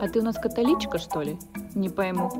А 0.00 0.08
ты 0.08 0.20
у 0.20 0.22
нас 0.22 0.36
католичка, 0.36 0.98
что 0.98 1.22
ли? 1.22 1.38
Не 1.74 1.88
пойму. 1.88 2.30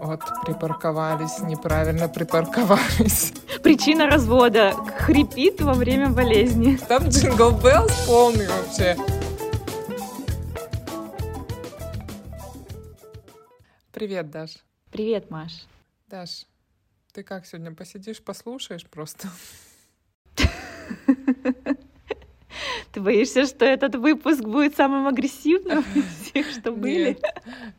Вот 0.00 0.22
припарковались, 0.44 1.40
неправильно 1.40 2.08
припарковались. 2.08 3.32
Причина 3.62 4.06
развода. 4.06 4.72
Хрипит 4.98 5.60
во 5.60 5.74
время 5.74 6.10
болезни. 6.10 6.76
Там 6.76 7.08
Jingle 7.08 7.50
Bells 7.50 8.06
полный 8.06 8.46
вообще. 8.46 8.96
Привет, 13.92 14.30
Даш. 14.30 14.58
Привет, 14.92 15.30
Маш. 15.30 15.66
Даш, 16.06 16.46
ты 17.12 17.24
как 17.24 17.46
сегодня 17.46 17.74
посидишь, 17.74 18.22
послушаешь 18.22 18.86
просто? 18.86 19.28
Ты 22.98 23.04
боишься, 23.04 23.46
что 23.46 23.64
этот 23.64 23.94
выпуск 23.94 24.40
будет 24.42 24.74
самым 24.74 25.06
агрессивным 25.06 25.84
из 25.94 26.04
всех, 26.32 26.50
что 26.50 26.72
были? 26.72 27.10
Нет. 27.10 27.22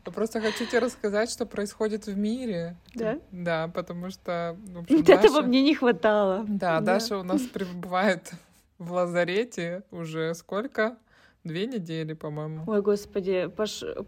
Я 0.06 0.12
просто 0.12 0.40
хочу 0.40 0.64
тебе 0.64 0.78
рассказать, 0.78 1.30
что 1.30 1.44
происходит 1.44 2.06
в 2.06 2.16
мире. 2.16 2.78
Да? 2.94 3.18
Да, 3.30 3.68
потому 3.68 4.08
что... 4.08 4.56
В 4.72 4.78
общем, 4.78 4.96
Вот 4.96 5.08
этого 5.10 5.42
Даша- 5.42 5.46
мне 5.46 5.62
не 5.62 5.74
хватало. 5.74 6.46
Да, 6.48 6.80
Даша 6.80 7.18
у 7.18 7.22
нас 7.22 7.42
пребывает 7.42 8.30
в 8.78 8.92
лазарете 8.92 9.82
уже 9.90 10.34
сколько? 10.34 10.96
Две 11.44 11.66
недели, 11.66 12.14
по-моему. 12.14 12.64
Ой, 12.66 12.80
господи, 12.80 13.50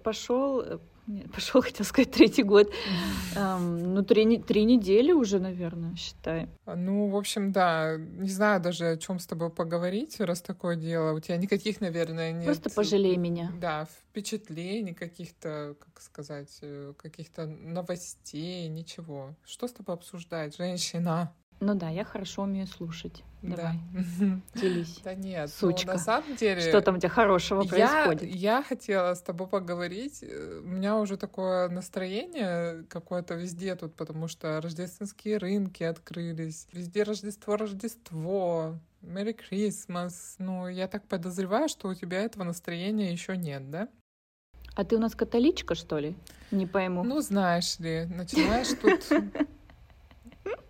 пошел, 0.03 0.81
пошел, 1.33 1.63
хотел 1.63 1.85
сказать, 1.85 2.11
третий 2.11 2.43
год. 2.43 2.73
Эм, 3.35 3.95
ну, 3.95 4.03
три, 4.03 4.39
три 4.39 4.65
недели 4.65 5.13
уже, 5.13 5.39
наверное, 5.39 5.95
считай. 5.97 6.49
Ну, 6.67 7.09
в 7.09 7.17
общем, 7.17 7.53
да, 7.53 7.97
не 7.97 8.31
знаю 8.31 8.61
даже, 8.61 8.91
о 8.91 8.97
чем 8.97 9.19
с 9.19 9.27
тобой 9.27 9.51
поговорить, 9.51 10.21
раз 10.21 10.43
такое 10.43 10.77
дело. 10.77 11.13
У 11.13 11.21
тебя 11.21 11.37
никаких, 11.37 11.81
наверное, 11.81 12.33
нет... 12.33 12.45
Просто 12.45 12.71
пожалей 12.71 13.17
меня. 13.17 13.53
Да, 13.61 13.87
впечатлений 14.11 14.95
каких-то, 14.95 15.77
как 15.79 16.01
сказать, 16.01 16.59
э, 16.63 16.95
каких-то 16.97 17.47
новостей, 17.47 18.69
ничего. 18.69 19.35
Что 19.45 19.69
с 19.69 19.73
тобой 19.73 19.97
обсуждать, 19.97 20.57
женщина? 20.57 21.33
Ну 21.65 21.77
да, 21.77 21.89
я 21.91 22.05
хорошо 22.05 22.43
умею 22.43 22.67
слушать. 22.67 23.23
Давай, 23.41 23.79
Да. 23.93 24.41
делись. 24.61 25.01
Да 25.05 25.15
нет, 25.15 25.49
Сучка. 25.49 25.87
ну, 25.87 25.93
на 25.93 25.99
самом 26.01 26.35
деле... 26.35 26.61
Что 26.61 26.81
там 26.81 26.97
у 26.97 26.99
тебя 26.99 27.09
хорошего 27.09 27.63
я, 27.63 27.69
происходит? 27.69 28.35
я 28.35 28.65
хотела 28.65 29.15
с 29.15 29.23
тобой 29.23 29.47
поговорить. 29.47 30.25
Э, 30.25 30.61
У 30.65 30.69
меня 30.69 30.97
уже 30.97 31.17
такое 31.17 31.69
настроение 31.69 32.85
какое-то 32.89 33.35
везде 33.35 33.77
тут, 33.77 33.95
потому 33.95 34.27
что 34.27 34.61
рождественские 34.61 35.37
рынки 35.39 35.85
открылись. 35.85 36.67
Везде 36.73 37.05
Рождество, 37.05 37.57
Рождество. 37.57 38.75
Merry 39.01 39.37
Christmas. 39.39 40.13
Ну, 40.39 40.67
я 40.67 40.89
так 40.89 41.07
подозреваю, 41.07 41.69
что 41.69 41.89
у 41.89 41.95
тебя 41.95 42.23
этого 42.23 42.43
настроения 42.43 43.13
еще 43.13 43.37
нет, 43.37 43.71
да? 43.71 43.89
А 44.75 44.85
ты 44.85 44.97
у 44.97 44.99
нас 44.99 45.15
католичка, 45.15 45.77
что 45.77 45.99
ли? 45.99 46.17
Не 46.51 46.67
пойму. 46.67 47.05
Ну, 47.05 47.21
знаешь 47.21 47.79
ли, 47.79 48.07
начинаешь 48.07 48.69
тут, 48.81 49.01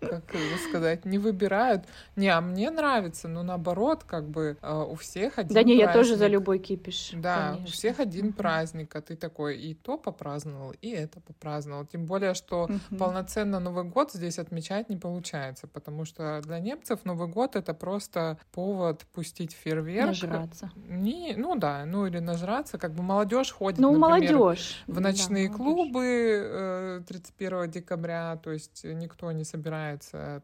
как 0.09 0.23
сказать, 0.67 1.05
не 1.05 1.17
выбирают. 1.17 1.85
Не, 2.15 2.29
а 2.29 2.41
мне 2.41 2.69
нравится, 2.71 3.27
но 3.27 3.43
наоборот, 3.43 4.03
как 4.03 4.27
бы 4.29 4.57
э, 4.61 4.83
у 4.89 4.95
всех 4.95 5.37
один 5.39 5.53
да 5.53 5.63
не, 5.63 5.77
я 5.77 5.91
тоже 5.93 6.09
за 6.15 6.19
праздник. 6.19 6.33
любой 6.33 6.59
кипиш. 6.59 7.11
Да, 7.13 7.49
у 7.51 7.55
конечно. 7.55 7.73
всех 7.73 7.99
один 7.99 8.33
праздник, 8.33 8.95
а 8.95 9.01
ты 9.01 9.15
такой 9.15 9.57
и 9.57 9.73
то 9.73 9.97
попраздновал, 9.97 10.73
и 10.81 10.89
это 10.89 11.19
попраздновал. 11.21 11.85
Тем 11.85 12.05
более, 12.05 12.33
что 12.33 12.67
Мгм. 12.67 12.97
полноценно 12.97 13.59
Новый 13.59 13.83
год 13.83 14.11
здесь 14.13 14.39
отмечать 14.39 14.89
не 14.89 14.97
получается, 14.97 15.67
потому 15.67 16.05
что 16.05 16.41
для 16.43 16.59
немцев 16.59 16.99
Новый 17.05 17.27
год 17.27 17.55
это 17.55 17.73
просто 17.73 18.37
повод 18.51 19.01
пустить 19.13 19.53
фейерверк. 19.53 20.07
Нажраться. 20.07 20.71
Не, 20.75 21.35
ну 21.37 21.55
да, 21.55 21.85
ну 21.85 22.05
или 22.07 22.19
нажраться, 22.19 22.77
как 22.77 22.93
бы 22.93 23.03
молодежь 23.03 23.51
ходит, 23.51 23.79
Ну, 23.79 23.97
например, 23.97 24.33
молодежь. 24.35 24.83
в 24.87 24.95
Да, 24.95 25.01
ночные 25.01 25.49
молодежь. 25.49 25.57
клубы 25.57 26.03
э, 26.05 27.01
31 27.07 27.69
декабря, 27.71 28.37
то 28.43 28.51
есть 28.51 28.83
никто 28.83 29.31
не 29.31 29.43
собирается 29.43 29.92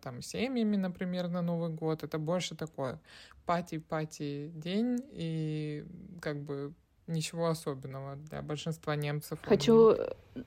там 0.01 0.21
семьями, 0.21 0.75
например, 0.75 1.27
на 1.29 1.41
Новый 1.41 1.69
год. 1.69 2.03
Это 2.03 2.17
больше 2.17 2.55
такое 2.55 2.99
пати-пати 3.45 4.51
день 4.53 4.99
и 5.11 5.85
как 6.21 6.43
бы 6.43 6.73
ничего 7.09 7.47
особенного 7.47 8.15
для 8.15 8.41
большинства 8.41 8.95
немцев. 8.95 9.39
Хочу 9.43 9.95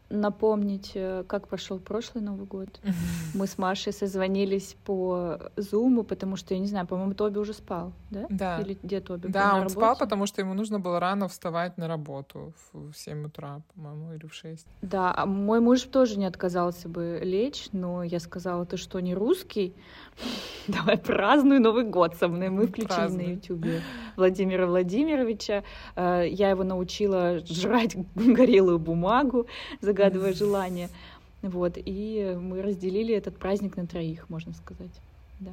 напомнить, 0.09 0.93
э, 0.95 1.25
как 1.27 1.49
прошел 1.49 1.79
прошлый 1.79 2.23
Новый 2.25 2.47
год. 2.47 2.81
Мы 3.35 3.47
с 3.47 3.59
Машей 3.59 3.93
созвонились 3.93 4.77
по 4.85 5.39
Зуму, 5.57 6.03
потому 6.03 6.37
что, 6.37 6.55
я 6.55 6.61
не 6.61 6.67
знаю, 6.67 6.87
по-моему, 6.87 7.15
Тоби 7.15 7.39
уже 7.39 7.53
спал, 7.53 7.93
да? 8.11 8.27
Да. 8.31 8.61
Или 8.61 8.79
где 8.83 9.01
Тоби? 9.01 9.29
Да, 9.29 9.57
он 9.57 9.69
спал, 9.69 9.83
работе? 9.83 10.01
потому 10.01 10.27
что 10.27 10.41
ему 10.41 10.55
нужно 10.55 10.81
было 10.81 10.99
рано 11.01 11.29
вставать 11.29 11.79
на 11.79 11.89
работу 11.89 12.53
в 12.73 12.93
в 12.93 12.97
7 12.97 13.27
утра, 13.27 13.61
по-моему, 13.75 14.15
или 14.15 14.27
в 14.27 14.35
6. 14.35 14.67
Да, 14.83 15.13
а 15.17 15.27
мой 15.27 15.61
муж 15.61 15.83
тоже 15.83 16.19
не 16.19 16.27
отказался 16.27 16.89
бы 16.89 17.21
лечь, 17.23 17.69
но 17.73 18.03
я 18.03 18.21
сказала, 18.21 18.65
ты 18.65 18.77
что, 18.77 19.01
не 19.01 19.15
русский? 19.15 19.75
Давай 20.69 20.97
празднуй 20.99 21.59
Новый 21.59 21.85
год 21.85 22.15
со 22.17 22.29
мной. 22.29 22.49
Мы 22.49 22.67
включили 22.67 22.87
Празднуй. 22.89 23.27
на 23.27 23.31
Ютубе 23.31 23.83
Владимира 24.17 24.67
Владимировича. 24.67 25.65
Э, 25.97 26.25
Я 26.29 26.52
его 26.53 26.65
научила 26.65 27.41
жрать 27.47 27.97
горелую 28.15 28.79
бумагу, 28.79 29.47
загадывая 29.81 30.33
желание. 30.33 30.89
Вот, 31.43 31.75
и 31.77 32.39
мы 32.41 32.63
разделили 32.63 33.15
этот 33.15 33.37
праздник 33.37 33.77
на 33.77 33.87
троих, 33.87 34.29
можно 34.31 34.55
сказать. 34.55 34.93
Да. 35.41 35.53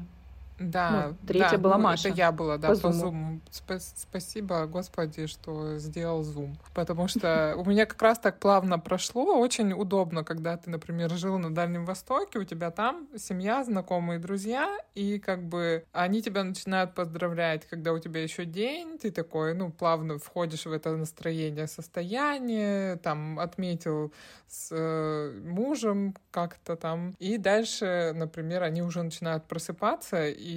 Да, 0.59 1.09
Ну, 1.09 1.27
третья 1.27 1.51
да, 1.51 1.57
была 1.57 1.77
ну, 1.77 1.83
Маша. 1.83 2.09
Это 2.09 2.17
я 2.17 2.31
была, 2.31 2.57
да, 2.57 2.69
По 2.69 2.75
по, 2.77 2.91
зуму. 2.91 3.39
Спа- 3.49 3.79
спасибо, 3.79 4.65
Господи, 4.65 5.25
что 5.27 5.77
сделал 5.77 6.23
зум. 6.23 6.57
Потому 6.73 7.07
что 7.07 7.55
у 7.57 7.65
меня 7.65 7.85
как 7.85 8.01
раз 8.01 8.19
так 8.19 8.39
плавно 8.39 8.77
прошло. 8.77 9.39
Очень 9.39 9.73
удобно, 9.73 10.23
когда 10.23 10.57
ты, 10.57 10.69
например, 10.69 11.11
жил 11.11 11.37
на 11.37 11.53
Дальнем 11.53 11.85
Востоке, 11.85 12.39
у 12.39 12.43
тебя 12.43 12.71
там 12.71 13.07
семья, 13.17 13.63
знакомые, 13.63 14.19
друзья, 14.19 14.77
и 14.95 15.19
как 15.19 15.43
бы 15.43 15.85
они 15.93 16.21
тебя 16.21 16.43
начинают 16.43 16.93
поздравлять, 16.93 17.65
когда 17.65 17.93
у 17.93 17.99
тебя 17.99 18.21
еще 18.21 18.45
день, 18.45 18.97
ты 18.97 19.11
такой, 19.11 19.53
ну, 19.53 19.71
плавно 19.71 20.19
входишь 20.19 20.65
в 20.65 20.71
это 20.71 20.95
настроение, 20.95 21.67
состояние, 21.67 22.97
там, 22.97 23.39
отметил 23.39 24.11
с 24.47 24.69
э, 24.71 25.41
мужем 25.45 26.15
как-то 26.31 26.75
там. 26.75 27.15
И 27.19 27.37
дальше, 27.37 28.11
например, 28.15 28.63
они 28.63 28.81
уже 28.81 29.03
начинают 29.03 29.45
просыпаться, 29.45 30.27
и, 30.27 30.48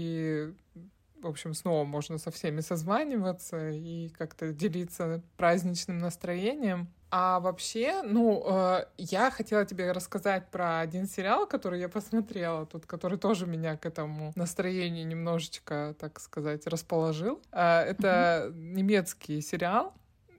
в 1.23 1.27
общем, 1.27 1.55
снова 1.55 1.85
можно 1.85 2.19
со 2.19 2.31
всеми 2.31 2.61
созваниваться 2.61 3.71
и 3.71 4.09
как-то 4.11 4.53
делиться 4.53 5.23
праздничным 5.37 5.99
настроением. 5.99 6.89
А 7.15 7.41
вообще, 7.41 8.03
ну, 8.03 8.43
э, 8.47 8.87
я 8.97 9.31
хотела 9.31 9.67
тебе 9.67 9.93
рассказать 9.93 10.51
про 10.51 10.81
один 10.81 11.07
сериал, 11.07 11.47
который 11.47 11.79
я 11.79 11.91
посмотрела 11.91 12.65
тут, 12.65 12.87
который 12.87 13.19
тоже 13.19 13.47
меня 13.47 13.77
к 13.77 13.85
этому 13.85 14.33
настроению 14.35 15.07
немножечко, 15.07 15.95
так 15.99 16.19
сказать, 16.21 16.67
расположил. 16.67 17.43
Э, 17.53 17.81
это 17.81 18.51
немецкий 18.55 19.43
сериал, 19.43 19.95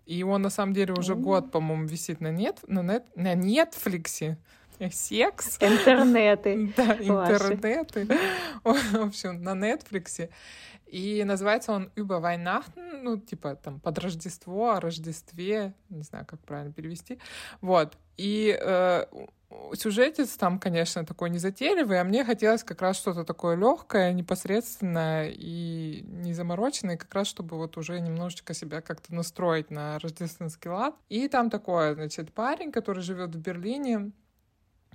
и 0.08 0.24
он 0.24 0.42
на 0.42 0.50
самом 0.50 0.74
деле 0.74 0.94
уже 0.94 1.14
О. 1.14 1.16
год, 1.16 1.52
по-моему, 1.52 1.86
висит 1.86 2.20
на 2.22 2.32
нет, 2.32 2.60
на 2.68 2.82
нет, 2.82 3.06
на 3.16 3.36
Нетфликсе. 3.36 4.38
Секс. 4.92 5.58
Интернеты. 5.60 6.74
Да, 6.78 6.96
интернеты. 6.96 8.08
В 8.64 9.08
общем, 9.08 9.42
на 9.42 9.54
Нетфликсе. 9.54 10.30
И 10.88 11.24
называется 11.24 11.72
он 11.72 11.92
«Über 11.96 12.22
Weihnachten», 12.22 13.02
ну, 13.02 13.18
типа 13.18 13.56
там 13.56 13.80
«Под 13.80 13.98
Рождество», 13.98 14.74
«О 14.74 14.80
Рождестве», 14.80 15.74
не 15.90 16.04
знаю, 16.04 16.26
как 16.28 16.40
правильно 16.42 16.72
перевести. 16.72 17.20
Вот. 17.62 17.98
И 18.16 18.56
э, 18.62 19.06
сюжетец 19.74 20.38
там, 20.38 20.60
конечно, 20.60 21.06
такой 21.06 21.30
незатейливый, 21.30 22.00
а 22.00 22.04
мне 22.04 22.24
хотелось 22.24 22.64
как 22.64 22.82
раз 22.82 22.98
что-то 22.98 23.24
такое 23.24 23.56
легкое, 23.56 24.14
непосредственное 24.14 25.32
и 25.34 26.04
не 26.08 26.34
замороченное, 26.34 26.98
как 26.98 27.14
раз 27.14 27.28
чтобы 27.28 27.58
вот 27.58 27.78
уже 27.78 28.00
немножечко 28.00 28.54
себя 28.54 28.82
как-то 28.82 29.14
настроить 29.14 29.72
на 29.72 29.98
рождественский 30.00 30.70
лад. 30.70 30.96
И 31.10 31.28
там 31.28 31.50
такое, 31.50 31.96
значит, 31.96 32.32
парень, 32.34 32.72
который 32.72 33.02
живет 33.02 33.36
в 33.36 33.40
Берлине, 33.40 34.12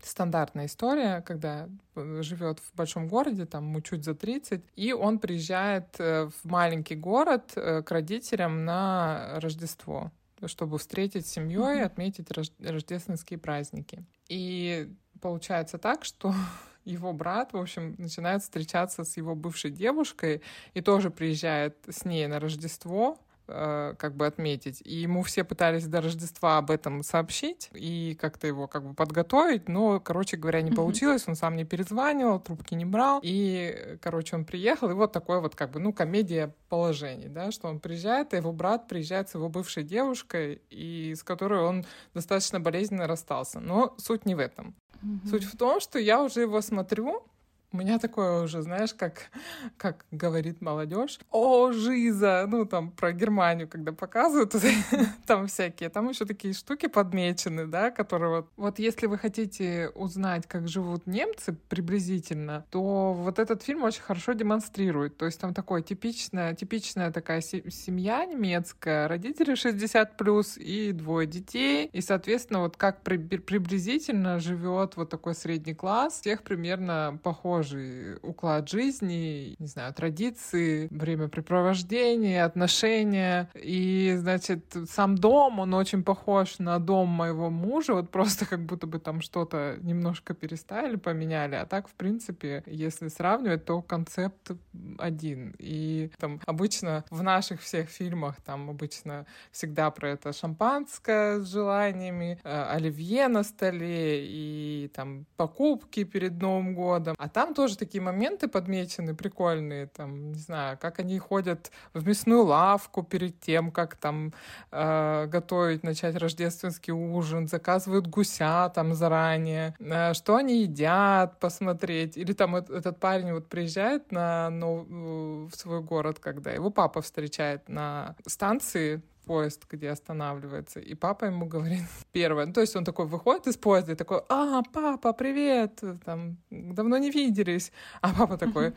стандартная 0.02 0.66
история, 0.66 1.22
когда 1.22 1.68
э, 1.96 2.22
живет 2.22 2.60
в 2.60 2.74
большом 2.74 3.08
городе, 3.08 3.46
там 3.46 3.64
ему 3.68 3.80
чуть 3.80 4.04
за 4.04 4.14
30, 4.14 4.62
и 4.76 4.92
он 4.92 5.18
приезжает 5.18 5.96
э, 5.98 6.28
в 6.28 6.44
маленький 6.48 6.96
город 6.96 7.52
э, 7.56 7.82
к 7.82 7.90
родителям 7.90 8.64
на 8.64 9.38
Рождество, 9.40 10.10
чтобы 10.46 10.78
встретить 10.78 11.26
с 11.26 11.30
семьей, 11.30 11.76
Мгм. 11.78 11.86
отметить 11.86 12.30
рож- 12.30 12.52
рождественские 12.60 13.38
праздники. 13.38 14.04
И 14.28 14.92
получается 15.20 15.78
так, 15.78 16.04
что 16.04 16.32
его 16.84 17.12
брат, 17.12 17.52
в 17.52 17.56
общем, 17.56 17.94
начинает 17.98 18.42
встречаться 18.42 19.04
с 19.04 19.16
его 19.16 19.34
бывшей 19.34 19.70
девушкой 19.70 20.42
и 20.74 20.80
тоже 20.80 21.10
приезжает 21.10 21.76
с 21.88 22.04
ней 22.04 22.26
на 22.26 22.40
Рождество 22.40 23.18
как 23.48 24.14
бы 24.14 24.26
отметить. 24.26 24.82
И 24.84 24.96
ему 24.96 25.22
все 25.22 25.42
пытались 25.42 25.86
до 25.86 26.00
Рождества 26.00 26.58
об 26.58 26.70
этом 26.70 27.02
сообщить 27.02 27.70
и 27.72 28.16
как-то 28.20 28.46
его 28.46 28.68
как 28.68 28.86
бы 28.86 28.94
подготовить, 28.94 29.68
но, 29.68 30.00
короче 30.00 30.36
говоря, 30.36 30.60
не 30.60 30.70
получилось, 30.70 31.24
он 31.26 31.34
сам 31.34 31.56
не 31.56 31.64
перезванивал, 31.64 32.40
трубки 32.40 32.74
не 32.74 32.84
брал, 32.84 33.20
и, 33.22 33.98
короче, 34.02 34.36
он 34.36 34.44
приехал, 34.44 34.90
и 34.90 34.94
вот 34.94 35.12
такой 35.12 35.40
вот 35.40 35.54
как 35.54 35.70
бы, 35.70 35.80
ну, 35.80 35.92
комедия 35.92 36.54
положений, 36.68 37.28
да, 37.28 37.50
что 37.50 37.68
он 37.68 37.80
приезжает, 37.80 38.34
а 38.34 38.36
его 38.36 38.52
брат 38.52 38.86
приезжает 38.86 39.30
с 39.30 39.34
его 39.34 39.48
бывшей 39.48 39.82
девушкой, 39.82 40.60
и 40.70 41.14
с 41.14 41.22
которой 41.22 41.62
он 41.62 41.86
достаточно 42.14 42.60
болезненно 42.60 43.06
расстался. 43.06 43.60
Но 43.60 43.94
суть 43.98 44.26
не 44.26 44.34
в 44.34 44.38
этом. 44.38 44.74
Mm-hmm. 45.02 45.28
Суть 45.28 45.44
в 45.44 45.56
том, 45.56 45.80
что 45.80 45.98
я 45.98 46.22
уже 46.22 46.42
его 46.42 46.60
смотрю, 46.60 47.24
у 47.70 47.76
меня 47.76 47.98
такое 47.98 48.42
уже, 48.42 48.62
знаешь, 48.62 48.94
как, 48.94 49.30
как 49.76 50.06
говорит 50.10 50.60
молодежь. 50.62 51.18
О, 51.30 51.72
жиза! 51.72 52.46
Ну, 52.48 52.64
там 52.64 52.90
про 52.90 53.12
Германию, 53.12 53.68
когда 53.68 53.92
показывают, 53.92 54.54
там 55.26 55.46
всякие, 55.48 55.90
там 55.90 56.08
еще 56.08 56.24
такие 56.24 56.54
штуки 56.54 56.86
подмечены, 56.86 57.66
да, 57.66 57.90
которые 57.90 58.30
вот... 58.30 58.48
Вот 58.56 58.78
если 58.78 59.06
вы 59.06 59.18
хотите 59.18 59.90
узнать, 59.94 60.46
как 60.46 60.66
живут 60.68 61.06
немцы 61.06 61.56
приблизительно, 61.68 62.64
то 62.70 63.12
вот 63.12 63.38
этот 63.38 63.62
фильм 63.62 63.82
очень 63.82 64.02
хорошо 64.02 64.32
демонстрирует. 64.32 65.16
То 65.18 65.26
есть 65.26 65.40
там 65.40 65.52
такое 65.52 65.82
типичная, 65.82 66.54
типичная 66.54 67.10
такая 67.10 67.42
семья 67.42 68.24
немецкая, 68.24 69.08
родители 69.08 69.54
60 69.54 70.16
плюс 70.16 70.56
и 70.56 70.92
двое 70.92 71.26
детей. 71.26 71.90
И, 71.92 72.00
соответственно, 72.00 72.60
вот 72.60 72.76
как 72.76 73.02
при, 73.02 73.18
приблизительно 73.18 74.38
живет 74.40 74.96
вот 74.96 75.10
такой 75.10 75.34
средний 75.34 75.74
класс, 75.74 76.20
всех 76.20 76.42
примерно 76.42 77.18
похож 77.22 77.57
похожий 77.58 78.16
уклад 78.22 78.68
жизни, 78.68 79.56
не 79.58 79.66
знаю, 79.66 79.92
традиции, 79.92 80.88
времяпрепровождения, 80.90 82.44
отношения. 82.44 83.50
И, 83.54 84.14
значит, 84.16 84.76
сам 84.88 85.16
дом, 85.16 85.58
он 85.58 85.74
очень 85.74 86.02
похож 86.04 86.58
на 86.58 86.78
дом 86.78 87.08
моего 87.08 87.50
мужа, 87.50 87.94
вот 87.94 88.10
просто 88.10 88.46
как 88.46 88.64
будто 88.64 88.86
бы 88.86 88.98
там 88.98 89.20
что-то 89.20 89.76
немножко 89.80 90.34
переставили, 90.34 90.96
поменяли. 90.96 91.56
А 91.56 91.66
так, 91.66 91.88
в 91.88 91.94
принципе, 91.94 92.62
если 92.66 93.08
сравнивать, 93.08 93.64
то 93.64 93.82
концепт 93.82 94.52
один. 94.98 95.54
И 95.58 96.10
там 96.18 96.40
обычно 96.46 97.04
в 97.10 97.22
наших 97.22 97.60
всех 97.60 97.88
фильмах 97.88 98.36
там 98.42 98.70
обычно 98.70 99.26
всегда 99.50 99.90
про 99.90 100.10
это 100.10 100.32
шампанское 100.32 101.40
с 101.40 101.48
желаниями, 101.50 102.38
э, 102.44 102.64
оливье 102.70 103.28
на 103.28 103.42
столе 103.42 104.24
и 104.24 104.90
там 104.94 105.26
покупки 105.36 106.04
перед 106.04 106.40
Новым 106.40 106.74
годом. 106.74 107.14
А 107.18 107.28
там 107.28 107.47
там 107.48 107.54
тоже 107.54 107.78
такие 107.78 108.02
моменты 108.02 108.46
подмечены, 108.46 109.14
прикольные, 109.14 109.86
там, 109.86 110.32
не 110.32 110.38
знаю, 110.38 110.76
как 110.78 110.98
они 110.98 111.18
ходят 111.18 111.70
в 111.94 112.06
мясную 112.06 112.44
лавку 112.44 113.02
перед 113.02 113.40
тем, 113.40 113.70
как 113.70 113.96
там 113.96 114.34
э, 114.70 115.26
готовить, 115.26 115.82
начать 115.82 116.16
рождественский 116.16 116.92
ужин, 116.92 117.48
заказывают 117.48 118.06
гуся 118.06 118.68
там 118.74 118.94
заранее, 118.94 119.74
э, 119.80 120.12
что 120.12 120.36
они 120.36 120.62
едят, 120.62 121.40
посмотреть. 121.40 122.18
Или 122.18 122.34
там 122.34 122.56
этот 122.56 123.00
парень 123.00 123.32
вот 123.32 123.48
приезжает 123.48 124.12
на, 124.12 124.50
ну, 124.50 125.48
в 125.50 125.56
свой 125.56 125.80
город, 125.80 126.18
когда 126.20 126.50
его 126.50 126.70
папа 126.70 127.00
встречает 127.00 127.66
на 127.68 128.14
станции, 128.26 129.00
поезд, 129.28 129.66
где 129.70 129.90
останавливается, 129.90 130.80
и 130.80 130.94
папа 130.94 131.26
ему 131.26 131.46
говорит 131.46 131.84
первое, 132.12 132.46
ну, 132.46 132.52
то 132.52 132.60
есть 132.60 132.76
он 132.76 132.84
такой 132.84 133.06
выходит 133.06 133.46
из 133.46 133.56
поезда 133.56 133.92
и 133.92 133.94
такой, 133.94 134.20
а, 134.28 134.62
папа, 134.72 135.12
привет, 135.12 135.80
там, 136.04 136.36
давно 136.50 136.98
не 136.98 137.10
виделись, 137.10 137.72
а 138.00 138.14
папа 138.14 138.36
такой, 138.36 138.72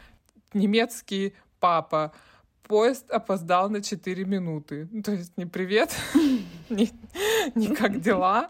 немецкий 0.53 1.33
папа, 1.59 2.11
поезд 2.63 3.11
опоздал 3.11 3.69
на 3.69 3.81
4 3.81 4.25
минуты. 4.25 4.87
Ну, 4.91 5.01
то 5.03 5.11
есть 5.11 5.37
не 5.37 5.45
привет, 5.45 5.95
не, 6.69 6.91
не 7.55 7.75
как 7.75 7.99
дела, 7.99 8.49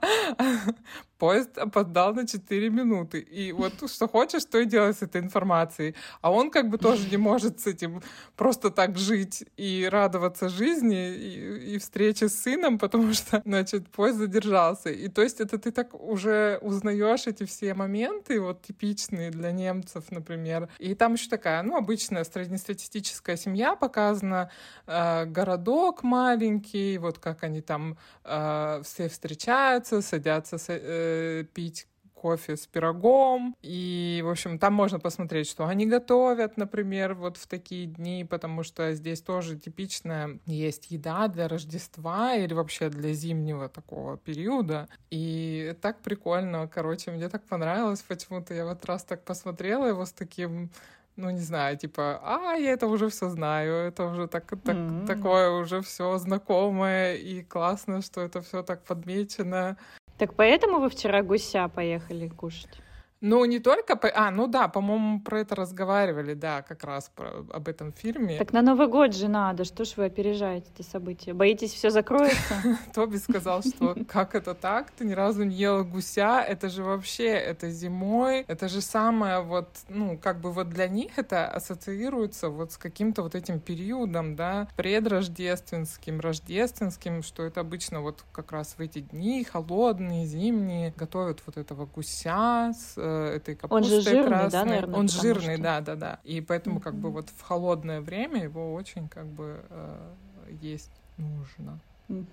поезд 1.21 1.59
опоздал 1.59 2.15
на 2.15 2.25
4 2.25 2.69
минуты. 2.69 3.19
И 3.19 3.51
вот 3.51 3.73
что 3.91 4.07
хочешь, 4.07 4.43
то 4.45 4.57
и 4.57 4.65
делай 4.65 4.91
с 4.91 5.03
этой 5.03 5.21
информацией. 5.21 5.93
А 6.21 6.31
он 6.31 6.49
как 6.49 6.67
бы 6.69 6.79
тоже 6.79 7.07
не 7.11 7.17
может 7.17 7.59
с 7.59 7.67
этим 7.67 8.01
просто 8.35 8.71
так 8.71 8.97
жить 8.97 9.45
и 9.55 9.87
радоваться 9.91 10.49
жизни 10.49 11.15
и, 11.15 11.75
и 11.75 11.77
встрече 11.77 12.27
с 12.27 12.41
сыном, 12.41 12.79
потому 12.79 13.13
что, 13.13 13.41
значит, 13.45 13.87
поезд 13.89 14.17
задержался. 14.17 14.89
И 14.89 15.09
то 15.09 15.21
есть 15.21 15.41
это 15.41 15.59
ты 15.59 15.71
так 15.71 15.93
уже 15.93 16.57
узнаешь 16.63 17.27
эти 17.27 17.43
все 17.45 17.75
моменты, 17.75 18.39
вот 18.41 18.63
типичные 18.63 19.29
для 19.29 19.51
немцев, 19.51 20.03
например. 20.11 20.69
И 20.79 20.95
там 20.95 21.13
еще 21.13 21.29
такая, 21.29 21.61
ну, 21.61 21.77
обычная 21.77 22.23
среднестатистическая 22.23 23.37
семья 23.37 23.75
показана, 23.75 24.49
э, 24.87 25.25
городок 25.25 26.01
маленький, 26.01 26.97
вот 26.97 27.19
как 27.19 27.43
они 27.43 27.61
там 27.61 27.95
э, 28.23 28.81
все 28.83 29.07
встречаются, 29.07 30.01
садятся, 30.01 30.57
э, 30.67 31.10
пить 31.53 31.87
кофе 32.21 32.55
с 32.55 32.67
пирогом. 32.67 33.55
И, 33.63 34.21
в 34.23 34.29
общем, 34.29 34.59
там 34.59 34.73
можно 34.73 34.99
посмотреть, 34.99 35.49
что 35.49 35.65
они 35.65 35.87
готовят, 35.87 36.55
например, 36.57 37.15
вот 37.15 37.37
в 37.37 37.47
такие 37.47 37.87
дни, 37.87 38.25
потому 38.29 38.63
что 38.63 38.93
здесь 38.93 39.21
тоже 39.21 39.57
типично 39.57 40.39
есть 40.45 40.91
еда 40.91 41.27
для 41.27 41.47
Рождества 41.47 42.35
или 42.35 42.53
вообще 42.53 42.89
для 42.89 43.13
зимнего 43.13 43.69
такого 43.69 44.17
периода. 44.17 44.87
И 45.09 45.75
так 45.81 46.01
прикольно, 46.01 46.67
короче, 46.67 47.11
мне 47.11 47.27
так 47.27 47.43
понравилось 47.43 48.03
почему-то. 48.07 48.53
Я 48.53 48.65
вот 48.65 48.85
раз 48.85 49.03
так 49.03 49.23
посмотрела 49.25 49.85
его 49.85 50.05
с 50.05 50.11
таким 50.11 50.69
ну, 51.17 51.29
не 51.29 51.41
знаю, 51.41 51.77
типа, 51.77 52.19
а, 52.23 52.55
я 52.55 52.71
это 52.71 52.87
уже 52.87 53.09
все 53.09 53.29
знаю, 53.29 53.73
это 53.73 54.05
уже 54.05 54.27
так, 54.27 54.45
так, 54.49 54.75
mm-hmm. 54.75 55.05
такое 55.05 55.49
уже 55.51 55.81
все 55.81 56.17
знакомое 56.17 57.15
и 57.15 57.43
классно, 57.43 58.01
что 58.01 58.21
это 58.21 58.41
все 58.41 58.63
так 58.63 58.83
подмечено. 58.83 59.77
Так 60.21 60.35
поэтому 60.35 60.77
вы 60.77 60.91
вчера 60.91 61.23
гуся 61.23 61.67
поехали 61.67 62.27
кушать? 62.27 62.79
Ну, 63.21 63.45
не 63.45 63.59
только... 63.59 63.95
По... 63.95 64.11
А, 64.13 64.31
ну 64.31 64.47
да, 64.47 64.67
по-моему, 64.67 65.21
про 65.21 65.41
это 65.41 65.55
разговаривали, 65.55 66.33
да, 66.33 66.63
как 66.63 66.83
раз 66.83 67.11
про... 67.15 67.45
об 67.53 67.67
этом 67.67 67.93
фильме. 67.93 68.39
Так 68.39 68.51
на 68.51 68.63
Новый 68.63 68.87
год 68.87 69.13
же 69.13 69.27
надо, 69.27 69.63
что 69.63 69.85
ж 69.85 69.93
вы 69.97 70.05
опережаете 70.05 70.71
это 70.73 70.83
событие? 70.83 71.35
Боитесь, 71.35 71.71
все 71.71 71.91
закроется? 71.91 72.55
Тоби 72.95 73.17
сказал, 73.17 73.61
что 73.61 73.95
как 74.07 74.33
это 74.33 74.55
так? 74.55 74.89
Ты 74.89 75.05
ни 75.05 75.13
разу 75.13 75.43
не 75.43 75.55
ела 75.55 75.83
гуся, 75.83 76.41
это 76.41 76.69
же 76.69 76.83
вообще, 76.83 77.27
это 77.27 77.69
зимой, 77.69 78.43
это 78.47 78.67
же 78.67 78.81
самое 78.81 79.41
вот, 79.41 79.69
ну, 79.87 80.17
как 80.17 80.41
бы 80.41 80.51
вот 80.51 80.69
для 80.69 80.87
них 80.87 81.19
это 81.19 81.47
ассоциируется 81.47 82.49
вот 82.49 82.71
с 82.71 82.77
каким-то 82.77 83.21
вот 83.21 83.35
этим 83.35 83.59
периодом, 83.59 84.35
да, 84.35 84.67
предрождественским, 84.75 86.19
рождественским, 86.19 87.21
что 87.21 87.43
это 87.43 87.61
обычно 87.61 88.01
вот 88.01 88.23
как 88.31 88.51
раз 88.51 88.73
в 88.77 88.81
эти 88.81 88.99
дни 88.99 89.43
холодные, 89.43 90.25
зимние, 90.25 90.91
готовят 90.97 91.43
вот 91.45 91.57
этого 91.57 91.85
гуся 91.85 92.73
с 92.73 92.93
э, 92.97 93.10
этой 93.11 93.55
капустой 93.55 93.77
Он 93.77 93.83
же 93.83 94.01
жирный, 94.01 94.27
красной. 94.27 94.51
да, 94.51 94.65
наверное? 94.65 94.99
Он 94.99 95.07
жирный, 95.07 95.55
что... 95.55 95.63
да, 95.63 95.81
да, 95.81 95.95
да. 95.95 96.19
И 96.23 96.41
поэтому 96.41 96.79
mm-hmm. 96.79 96.83
как 96.83 96.95
бы 96.95 97.11
вот 97.11 97.29
в 97.29 97.41
холодное 97.41 98.01
время 98.01 98.43
его 98.43 98.73
очень 98.73 99.07
как 99.07 99.27
бы 99.27 99.63
э, 99.69 100.13
есть 100.61 100.91
нужно. 101.17 101.79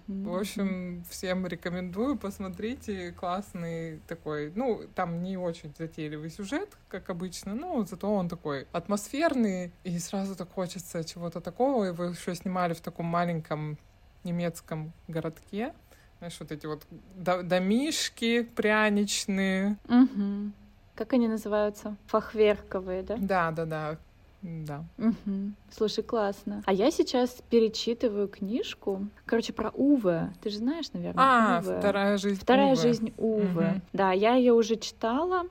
В 0.09 0.37
общем, 0.37 1.05
всем 1.09 1.47
рекомендую, 1.47 2.17
посмотрите, 2.17 3.13
классный 3.13 4.01
такой, 4.09 4.53
ну, 4.55 4.83
там 4.95 5.23
не 5.23 5.37
очень 5.37 5.73
затейливый 5.79 6.31
сюжет, 6.31 6.77
как 6.89 7.11
обычно, 7.11 7.55
но 7.55 7.85
зато 7.85 8.13
он 8.13 8.29
такой 8.29 8.67
атмосферный, 8.73 9.73
и 9.85 9.99
сразу 10.01 10.35
так 10.35 10.51
хочется 10.53 11.05
чего-то 11.05 11.41
такого, 11.41 11.93
вы 11.93 12.07
еще 12.07 12.35
снимали 12.35 12.75
в 12.75 12.81
таком 12.81 13.07
маленьком 13.07 13.79
немецком 14.25 14.93
городке, 15.07 15.73
знаешь, 16.19 16.37
вот 16.41 16.51
эти 16.51 16.67
вот 16.67 16.85
домишки 17.17 18.43
пряничные. 18.43 19.77
Угу. 19.85 20.53
Как 20.99 21.13
они 21.13 21.29
называются? 21.29 21.97
Фахверковые, 22.09 23.05
да? 23.05 23.17
Да, 23.21 23.51
да, 23.53 23.67
да. 23.67 23.97
Да. 24.43 24.85
Угу. 24.99 25.53
Слушай, 25.71 26.03
классно. 26.03 26.65
А 26.67 26.73
я 26.73 26.91
сейчас 26.91 27.37
перечитываю 27.51 28.27
книжку, 28.27 29.07
короче, 29.25 29.53
про 29.53 29.71
Уве. 29.71 30.33
Ты 30.43 30.51
же 30.51 30.59
знаешь, 30.59 30.93
наверное. 30.93 31.25
А, 31.25 31.63
Уве. 31.65 31.79
вторая 31.79 32.19
жизнь. 32.19 32.41
Вторая 32.41 32.73
Уве. 32.73 32.83
жизнь 32.83 33.15
Уве. 33.17 33.69
Угу. 33.69 33.81
Да, 33.93 34.11
я 34.11 34.35
ее 34.35 34.55
уже 34.55 34.75
читала 34.75 35.45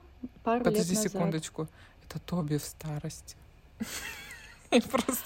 пару 0.44 0.64
Подожди 0.64 0.90
лет 0.90 0.96
назад. 0.96 1.12
секундочку. 1.12 1.66
Это 2.06 2.18
Тоби 2.20 2.58
в 2.58 2.62
старости. 2.62 3.34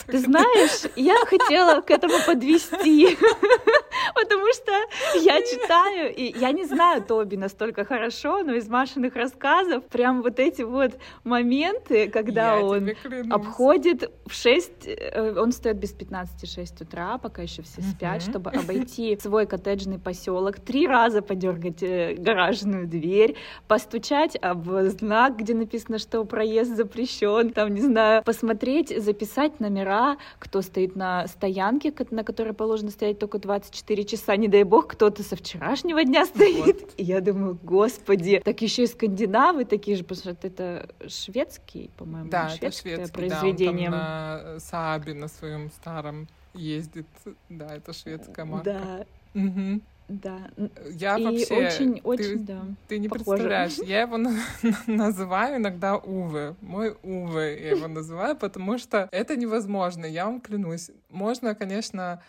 Ты 0.06 0.20
знаешь, 0.20 0.88
я 0.94 1.16
хотела 1.26 1.80
к 1.80 1.90
этому 1.90 2.14
подвести, 2.24 3.18
потому 4.14 4.46
что 4.52 4.72
я 5.20 5.40
читаю 5.42 6.14
и 6.14 6.38
я 6.38 6.52
не 6.52 6.64
знаю 6.64 7.02
Тоби 7.02 7.36
настолько 7.36 7.84
хорошо, 7.84 8.42
но 8.42 8.54
из 8.54 8.68
Машиных 8.68 9.16
рассказов 9.16 9.84
прям 9.86 10.22
вот 10.22 10.38
эти 10.38 10.62
вот 10.62 10.92
моменты, 11.24 12.08
когда 12.08 12.56
Я 12.56 12.64
он 12.64 12.90
обходит 13.30 14.10
в 14.26 14.32
6, 14.32 14.72
э, 14.86 15.34
он 15.38 15.52
стоит 15.52 15.76
без 15.76 15.92
15 15.92 16.48
6 16.48 16.80
утра, 16.82 17.18
пока 17.18 17.42
еще 17.42 17.62
все 17.62 17.82
спят, 17.82 18.22
чтобы 18.22 18.50
обойти 18.50 19.18
свой 19.20 19.46
коттеджный 19.46 19.98
поселок, 19.98 20.60
три 20.60 20.86
раза 20.86 21.22
подергать 21.22 21.82
э, 21.82 22.14
гаражную 22.18 22.86
дверь, 22.86 23.36
постучать 23.68 24.36
об 24.40 24.68
знак, 24.88 25.36
где 25.36 25.54
написано, 25.54 25.98
что 25.98 26.24
проезд 26.24 26.76
запрещен, 26.76 27.50
там, 27.50 27.74
не 27.74 27.80
знаю, 27.80 28.22
посмотреть, 28.24 28.88
записать 29.02 29.60
номера, 29.60 30.16
кто 30.38 30.62
стоит 30.62 30.96
на 30.96 31.26
стоянке, 31.26 31.92
на 32.10 32.24
которой 32.24 32.52
положено 32.52 32.90
стоять 32.90 33.18
только 33.18 33.38
24 33.38 34.01
часа, 34.04 34.36
не 34.36 34.48
дай 34.48 34.62
бог, 34.64 34.88
кто-то 34.88 35.22
со 35.22 35.36
вчерашнего 35.36 36.02
дня 36.04 36.26
стоит. 36.26 36.92
И 36.96 37.04
я 37.04 37.20
думаю, 37.20 37.58
господи, 37.62 38.40
так 38.44 38.60
еще 38.62 38.84
и 38.84 38.86
скандинавы 38.86 39.64
такие 39.64 39.96
же, 39.96 40.04
потому 40.04 40.34
что 40.36 40.46
это 40.46 40.88
шведский, 41.08 41.90
по-моему, 41.96 42.30
Да, 42.30 42.46
это 42.48 42.56
шведское 42.58 42.96
шведский, 42.96 43.14
произведение. 43.16 43.90
да, 43.90 43.96
он 44.36 44.42
там 44.44 44.54
на 44.54 44.60
Саабе 44.60 45.14
на 45.14 45.28
своем 45.28 45.70
старом 45.70 46.28
ездит. 46.54 47.06
Да, 47.48 47.74
это 47.76 47.92
шведская 47.92 48.44
марка. 48.44 48.64
Да, 48.72 49.06
Мгм. 49.34 49.80
да. 50.08 50.50
Я 50.90 51.16
и 51.16 51.24
вообще... 51.24 51.54
очень, 51.54 51.94
ты- 51.94 52.00
очень, 52.04 52.44
да. 52.44 52.62
Ты 52.88 52.98
не 52.98 53.08
Похоже. 53.08 53.24
представляешь, 53.24 53.78
я 53.88 54.02
его 54.02 54.18
на- 54.18 54.36
называю 54.86 55.56
иногда 55.56 55.96
Уве. 55.96 56.54
Мой 56.60 56.94
Уве 57.02 57.58
я 57.62 57.70
его 57.70 57.88
называю, 57.88 58.36
потому 58.36 58.76
что 58.78 59.08
это 59.12 59.36
невозможно, 59.36 60.04
я 60.04 60.26
вам 60.26 60.40
клянусь. 60.40 60.90
Можно, 61.08 61.54
конечно, 61.54 62.22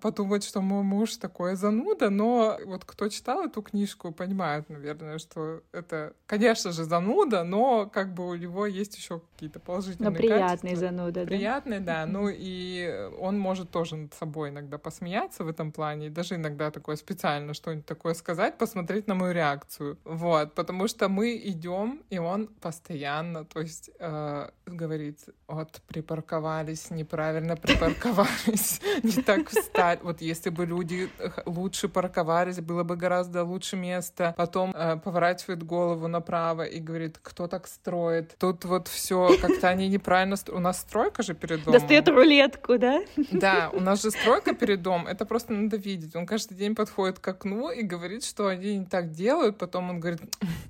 подумать, 0.00 0.44
что 0.44 0.60
мой 0.60 0.82
муж 0.82 1.16
такой 1.16 1.56
зануда, 1.56 2.10
но 2.10 2.58
вот 2.64 2.84
кто 2.84 3.08
читал 3.08 3.44
эту 3.44 3.62
книжку, 3.62 4.12
понимает, 4.12 4.68
наверное, 4.68 5.18
что 5.18 5.62
это, 5.72 6.14
конечно 6.26 6.72
же, 6.72 6.84
зануда, 6.84 7.44
но 7.44 7.86
как 7.86 8.14
бы 8.14 8.28
у 8.28 8.34
него 8.34 8.66
есть 8.66 8.96
еще 8.96 9.20
какие-то 9.44 9.60
положительные 9.60 10.10
Но 10.10 10.16
приятный 10.16 10.70
качества. 10.70 10.76
зануда, 10.76 11.20
да? 11.20 11.26
Приятный, 11.26 11.80
да. 11.80 12.06
Ну 12.06 12.28
и 12.30 13.10
он 13.18 13.38
может 13.38 13.70
тоже 13.70 13.96
над 13.96 14.14
собой 14.14 14.48
иногда 14.48 14.78
посмеяться 14.78 15.44
в 15.44 15.48
этом 15.48 15.70
плане, 15.72 16.06
и 16.06 16.10
даже 16.10 16.36
иногда 16.36 16.70
такое 16.70 16.96
специально 16.96 17.52
что-нибудь 17.54 17.86
такое 17.86 18.14
сказать, 18.14 18.56
посмотреть 18.58 19.06
на 19.06 19.14
мою 19.14 19.32
реакцию. 19.32 19.98
Вот, 20.04 20.54
потому 20.54 20.88
что 20.88 21.08
мы 21.08 21.36
идем, 21.36 22.02
и 22.10 22.18
он 22.18 22.46
постоянно, 22.46 23.44
то 23.44 23.60
есть 23.60 23.90
э, 23.98 24.48
говорит, 24.66 25.18
вот 25.46 25.80
припарковались, 25.86 26.90
неправильно 26.90 27.56
припарковались, 27.56 28.80
не 29.02 29.22
так 29.22 29.50
встали. 29.50 30.00
Вот 30.02 30.20
если 30.20 30.50
бы 30.50 30.64
люди 30.64 31.10
лучше 31.44 31.88
парковались, 31.88 32.60
было 32.60 32.82
бы 32.82 32.96
гораздо 32.96 33.44
лучше 33.44 33.76
место. 33.76 34.34
Потом 34.36 34.72
э, 34.74 34.96
поворачивает 34.96 35.62
голову 35.62 36.08
направо 36.08 36.62
и 36.62 36.80
говорит, 36.80 37.18
кто 37.22 37.46
так 37.46 37.66
строит. 37.66 38.36
Тут 38.38 38.64
вот 38.64 38.88
все 38.88 39.33
как-то 39.40 39.68
они 39.68 39.88
неправильно. 39.88 40.36
У 40.48 40.58
нас 40.58 40.80
стройка 40.80 41.22
же 41.22 41.34
перед 41.34 41.64
домом. 41.64 41.80
Достает 41.80 42.08
рулетку, 42.08 42.78
да? 42.78 43.02
Да, 43.30 43.70
у 43.72 43.80
нас 43.80 44.02
же 44.02 44.10
стройка 44.10 44.54
перед 44.54 44.82
домом, 44.82 45.06
это 45.06 45.24
просто 45.24 45.52
надо 45.52 45.76
видеть. 45.76 46.16
Он 46.16 46.26
каждый 46.26 46.54
день 46.54 46.74
подходит 46.74 47.18
к 47.18 47.28
окну 47.28 47.70
и 47.70 47.82
говорит, 47.82 48.24
что 48.24 48.46
они 48.46 48.78
не 48.78 48.86
так 48.86 49.10
делают. 49.12 49.58
Потом 49.58 49.90
он 49.90 50.00
говорит, 50.00 50.20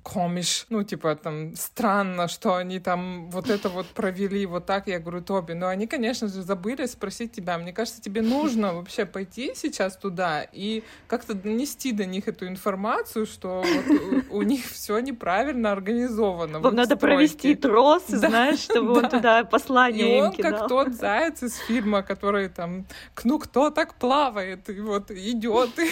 комиш, 0.03 0.65
ну, 0.69 0.83
типа, 0.83 1.15
там, 1.15 1.55
странно, 1.55 2.27
что 2.27 2.55
они 2.55 2.79
там 2.79 3.29
вот 3.29 3.49
это 3.49 3.69
вот 3.69 3.87
провели 3.87 4.45
вот 4.45 4.65
так. 4.65 4.87
Я 4.87 4.99
говорю, 4.99 5.21
Тоби, 5.21 5.53
ну, 5.53 5.67
они, 5.67 5.87
конечно 5.87 6.27
же, 6.27 6.41
забыли 6.41 6.85
спросить 6.85 7.31
тебя. 7.31 7.57
Мне 7.57 7.73
кажется, 7.73 8.01
тебе 8.01 8.21
нужно 8.21 8.73
вообще 8.73 9.05
пойти 9.05 9.53
сейчас 9.55 9.97
туда 9.97 10.45
и 10.51 10.83
как-то 11.07 11.33
донести 11.33 11.91
до 11.91 12.05
них 12.05 12.27
эту 12.27 12.47
информацию, 12.47 13.25
что 13.25 13.63
вот 13.63 14.25
у, 14.31 14.37
у 14.37 14.41
них 14.41 14.65
все 14.65 14.99
неправильно 14.99 15.71
организовано. 15.71 16.59
Вам 16.59 16.75
надо 16.75 16.95
провести 16.97 17.55
трос, 17.55 18.03
Да, 18.09 18.17
знаешь, 18.17 18.44
чтобы 18.53 18.93
он 18.97 19.01
да. 19.03 19.09
туда 19.09 19.39
И 19.41 19.45
послание 19.45 20.17
им 20.17 20.25
он 20.25 20.33
как 20.33 20.67
тот 20.67 20.93
заяц 20.93 21.43
из 21.43 21.57
фильма, 21.57 22.03
который 22.03 22.49
там, 22.49 22.85
ну 23.23 23.39
кто 23.39 23.69
так 23.69 23.95
плавает, 23.95 24.69
и 24.69 24.79
вот 24.79 25.11
идет. 25.11 25.79
И... 25.79 25.89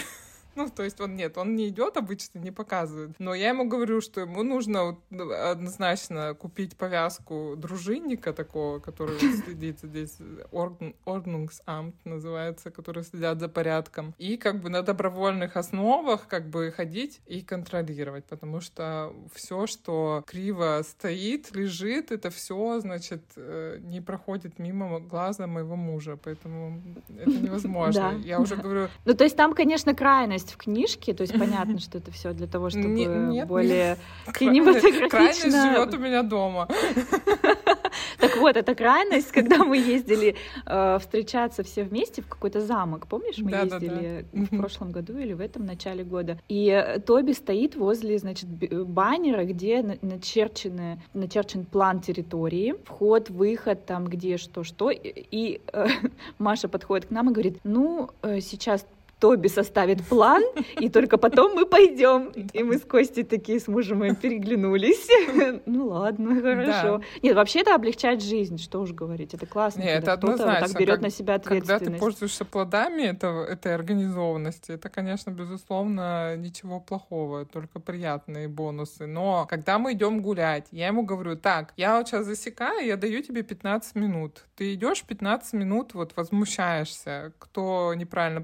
Ну, 0.56 0.70
то 0.70 0.84
есть 0.84 1.00
он 1.02 1.16
нет, 1.16 1.38
он 1.38 1.56
не 1.56 1.70
идет 1.70 1.98
обычно, 1.98 2.40
не 2.40 2.52
показывает. 2.52 3.12
Но 3.20 3.34
я 3.34 3.50
ему 3.50 3.68
говорю, 3.68 4.02
что 4.02 4.22
ему 4.22 4.44
нужно 4.44 4.98
ну, 5.10 5.32
однозначно 5.32 6.34
купить 6.34 6.76
повязку 6.78 7.56
дружинника 7.58 8.34
такого, 8.34 8.80
который 8.80 9.18
следит 9.20 9.80
здесь, 9.82 10.18
Ордн- 10.52 10.96
Ordnungsamt 11.06 11.94
называется, 12.06 12.72
который 12.72 13.04
следят 13.04 13.40
за 13.40 13.50
порядком. 13.50 14.14
И 14.18 14.38
как 14.38 14.62
бы 14.62 14.70
на 14.70 14.82
добровольных 14.82 15.58
основах 15.58 16.28
как 16.28 16.50
бы 16.50 16.72
ходить 16.72 17.22
и 17.26 17.42
контролировать, 17.42 18.26
потому 18.26 18.62
что 18.62 19.14
все, 19.34 19.68
что 19.68 20.24
криво 20.28 20.82
стоит, 20.84 21.56
лежит, 21.56 22.12
это 22.12 22.30
все, 22.30 22.80
значит, 22.80 23.24
э, 23.36 23.80
не 23.82 24.02
проходит 24.02 24.60
мимо 24.60 25.00
глаза 25.00 25.48
моего 25.48 25.76
мужа, 25.76 26.18
поэтому 26.22 26.82
это 27.18 27.32
невозможно. 27.32 28.22
Я 28.24 28.40
уже 28.40 28.56
говорю, 28.56 28.88
Ну, 29.06 29.14
то 29.14 29.24
есть 29.24 29.36
там, 29.36 29.54
конечно, 29.54 29.94
крайность 29.94 30.43
в 30.52 30.58
книжке, 30.58 31.14
то 31.14 31.22
есть 31.22 31.38
понятно, 31.38 31.80
что 31.80 31.98
это 31.98 32.12
все 32.12 32.34
для 32.34 32.48
того, 32.48 32.70
чтобы 32.70 32.88
Не- 32.90 33.06
нет, 33.06 33.48
более 33.48 33.98
крайность 34.26 34.40
кинематографично. 34.82 35.74
живет 35.74 35.94
у 35.94 35.98
меня 35.98 36.24
дома. 36.24 36.68
Так 38.20 38.38
вот, 38.38 38.56
это 38.58 38.74
крайность, 38.74 39.32
когда 39.32 39.64
мы 39.64 39.78
ездили 39.78 40.36
э, 40.66 40.98
встречаться 41.00 41.62
все 41.64 41.84
вместе 41.84 42.22
в 42.22 42.28
какой-то 42.28 42.62
замок. 42.62 43.06
Помнишь, 43.08 43.38
мы 43.38 43.52
Да-да-да. 43.52 43.86
ездили 43.86 44.26
в 44.32 44.38
Мгм. 44.54 44.60
прошлом 44.60 44.92
году 44.92 45.18
или 45.18 45.34
в 45.34 45.42
этом 45.42 45.66
начале 45.66 46.04
года. 46.04 46.40
И 46.48 47.00
Тоби 47.06 47.34
стоит 47.34 47.76
возле, 47.76 48.18
значит, 48.18 48.48
баннера, 48.50 49.44
где 49.44 49.84
на- 49.84 49.98
начерчены, 50.02 51.02
начерчен 51.14 51.66
план 51.66 52.00
территории, 52.00 52.76
вход, 52.86 53.30
выход, 53.30 53.86
там 53.86 54.06
где 54.06 54.38
что, 54.38 54.64
что. 54.64 54.90
И, 54.90 54.98
и, 55.32 55.62
э, 55.74 55.86
Маша 56.40 56.68
подходит 56.70 57.08
к 57.08 57.12
нам 57.12 57.30
и 57.30 57.34
говорит, 57.34 57.60
ну, 57.64 58.10
э, 58.22 58.40
сейчас 58.40 58.86
Тоби 59.24 59.48
составит 59.48 60.04
план, 60.04 60.44
и 60.78 60.90
только 60.90 61.18
потом 61.18 61.56
мы 61.56 61.66
пойдем. 61.66 62.28
И 62.52 62.62
мы 62.62 62.78
с 62.78 62.82
Костей 62.82 63.24
такие 63.24 63.58
с 63.58 63.70
мужем 63.70 64.00
моим 64.00 64.16
переглянулись. 64.18 65.08
Ну 65.66 65.88
ладно, 65.88 66.42
хорошо. 66.42 67.02
Нет, 67.22 67.36
вообще 67.36 67.62
это 67.62 67.76
облегчает 67.76 68.22
жизнь, 68.22 68.58
что 68.58 68.82
уж 68.82 68.92
говорить. 68.92 69.34
Это 69.34 69.46
классно, 69.46 69.82
Не, 69.82 69.96
когда 69.96 70.14
это 70.14 70.18
кто-то 70.18 70.44
так 70.44 70.74
берет 70.74 71.02
на 71.02 71.10
себя 71.10 71.40
Когда 71.40 71.50
ты 71.50 71.58
ответственность. 71.58 72.00
пользуешься 72.00 72.46
плодами 72.46 73.04
этого, 73.04 73.46
этой 73.46 73.74
организованности, 73.76 74.72
это, 74.74 74.90
конечно, 74.90 75.32
безусловно, 75.32 76.36
ничего 76.36 76.80
плохого, 76.80 77.46
только 77.46 77.80
приятные 77.80 78.48
бонусы. 78.48 79.06
Но 79.06 79.46
когда 79.50 79.80
мы 79.80 79.94
идем 79.94 80.22
гулять, 80.22 80.68
я 80.72 80.88
ему 80.88 81.04
говорю, 81.04 81.38
так, 81.38 81.74
я 81.78 81.98
вот 81.98 82.08
сейчас 82.08 82.26
засекаю, 82.26 82.86
я 82.86 82.98
даю 82.98 83.22
тебе 83.22 83.44
15 83.44 83.96
минут. 83.96 84.44
Ты 84.56 84.74
идешь 84.74 85.04
15 85.04 85.54
минут, 85.54 85.94
вот 85.94 86.14
возмущаешься, 86.16 87.32
кто 87.40 87.94
неправильно 87.94 88.42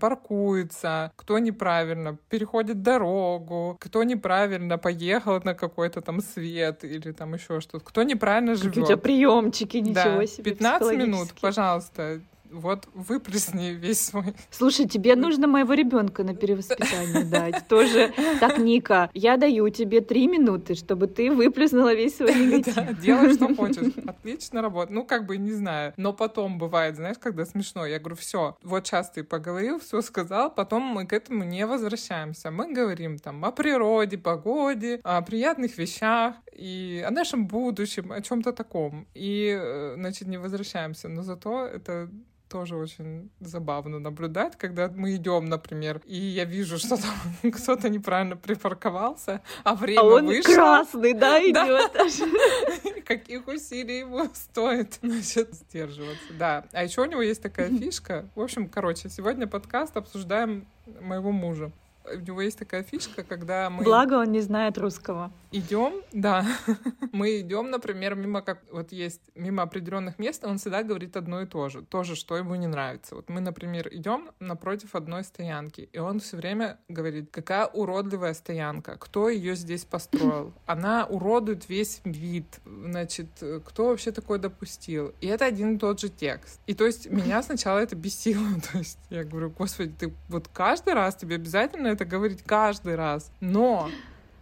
паркуется, 0.70 1.12
кто 1.16 1.40
неправильно 1.40 2.18
переходит 2.30 2.82
дорогу, 2.82 3.78
кто 3.80 4.04
неправильно 4.04 4.78
поехал 4.78 5.40
на 5.44 5.54
какой-то 5.54 6.02
там 6.02 6.22
свет 6.22 6.84
или 6.84 7.12
там 7.12 7.34
еще 7.34 7.60
что-то, 7.62 7.84
кто 7.84 8.04
неправильно 8.04 8.56
живет. 8.56 8.70
Какие 8.70 8.84
у 8.84 8.88
тебя 8.88 8.98
приемчики, 8.98 9.78
ничего 9.78 10.20
Да, 10.20 10.28
себе. 10.28 10.52
15 10.52 10.98
минут, 10.98 11.30
пожалуйста. 11.42 12.22
Вот 12.52 12.88
выплесни 12.94 13.70
весь 13.70 14.02
свой... 14.02 14.34
Слушай, 14.50 14.88
тебе 14.88 15.16
нужно 15.16 15.48
моего 15.48 15.74
ребенка 15.74 16.24
на 16.24 16.36
перевоспитание 16.36 17.24
дать. 17.24 17.68
Тоже. 17.68 18.14
Так, 18.40 18.58
Ника, 18.58 19.10
я 19.14 19.38
даю 19.38 19.70
тебе 19.70 20.02
три 20.02 20.28
минуты, 20.28 20.76
чтобы 20.76 21.08
ты 21.08 21.32
выплеснула 21.32 21.94
весь 21.94 22.18
свой 22.18 22.34
негатив. 22.34 22.76
Да, 22.76 22.94
делай, 22.94 23.34
что 23.34 23.56
хочешь. 23.56 23.94
Отлично 24.06 24.62
работает. 24.62 24.96
Ну, 24.96 25.06
как 25.06 25.26
бы, 25.26 25.38
не 25.38 25.52
знаю. 25.52 25.94
Но 25.98 26.14
потом 26.14 26.58
бывает, 26.58 26.96
знаешь, 26.96 27.18
когда 27.20 27.46
смешно. 27.46 27.86
Я 27.86 28.00
говорю, 28.00 28.16
все, 28.16 28.58
вот 28.64 28.88
сейчас 28.88 29.12
ты 29.12 29.24
поговорил, 29.24 29.80
все 29.80 30.02
сказал, 30.02 30.54
потом 30.54 30.84
мы 30.84 31.06
к 31.06 31.14
этому 31.14 31.44
не 31.44 31.66
возвращаемся. 31.66 32.52
Мы 32.52 32.74
говорим 32.74 33.20
там 33.20 33.46
о 33.46 33.52
природе, 33.52 34.18
погоде, 34.18 35.00
о 35.04 35.22
приятных 35.22 35.78
вещах 35.78 36.36
и 36.52 37.04
о 37.08 37.12
нашем 37.12 37.48
будущем, 37.48 38.12
о 38.12 38.22
чем-то 38.22 38.54
таком. 38.54 39.08
И, 39.14 39.58
э, 39.60 39.94
значит, 39.96 40.28
не 40.28 40.38
возвращаемся. 40.38 41.08
Но 41.08 41.24
зато 41.24 41.66
это 41.66 42.10
тоже 42.50 42.76
очень 42.76 43.30
забавно 43.40 44.00
наблюдать, 44.00 44.58
когда 44.58 44.90
мы 44.90 45.16
идем, 45.16 45.46
например, 45.46 46.02
и 46.06 46.18
я 46.18 46.46
вижу, 46.46 46.78
что 46.78 46.98
там 46.98 47.52
кто-то 47.52 47.90
неправильно 47.90 48.36
припарковался, 48.36 49.42
а 49.64 49.76
время 49.76 50.00
А 50.00 50.04
он 50.04 50.26
вышло. 50.26 50.54
красный, 50.54 51.14
да, 51.14 51.40
идет. 51.44 53.04
Каких 53.06 53.48
усилий 53.48 54.00
ему 54.00 54.28
стоит, 54.34 55.00
значит, 55.02 55.54
сдерживаться. 55.54 56.34
Да. 56.38 56.66
А 56.74 56.84
еще 56.84 57.02
у 57.02 57.06
него 57.06 57.22
есть 57.22 57.42
такая 57.42 57.70
фишка. 57.70 58.28
В 58.36 58.42
общем, 58.42 58.68
короче, 58.68 59.10
сегодня 59.10 59.48
подкаст 59.48 59.96
обсуждаем 59.98 60.68
моего 61.02 61.32
мужа. 61.32 61.72
У 62.16 62.20
него 62.20 62.42
есть 62.42 62.60
такая 62.60 62.84
фишка, 62.84 63.24
когда 63.24 63.70
мы... 63.70 63.84
Благо 63.84 64.16
он 64.16 64.32
не 64.32 64.42
знает 64.42 64.78
русского. 64.78 65.32
Идем, 65.52 65.94
да, 66.12 66.46
мы 67.12 67.40
идем, 67.40 67.70
например, 67.72 68.16
мимо 68.16 68.42
как 68.42 68.60
вот 68.72 68.92
есть 68.92 69.22
мимо 69.36 69.64
определенных 69.64 70.20
мест, 70.20 70.46
он 70.46 70.58
всегда 70.58 70.84
говорит 70.84 71.18
одно 71.18 71.42
и 71.42 71.46
то 71.46 71.70
же, 71.70 71.82
тоже, 71.82 72.16
что 72.16 72.38
ему 72.38 72.56
не 72.56 72.68
нравится. 72.68 73.16
Вот 73.16 73.30
мы, 73.30 73.42
например, 73.42 73.90
идем 73.92 74.30
напротив 74.40 74.96
одной 74.96 75.24
стоянки, 75.24 75.90
и 75.92 75.98
он 75.98 76.20
все 76.20 76.38
время 76.38 76.78
говорит, 76.88 77.30
какая 77.32 77.66
уродливая 77.66 78.34
стоянка, 78.34 78.98
кто 78.98 79.30
ее 79.30 79.56
здесь 79.56 79.86
построил, 79.86 80.54
она 80.66 81.06
уродует 81.06 81.68
весь 81.70 82.02
вид, 82.04 82.46
значит, 82.66 83.30
кто 83.66 83.88
вообще 83.88 84.12
такое 84.12 84.40
допустил. 84.40 85.14
И 85.22 85.28
это 85.28 85.46
один 85.46 85.76
и 85.76 85.80
тот 85.80 86.00
же 86.00 86.10
текст. 86.10 86.60
И 86.68 86.74
то 86.74 86.86
есть 86.86 87.10
меня 87.10 87.42
сначала 87.42 87.80
это 87.80 87.96
бесило, 87.96 88.46
то 88.72 88.78
есть 88.78 89.00
я 89.10 89.24
говорю, 89.24 89.50
господи, 89.50 89.94
ты 89.98 90.14
вот 90.28 90.48
каждый 90.48 90.94
раз 90.94 91.16
тебе 91.16 91.36
обязательно 91.36 91.88
это 91.88 91.99
говорить 92.06 92.44
каждый 92.44 92.96
раз, 92.96 93.32
но 93.40 93.90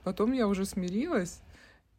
Потом 0.07 0.31
я 0.31 0.47
уже 0.47 0.63
смирилась, 0.63 1.41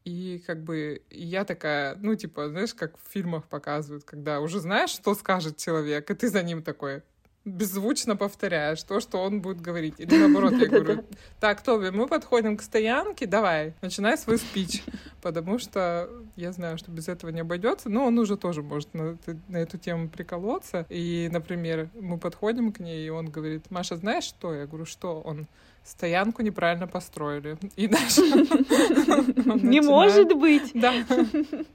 и 0.07 0.43
как 0.47 0.65
бы 0.65 1.03
я 1.11 1.45
такая, 1.45 1.95
ну, 1.97 2.15
типа, 2.15 2.49
знаешь, 2.49 2.73
как 2.73 2.97
в 2.97 3.13
фильмах 3.13 3.45
показывают, 3.45 4.05
когда 4.05 4.41
уже 4.41 4.61
знаешь, 4.61 4.89
что 4.89 5.15
скажет 5.15 5.59
человек, 5.59 6.11
и 6.11 6.15
ты 6.15 6.31
за 6.31 6.43
ним 6.43 6.63
такой 6.63 7.03
беззвучно 7.45 8.17
повторяешь 8.17 8.83
то, 8.83 9.01
что 9.01 9.23
он 9.23 9.41
будет 9.41 9.61
говорить. 9.61 9.95
Или 9.99 10.17
наоборот, 10.17 10.53
я 10.53 10.67
говорю, 10.69 11.05
так, 11.41 11.63
Тоби, 11.63 11.91
мы 11.91 12.07
подходим 12.07 12.57
к 12.57 12.63
стоянке, 12.63 13.27
давай, 13.27 13.75
начинай 13.81 14.19
свой 14.19 14.39
спич. 14.39 14.83
Потому 15.23 15.59
что 15.59 16.09
я 16.37 16.53
знаю, 16.53 16.79
что 16.79 16.91
без 16.91 17.09
этого 17.09 17.31
не 17.31 17.41
обойдется, 17.41 17.89
но 17.89 18.07
он 18.07 18.19
уже 18.19 18.37
тоже 18.37 18.63
может 18.63 18.93
на, 18.95 19.17
на 19.49 19.57
эту 19.57 19.79
тему 19.79 20.09
приколоться. 20.09 20.87
И, 20.89 21.29
например, 21.33 21.89
мы 21.95 22.19
подходим 22.19 22.73
к 22.73 22.81
ней, 22.81 23.07
и 23.07 23.11
он 23.11 23.31
говорит, 23.31 23.71
Маша, 23.71 23.97
знаешь 23.97 24.25
что? 24.25 24.55
Я 24.55 24.67
говорю, 24.67 24.85
что? 24.85 25.21
Он, 25.21 25.47
стоянку 25.89 26.43
неправильно 26.43 26.87
построили. 26.87 27.57
И 27.77 27.89
дальше 27.89 28.21
Не 29.63 29.81
может 29.81 30.37
быть! 30.37 30.71
Да. 30.75 30.93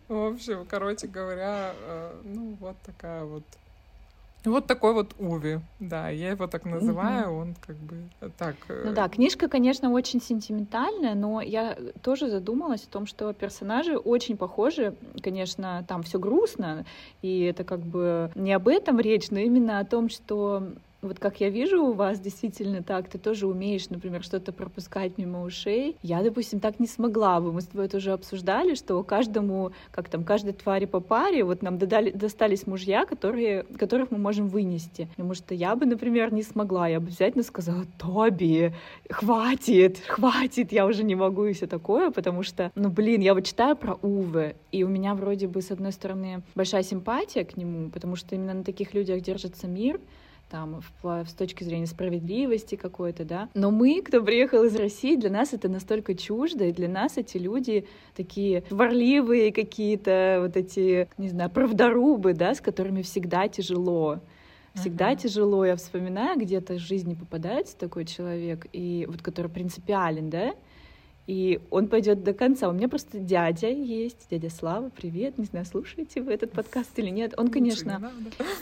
В 0.08 0.34
общем, 0.34 0.66
короче 0.70 1.08
говоря, 1.08 1.74
э, 1.82 2.22
ну 2.24 2.56
вот 2.60 2.76
такая 2.86 3.24
вот 3.24 3.44
вот 4.52 4.68
такой 4.68 4.94
вот 4.94 5.16
Уви, 5.20 5.60
да, 5.80 6.10
я 6.10 6.32
его 6.32 6.48
так 6.48 6.66
называю, 6.66 7.32
угу. 7.32 7.42
он 7.42 7.56
как 7.66 7.76
бы 7.78 7.98
так. 8.38 8.56
Ну 8.68 8.94
да, 8.94 9.08
книжка, 9.08 9.48
конечно, 9.48 9.92
очень 9.92 10.22
сентиментальная, 10.22 11.16
но 11.16 11.42
я 11.42 11.78
тоже 12.02 12.30
задумалась 12.30 12.84
о 12.84 12.90
том, 12.90 13.06
что 13.06 13.32
персонажи 13.34 13.98
очень 13.98 14.38
похожи, 14.38 14.96
конечно, 15.22 15.86
там 15.88 16.04
все 16.04 16.20
грустно, 16.20 16.86
и 17.22 17.42
это 17.42 17.64
как 17.64 17.80
бы 17.80 18.32
не 18.36 18.54
об 18.54 18.68
этом 18.68 19.00
речь, 19.00 19.30
но 19.32 19.40
именно 19.40 19.80
о 19.80 19.86
том, 19.86 20.10
что 20.10 20.74
вот 21.04 21.20
как 21.20 21.42
я 21.42 21.50
вижу 21.50 21.84
у 21.84 21.94
вас 21.94 22.20
действительно 22.20 22.84
так, 22.84 23.10
ты 23.10 23.18
тоже 23.18 23.48
умеешь, 23.48 23.90
например, 23.90 24.24
что-то 24.24 24.52
пропускать 24.52 25.18
мимо 25.18 25.44
ушей. 25.44 25.98
Я, 26.02 26.24
допустим, 26.24 26.60
так 26.60 26.80
не 26.80 26.88
смогла 26.88 27.40
бы. 27.40 27.52
Мы 27.52 27.62
с 27.62 27.68
тобой 27.68 27.88
тоже 27.88 28.12
обсуждали, 28.12 28.76
что 28.76 29.02
каждому, 29.04 29.72
как 29.92 30.10
там, 30.10 30.24
каждой 30.24 30.54
твари 30.54 30.86
по 30.86 31.00
паре, 31.00 31.44
вот 31.44 31.62
нам 31.62 31.78
додали, 31.78 32.12
достались 32.12 32.68
мужья, 32.68 33.06
которые, 33.06 33.64
которых 33.78 34.12
мы 34.12 34.18
можем 34.18 34.48
вынести. 34.48 35.08
Потому 35.16 35.34
что 35.34 35.54
я 35.54 35.76
бы, 35.76 35.86
например, 35.86 36.34
не 36.34 36.44
смогла. 36.44 36.88
Я 36.88 37.00
бы 37.00 37.08
обязательно 37.08 37.44
сказала, 37.44 37.86
Тоби, 37.98 38.74
хватит, 39.10 40.00
хватит, 40.08 40.72
я 40.72 40.86
уже 40.86 41.04
не 41.04 41.16
могу 41.16 41.46
и 41.46 41.54
все 41.54 41.68
такое, 41.68 42.12
потому 42.12 42.44
что, 42.44 42.72
ну, 42.76 42.90
блин, 42.90 43.22
я 43.22 43.34
вот 43.34 43.46
читаю 43.46 43.76
про 43.76 43.96
Увы, 44.02 44.56
и 44.72 44.84
у 44.84 44.88
меня 44.88 45.16
вроде 45.16 45.48
бы, 45.48 45.62
с 45.62 45.72
одной 45.72 45.92
стороны, 45.92 46.42
большая 46.56 46.84
симпатия 46.84 47.44
к 47.44 47.58
нему, 47.58 47.90
потому 47.90 48.16
что 48.16 48.36
именно 48.36 48.54
на 48.54 48.64
таких 48.64 48.94
людях 48.94 49.22
держится 49.22 49.68
мир, 49.68 50.00
там, 50.54 50.82
в, 51.02 51.26
с 51.28 51.34
точки 51.34 51.64
зрения 51.64 51.88
справедливости 51.88 52.76
какой-то, 52.76 53.26
да. 53.26 53.50
Но 53.56 53.72
мы, 53.72 54.04
кто 54.04 54.22
приехал 54.22 54.64
из 54.66 54.76
России, 54.76 55.16
для 55.16 55.32
нас 55.32 55.52
это 55.52 55.68
настолько 55.68 56.14
чуждо, 56.14 56.66
и 56.66 56.72
для 56.72 56.88
нас 56.88 57.18
эти 57.18 57.38
люди 57.38 57.88
такие 58.16 58.64
варливые 58.70 59.52
какие-то, 59.52 60.38
вот 60.42 60.56
эти, 60.56 61.10
не 61.18 61.30
знаю, 61.30 61.50
правдорубы, 61.50 62.34
да, 62.34 62.54
с 62.54 62.62
которыми 62.62 63.02
всегда 63.02 63.48
тяжело. 63.48 64.20
Всегда 64.76 65.14
uh-huh. 65.14 65.24
тяжело. 65.24 65.66
Я 65.66 65.76
вспоминаю, 65.76 66.40
где-то 66.40 66.76
в 66.76 66.80
жизни 66.80 67.16
попадается 67.16 67.76
такой 67.76 68.06
человек, 68.06 68.68
и 68.74 69.08
вот 69.10 69.24
который 69.24 69.50
принципиален, 69.50 70.30
да, 70.30 70.54
и 71.28 71.62
он 71.70 71.88
пойдет 71.88 72.24
до 72.24 72.34
конца. 72.34 72.70
У 72.70 72.74
меня 72.74 72.90
просто 72.90 73.20
дядя 73.20 73.70
есть, 73.70 74.28
дядя 74.30 74.50
Слава, 74.50 74.90
привет, 74.90 75.38
не 75.38 75.46
знаю, 75.46 75.66
слушаете 75.66 76.22
вы 76.22 76.34
этот 76.34 76.52
подкаст 76.52 76.98
или 76.98 77.10
нет. 77.10 77.34
Он, 77.38 77.50
конечно, 77.50 78.12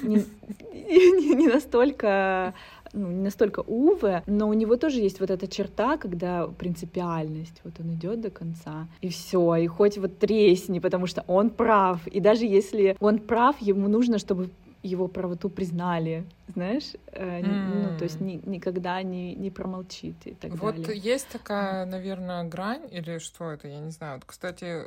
не, 0.01 0.25
не, 0.73 1.35
не 1.35 1.47
настолько 1.47 2.53
ну, 2.93 3.07
не 3.09 3.23
настолько 3.23 3.61
увы, 3.61 4.21
но 4.25 4.49
у 4.49 4.53
него 4.53 4.75
тоже 4.75 4.99
есть 4.99 5.19
вот 5.19 5.29
эта 5.29 5.47
черта, 5.47 5.97
когда 5.97 6.47
принципиальность, 6.47 7.61
вот 7.63 7.73
он 7.79 7.93
идет 7.93 8.21
до 8.21 8.29
конца, 8.29 8.87
и 9.01 9.09
все, 9.09 9.55
и 9.55 9.67
хоть 9.67 9.97
вот 9.97 10.17
тресни, 10.19 10.79
потому 10.79 11.07
что 11.07 11.23
он 11.27 11.51
прав, 11.51 12.05
и 12.07 12.19
даже 12.19 12.45
если 12.45 12.97
он 12.99 13.19
прав, 13.19 13.61
ему 13.61 13.87
нужно, 13.87 14.19
чтобы 14.19 14.49
его 14.83 15.07
правоту 15.07 15.49
признали, 15.49 16.25
знаешь, 16.47 16.93
э, 17.11 17.41
mm. 17.41 17.91
ну, 17.91 17.97
то 17.97 18.03
есть 18.03 18.19
ни, 18.19 18.41
никогда 18.45 19.01
не, 19.03 19.35
не 19.35 19.51
промолчит 19.51 20.15
и 20.25 20.33
так 20.33 20.51
вот 20.51 20.75
далее. 20.75 20.87
Вот 20.87 20.95
есть 20.95 21.27
такая, 21.29 21.85
наверное, 21.85 22.43
грань, 22.43 22.87
или 22.91 23.19
что 23.19 23.51
это, 23.51 23.67
я 23.67 23.79
не 23.79 23.91
знаю. 23.91 24.15
Вот, 24.15 24.25
кстати, 24.25 24.83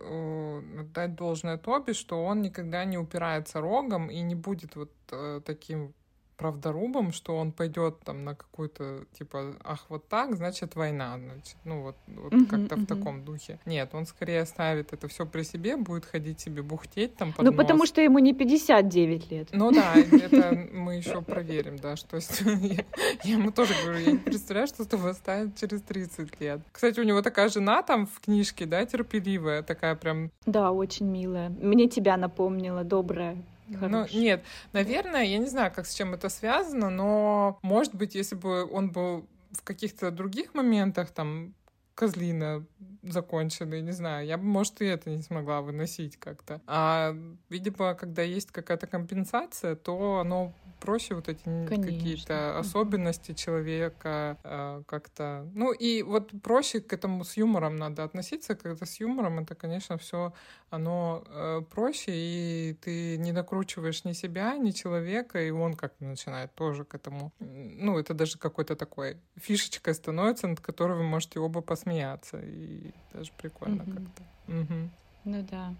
дать 0.93 1.15
должное 1.15 1.59
Тоби, 1.59 1.93
что 1.93 2.25
он 2.25 2.43
никогда 2.43 2.85
не 2.85 2.99
упирается 2.99 3.61
рогом 3.61 4.11
и 4.11 4.21
не 4.21 4.35
будет 4.35 4.77
вот 4.77 4.91
э, 5.13 5.41
таким 5.45 5.95
правдорубом, 6.37 7.13
что 7.13 7.37
он 7.37 7.53
пойдет 7.53 8.01
там 8.05 8.25
на 8.25 8.35
какую-то, 8.35 9.05
типа, 9.19 9.55
ах, 9.65 9.87
вот 9.89 10.09
так, 10.09 10.37
значит, 10.37 10.77
война, 10.77 11.19
значит, 11.19 11.57
ну 11.65 11.83
вот, 11.83 11.97
вот 12.07 12.33
uh-huh, 12.33 12.47
как-то 12.47 12.75
uh-huh. 12.75 12.85
в 12.85 12.87
таком 12.87 13.25
духе. 13.25 13.59
Нет, 13.67 13.91
он 13.95 14.07
скорее 14.07 14.43
оставит 14.43 14.93
это 14.93 15.09
все 15.09 15.27
при 15.27 15.43
себе, 15.43 15.77
будет 15.77 16.05
ходить 16.05 16.41
себе 16.41 16.63
бухтеть 16.63 17.17
там 17.17 17.33
под 17.33 17.45
Ну, 17.45 17.53
нос. 17.53 17.61
потому 17.61 17.87
что 17.87 18.01
ему 18.01 18.19
не 18.19 18.35
59 18.35 19.31
лет. 19.31 19.49
Ну 19.53 19.71
да, 19.71 19.95
это 19.97 20.69
мы 20.73 20.97
еще 20.97 21.23
проверим, 21.23 21.77
да, 21.79 21.97
что 21.97 22.19
я, 22.45 22.85
я 23.25 23.33
ему 23.33 23.51
тоже 23.51 23.75
говорю, 23.83 23.99
я 24.01 24.13
не 24.13 24.19
представляю, 24.19 24.67
что 24.67 24.85
с 24.85 24.87
тобой 24.87 25.15
станет 25.15 25.57
через 25.57 25.83
30 25.83 26.41
лет. 26.41 26.61
Кстати, 26.73 27.01
у 27.01 27.05
него 27.05 27.23
такая 27.23 27.49
жена 27.49 27.83
там 27.83 28.07
в 28.07 28.21
книжке, 28.21 28.67
да, 28.67 28.85
терпеливая, 28.85 29.63
такая 29.63 29.95
прям... 29.95 30.31
Да, 30.47 30.73
очень 30.73 31.07
милая. 31.07 31.49
Мне 31.49 31.89
тебя 31.89 32.17
напомнила, 32.17 32.85
добрая. 32.85 33.37
Ну, 33.81 34.07
нет, 34.13 34.45
наверное, 34.73 35.25
я 35.25 35.39
не 35.39 35.47
знаю, 35.47 35.73
как 35.75 35.87
с 35.87 35.95
чем 35.95 36.15
это 36.15 36.29
связано, 36.29 36.91
но, 36.91 37.59
может 37.63 37.95
быть, 37.95 38.15
если 38.15 38.35
бы 38.35 38.65
он 38.71 38.91
был 38.91 39.27
в 39.53 39.63
каких-то 39.63 40.11
других 40.11 40.55
моментах, 40.55 41.11
там, 41.11 41.55
козлина 41.95 42.67
законченный, 43.03 43.83
не 43.83 43.93
знаю, 43.93 44.27
я 44.27 44.37
бы, 44.37 44.45
может, 44.45 44.81
и 44.81 44.85
это 44.85 45.11
не 45.11 45.23
смогла 45.23 45.61
выносить 45.61 46.17
как-то. 46.17 46.61
А, 46.67 47.17
видимо, 47.49 47.95
когда 47.95 48.23
есть 48.23 48.51
какая-то 48.51 48.87
компенсация, 48.87 49.77
то 49.77 50.19
оно 50.19 50.55
проще 50.85 51.15
вот 51.15 51.29
эти 51.29 51.67
какие-то 51.67 52.59
особенности 52.59 53.33
человека 53.33 54.37
э, 54.45 54.83
как-то. 54.87 55.49
Ну 55.55 55.73
и 55.73 56.03
вот 56.03 56.31
проще 56.43 56.81
к 56.81 56.93
этому 56.93 57.25
с 57.25 57.39
юмором 57.39 57.77
надо 57.77 58.05
относиться, 58.05 58.55
когда 58.55 58.85
с 58.85 59.01
юмором 59.01 59.39
это, 59.39 59.55
конечно, 59.55 59.97
все 59.97 60.35
оно 60.69 61.25
э, 61.27 61.63
проще, 61.71 62.13
и 62.13 62.77
ты 62.85 63.17
не 63.17 63.33
накручиваешь 63.33 64.05
ни 64.05 64.13
себя, 64.13 64.57
ни 64.59 64.73
человека, 64.73 65.43
и 65.43 65.51
он 65.51 65.75
как-то 65.75 66.05
начинает 66.05 66.55
тоже 66.55 66.85
к 66.85 66.95
этому. 66.95 67.33
Ну, 67.39 67.99
это 67.99 68.13
даже 68.13 68.39
какой-то 68.39 68.77
такой 68.77 69.17
фишечкой 69.37 69.95
становится, 69.95 70.49
над 70.49 70.61
которой 70.61 70.99
вы 70.99 71.05
можете 71.05 71.41
оба 71.41 71.63
посмеяться, 71.63 72.41
и 72.43 72.91
даже 73.15 73.33
прикольно 73.39 73.83
mm-hmm. 73.83 73.95
как-то. 73.95 74.23
Угу. 74.53 74.91
Ну 75.25 75.47
да. 75.51 75.75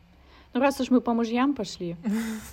Ну, 0.55 0.61
раз 0.61 0.81
уж 0.81 0.91
мы 0.91 1.01
по 1.01 1.13
мужьям 1.15 1.53
пошли, 1.55 1.97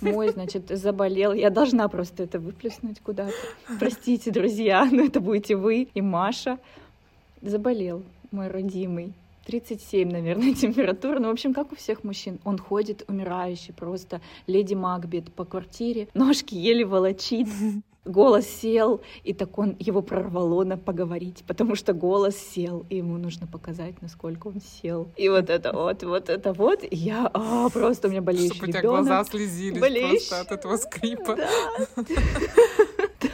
мой, 0.00 0.30
значит, 0.30 0.68
заболел, 0.68 1.32
я 1.32 1.50
должна 1.50 1.86
просто 1.86 2.24
это 2.24 2.40
выплеснуть 2.40 3.00
куда-то. 3.00 3.32
Простите, 3.78 4.32
друзья, 4.32 4.84
но 4.90 5.04
это 5.04 5.20
будете 5.20 5.54
вы 5.54 5.88
и 5.94 6.02
Маша. 6.02 6.58
Заболел 7.40 8.02
мой 8.32 8.48
родимый. 8.48 9.12
37, 9.46 10.10
наверное, 10.10 10.52
температура. 10.62 11.20
Ну, 11.20 11.28
в 11.28 11.32
общем, 11.32 11.54
как 11.54 11.72
у 11.72 11.76
всех 11.76 12.02
мужчин. 12.02 12.38
Он 12.44 12.58
ходит 12.58 13.04
умирающий 13.08 13.72
просто. 13.72 14.20
Леди 14.48 14.74
Макбет 14.74 15.32
по 15.32 15.44
квартире, 15.44 16.08
ножки 16.14 16.54
еле 16.54 16.84
волочит 16.84 17.48
голос 18.04 18.46
сел, 18.46 19.00
и 19.22 19.32
так 19.32 19.58
он 19.58 19.76
его 19.78 20.02
прорвало 20.02 20.64
на 20.64 20.76
поговорить, 20.76 21.44
потому 21.46 21.74
что 21.74 21.92
голос 21.92 22.36
сел, 22.36 22.84
и 22.90 22.96
ему 22.96 23.16
нужно 23.16 23.46
показать, 23.46 24.02
насколько 24.02 24.48
он 24.48 24.60
сел. 24.60 25.08
И 25.16 25.28
вот 25.28 25.50
это 25.50 25.72
вот, 25.72 26.02
вот 26.02 26.28
это 26.28 26.52
вот, 26.52 26.82
и 26.82 26.96
я 26.96 27.30
а, 27.32 27.68
просто 27.70 28.08
у 28.08 28.10
меня 28.10 28.22
болеющий 28.22 28.56
Чтобы 28.56 28.68
у 28.68 28.72
тебя 28.72 28.82
глаза 28.82 29.24
слезились 29.24 29.80
болеющий. 29.80 30.28
просто 30.28 30.40
от 30.40 30.52
этого 30.52 30.76
скрипа. 30.76 31.36
Да. 31.36 32.04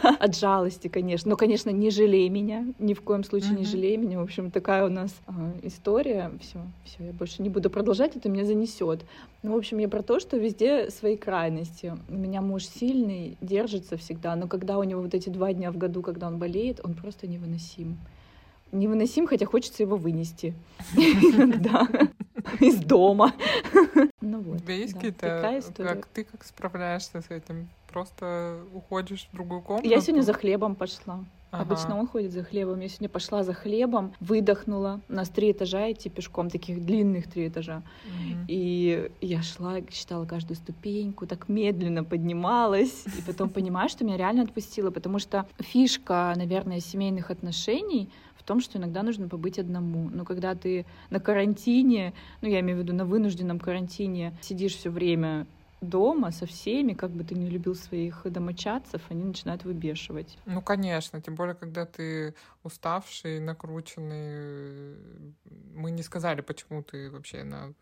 От 0.20 0.36
жалости, 0.36 0.88
конечно. 0.88 1.30
Но, 1.30 1.36
конечно, 1.36 1.70
не 1.70 1.90
жалей 1.90 2.28
меня, 2.28 2.66
ни 2.78 2.94
в 2.94 3.02
коем 3.02 3.24
случае 3.24 3.52
не 3.52 3.64
жалей 3.64 3.96
меня. 3.96 4.18
В 4.18 4.22
общем, 4.22 4.50
такая 4.50 4.86
у 4.86 4.88
нас 4.88 5.14
а, 5.26 5.32
история. 5.62 6.30
Все, 6.40 6.58
все, 6.84 7.06
я 7.06 7.12
больше 7.12 7.42
не 7.42 7.48
буду 7.48 7.70
продолжать, 7.70 8.16
это 8.16 8.28
меня 8.28 8.44
занесет. 8.44 9.04
Ну, 9.42 9.54
в 9.54 9.56
общем, 9.56 9.78
я 9.78 9.88
про 9.88 10.02
то, 10.02 10.20
что 10.20 10.36
везде 10.36 10.90
свои 10.90 11.16
крайности. 11.16 11.96
У 12.08 12.14
меня 12.14 12.40
муж 12.40 12.64
сильный, 12.66 13.36
держится 13.40 13.96
всегда, 13.96 14.36
но 14.36 14.48
когда 14.48 14.78
у 14.78 14.82
него 14.82 15.02
вот 15.02 15.14
эти 15.14 15.28
два 15.28 15.52
дня 15.52 15.70
в 15.70 15.76
году, 15.76 16.02
когда 16.02 16.26
он 16.26 16.38
болеет, 16.38 16.80
он 16.82 16.94
просто 16.94 17.26
невыносим 17.26 17.98
невыносим, 18.72 19.26
хотя 19.26 19.46
хочется 19.46 19.82
его 19.82 19.96
вынести 19.96 20.54
иногда 20.94 21.86
из 22.60 22.76
дома. 22.76 23.32
Ну 24.20 24.40
вот. 24.40 24.56
У 24.56 24.58
тебя 24.58 24.74
есть 24.74 24.92
какие-то... 24.92 25.62
Как 25.76 26.06
ты 26.06 26.24
как 26.24 26.44
справляешься 26.44 27.22
с 27.22 27.30
этим? 27.30 27.68
Просто 27.88 28.58
уходишь 28.74 29.28
в 29.32 29.36
другую 29.36 29.62
комнату? 29.62 29.88
Я 29.88 30.00
сегодня 30.00 30.22
за 30.22 30.32
хлебом 30.32 30.74
пошла. 30.74 31.24
Ага. 31.50 31.62
Обычно 31.62 31.98
он 31.98 32.06
ходит 32.06 32.32
за 32.32 32.44
хлебом. 32.44 32.80
Я 32.80 32.88
сегодня 32.88 33.08
пошла 33.08 33.42
за 33.42 33.54
хлебом, 33.54 34.12
выдохнула. 34.20 35.00
У 35.08 35.12
нас 35.14 35.30
три 35.30 35.52
этажа 35.52 35.90
идти 35.90 36.10
пешком, 36.10 36.50
таких 36.50 36.84
длинных 36.84 37.30
три 37.30 37.48
этажа. 37.48 37.82
Угу. 38.04 38.44
И 38.48 39.10
я 39.22 39.42
шла, 39.42 39.80
считала 39.90 40.26
каждую 40.26 40.56
ступеньку, 40.56 41.26
так 41.26 41.48
медленно 41.48 42.04
поднималась. 42.04 43.04
И 43.18 43.22
потом 43.22 43.48
понимаю, 43.48 43.88
что 43.88 44.04
меня 44.04 44.18
реально 44.18 44.42
отпустило, 44.42 44.90
потому 44.90 45.18
что 45.18 45.46
фишка, 45.58 46.34
наверное, 46.36 46.80
семейных 46.80 47.30
отношений 47.30 48.10
в 48.36 48.42
том, 48.42 48.60
что 48.60 48.76
иногда 48.76 49.02
нужно 49.02 49.26
побыть 49.28 49.58
одному. 49.58 50.10
Но 50.10 50.26
когда 50.26 50.54
ты 50.54 50.84
на 51.08 51.18
карантине, 51.18 52.12
ну 52.42 52.48
я 52.48 52.60
имею 52.60 52.78
в 52.78 52.82
виду 52.82 52.92
на 52.92 53.06
вынужденном 53.06 53.58
карантине, 53.58 54.34
сидишь 54.42 54.76
все 54.76 54.90
время 54.90 55.46
дома 55.80 56.30
со 56.30 56.46
всеми, 56.46 56.92
как 56.92 57.10
бы 57.10 57.24
ты 57.24 57.34
не 57.34 57.48
любил 57.48 57.74
своих 57.74 58.22
домочадцев, 58.24 59.02
они 59.10 59.24
начинают 59.24 59.64
выбешивать. 59.64 60.38
Ну, 60.46 60.62
конечно, 60.62 61.20
тем 61.20 61.34
более, 61.34 61.54
когда 61.54 61.86
ты 61.86 62.34
уставший, 62.68 63.40
накрученный. 63.40 64.96
Мы 65.74 65.90
не 65.90 66.02
сказали, 66.02 66.40
почему 66.42 66.82
ты 66.82 67.10
вообще 67.10 67.44
на, 67.44 67.74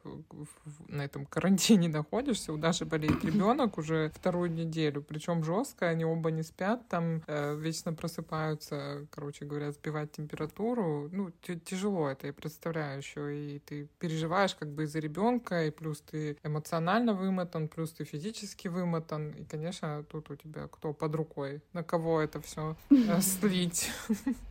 на 0.88 1.05
этом 1.05 1.27
карантине 1.27 1.88
находишься. 2.01 2.53
У 2.53 2.57
Даши 2.57 2.85
болеет 2.85 3.25
ребенок 3.31 3.79
уже 3.79 4.11
вторую 4.14 4.51
неделю, 4.51 5.03
причем 5.03 5.44
жестко, 5.44 5.88
они 5.88 6.05
оба 6.05 6.31
не 6.31 6.42
спят, 6.42 6.88
там 6.88 7.22
э, 7.27 7.57
вечно 7.57 7.92
просыпаются, 7.92 9.07
короче 9.11 9.44
говоря, 9.44 9.72
сбивать 9.72 10.12
температуру. 10.12 11.09
Ну, 11.12 11.31
тяжело 11.64 12.09
это, 12.09 12.27
я 12.29 12.33
представляю 12.33 12.99
еще. 12.99 13.37
И 13.37 13.59
ты 13.59 13.88
переживаешь 13.99 14.55
как 14.55 14.68
бы 14.68 14.85
из-за 14.85 15.01
ребенка, 15.01 15.66
и 15.66 15.70
плюс 15.70 16.01
ты 16.01 16.38
эмоционально 16.44 17.14
вымотан, 17.14 17.68
плюс 17.68 17.92
ты 17.92 18.05
физически 18.05 18.68
вымотан. 18.68 19.31
И, 19.31 19.44
конечно, 19.44 20.05
тут 20.11 20.31
у 20.31 20.37
тебя 20.37 20.68
кто 20.68 20.92
под 20.92 21.14
рукой, 21.14 21.62
на 21.72 21.83
кого 21.83 22.20
это 22.20 22.40
все 22.40 22.77
э, 22.90 23.20
слить. 23.20 23.90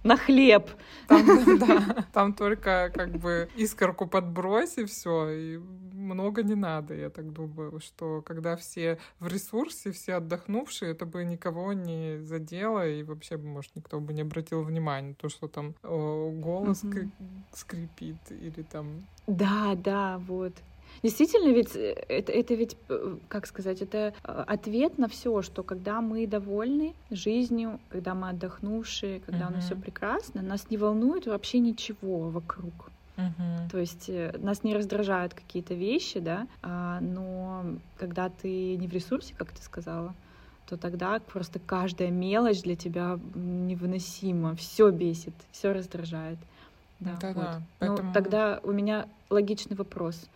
На 0.04 0.18
хлеб. 0.26 0.70
Там, 1.08 1.26
да, 1.60 2.06
там 2.14 2.34
только 2.34 2.92
как 2.94 3.12
бы 3.12 3.50
искорку 3.56 4.08
подбрось 4.08 4.78
и 4.78 4.86
все, 4.86 5.30
и 5.30 5.58
много 5.94 6.44
не 6.44 6.56
надо, 6.56 6.94
я 6.94 7.10
так 7.10 7.32
думаю, 7.32 7.80
что 7.80 8.22
когда 8.22 8.56
все 8.56 8.98
в 9.20 9.28
ресурсе, 9.28 9.92
все 9.92 10.16
отдохнувшие, 10.16 10.92
это 10.92 11.06
бы 11.06 11.24
никого 11.24 11.74
не 11.74 12.20
задело, 12.22 12.88
и 12.88 13.04
вообще, 13.04 13.38
может, 13.38 13.76
никто 13.76 14.00
бы 14.00 14.14
не 14.14 14.22
обратил 14.22 14.64
внимания 14.64 15.14
то, 15.14 15.30
что 15.30 15.48
там 15.48 15.76
о, 15.84 16.32
голос 16.32 16.84
угу. 16.84 17.12
скрипит 17.54 18.18
или 18.30 18.62
там... 18.64 19.06
Да, 19.28 19.76
да, 19.76 20.18
вот. 20.20 20.54
Действительно, 21.04 21.52
ведь 21.52 21.76
э, 21.76 21.94
это, 22.08 22.32
это 22.32 22.54
ведь, 22.56 22.78
э, 22.90 23.18
как 23.28 23.48
сказать, 23.48 23.82
это 23.82 24.14
э, 24.24 24.44
ответ 24.48 24.98
на 24.98 25.08
все, 25.08 25.42
что 25.42 25.64
когда 25.64 26.02
мы 26.02 26.28
довольны 26.28 26.94
жизнью, 27.12 27.80
когда 27.90 28.14
мы 28.14 28.30
отдохнувшие, 28.30 29.20
когда 29.20 29.46
uh-huh. 29.46 29.52
у 29.52 29.56
нас 29.56 29.66
все 29.66 29.76
прекрасно, 29.76 30.42
нас 30.42 30.70
не 30.70 30.78
волнует 30.78 31.28
вообще 31.28 31.60
ничего 31.60 32.30
вокруг. 32.30 32.74
Uh-huh. 33.18 33.70
То 33.72 33.78
есть 33.78 34.12
нас 34.40 34.64
не 34.64 34.76
раздражают 34.76 35.34
какие-то 35.34 35.74
вещи, 35.74 36.20
да, 36.20 36.48
а, 36.62 37.00
но 37.00 37.64
когда 37.98 38.30
ты 38.30 38.76
не 38.76 38.88
в 38.88 38.94
ресурсе, 38.94 39.34
как 39.38 39.54
ты 39.54 39.62
сказала, 39.62 40.14
то 40.68 40.76
тогда 40.76 41.20
просто 41.20 41.60
каждая 41.60 42.12
мелочь 42.12 42.62
для 42.64 42.76
тебя 42.76 43.18
невыносима, 43.36 44.56
все 44.56 44.90
бесит, 44.90 45.34
все 45.52 45.72
раздражает. 45.72 46.40
Да, 47.00 47.18
да, 47.22 47.28
вот. 47.28 47.44
да. 47.44 47.62
Поэтому... 47.80 48.08
Ну, 48.08 48.14
тогда 48.14 48.60
у 48.64 48.72
меня 48.72 49.08
логичный 49.30 49.76
вопрос. 49.76 50.28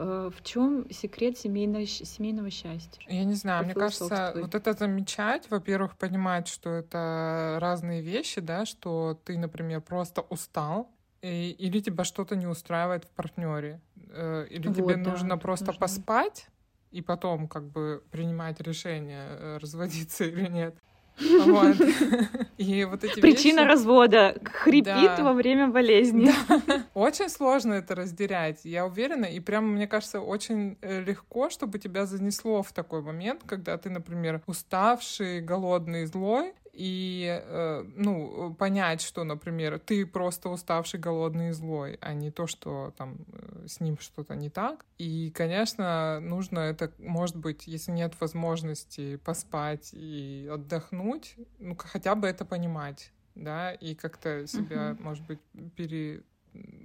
Э, 0.00 0.30
в 0.32 0.42
чем 0.42 0.88
секрет 0.90 1.38
семейного, 1.38 1.84
семейного 1.86 2.50
счастья? 2.50 3.02
Я 3.08 3.24
не 3.24 3.34
знаю, 3.34 3.64
мне 3.64 3.74
кажется, 3.74 4.32
вот 4.34 4.54
это 4.54 4.72
замечать, 4.72 5.50
во-первых, 5.50 5.96
понимать, 5.96 6.46
что 6.46 6.70
это 6.70 7.58
разные 7.60 8.00
вещи, 8.00 8.40
да, 8.40 8.64
что 8.64 9.20
ты, 9.24 9.36
например, 9.36 9.80
просто 9.80 10.22
устал, 10.22 10.90
и, 11.20 11.50
или 11.50 11.80
тебя 11.80 12.04
что-то 12.04 12.36
не 12.36 12.46
устраивает 12.46 13.04
в 13.04 13.08
партнере, 13.10 13.80
э, 13.96 14.46
или 14.50 14.68
вот, 14.68 14.76
тебе 14.76 14.96
да, 14.96 15.10
нужно 15.10 15.36
просто 15.36 15.66
нужно. 15.66 15.80
поспать, 15.80 16.48
и 16.90 17.02
потом 17.02 17.48
как 17.48 17.64
бы 17.68 18.04
принимать 18.10 18.60
решение, 18.60 19.26
э, 19.30 19.58
разводиться 19.58 20.24
или 20.24 20.48
нет. 20.48 20.76
Вот. 21.20 21.76
И 22.58 22.84
вот 22.84 23.04
эти 23.04 23.20
Причина 23.20 23.60
вещи... 23.60 23.68
развода 23.68 24.36
хрипит 24.44 24.84
да. 24.84 25.16
во 25.22 25.32
время 25.32 25.68
болезни. 25.68 26.30
Да. 26.48 26.84
Очень 26.94 27.28
сложно 27.28 27.74
это 27.74 27.94
разделять, 27.94 28.60
я 28.64 28.86
уверена. 28.86 29.26
И 29.26 29.40
прямо, 29.40 29.68
мне 29.68 29.86
кажется, 29.86 30.20
очень 30.20 30.76
э, 30.80 31.02
легко, 31.02 31.50
чтобы 31.50 31.78
тебя 31.78 32.06
занесло 32.06 32.62
в 32.62 32.72
такой 32.72 33.02
момент, 33.02 33.42
когда 33.46 33.76
ты, 33.76 33.90
например, 33.90 34.42
уставший, 34.46 35.40
голодный, 35.40 36.06
злой, 36.06 36.52
и, 36.78 37.42
э, 37.44 37.84
ну, 37.96 38.54
понять, 38.54 39.02
что, 39.02 39.24
например, 39.24 39.80
ты 39.80 40.06
просто 40.06 40.48
уставший, 40.48 41.00
голодный 41.00 41.48
и 41.48 41.52
злой, 41.52 41.98
а 42.00 42.14
не 42.14 42.30
то, 42.30 42.46
что 42.46 42.94
там 42.96 43.16
э, 43.32 43.66
с 43.66 43.80
ним 43.80 43.98
что-то 43.98 44.36
не 44.36 44.48
так. 44.48 44.86
И, 44.96 45.32
конечно, 45.34 46.20
нужно 46.20 46.60
это, 46.60 46.92
может 46.98 47.34
быть, 47.34 47.66
если 47.66 47.90
нет 47.90 48.14
возможности 48.20 49.16
поспать 49.16 49.90
и 49.92 50.48
отдохнуть, 50.52 51.34
ну, 51.58 51.76
хотя 51.76 52.14
бы 52.14 52.28
это 52.28 52.44
понимать, 52.44 53.10
да, 53.34 53.72
и 53.72 53.96
как-то 53.96 54.46
себя, 54.46 54.90
uh-huh. 54.90 55.02
может 55.02 55.26
быть, 55.26 55.40
пере 55.74 56.22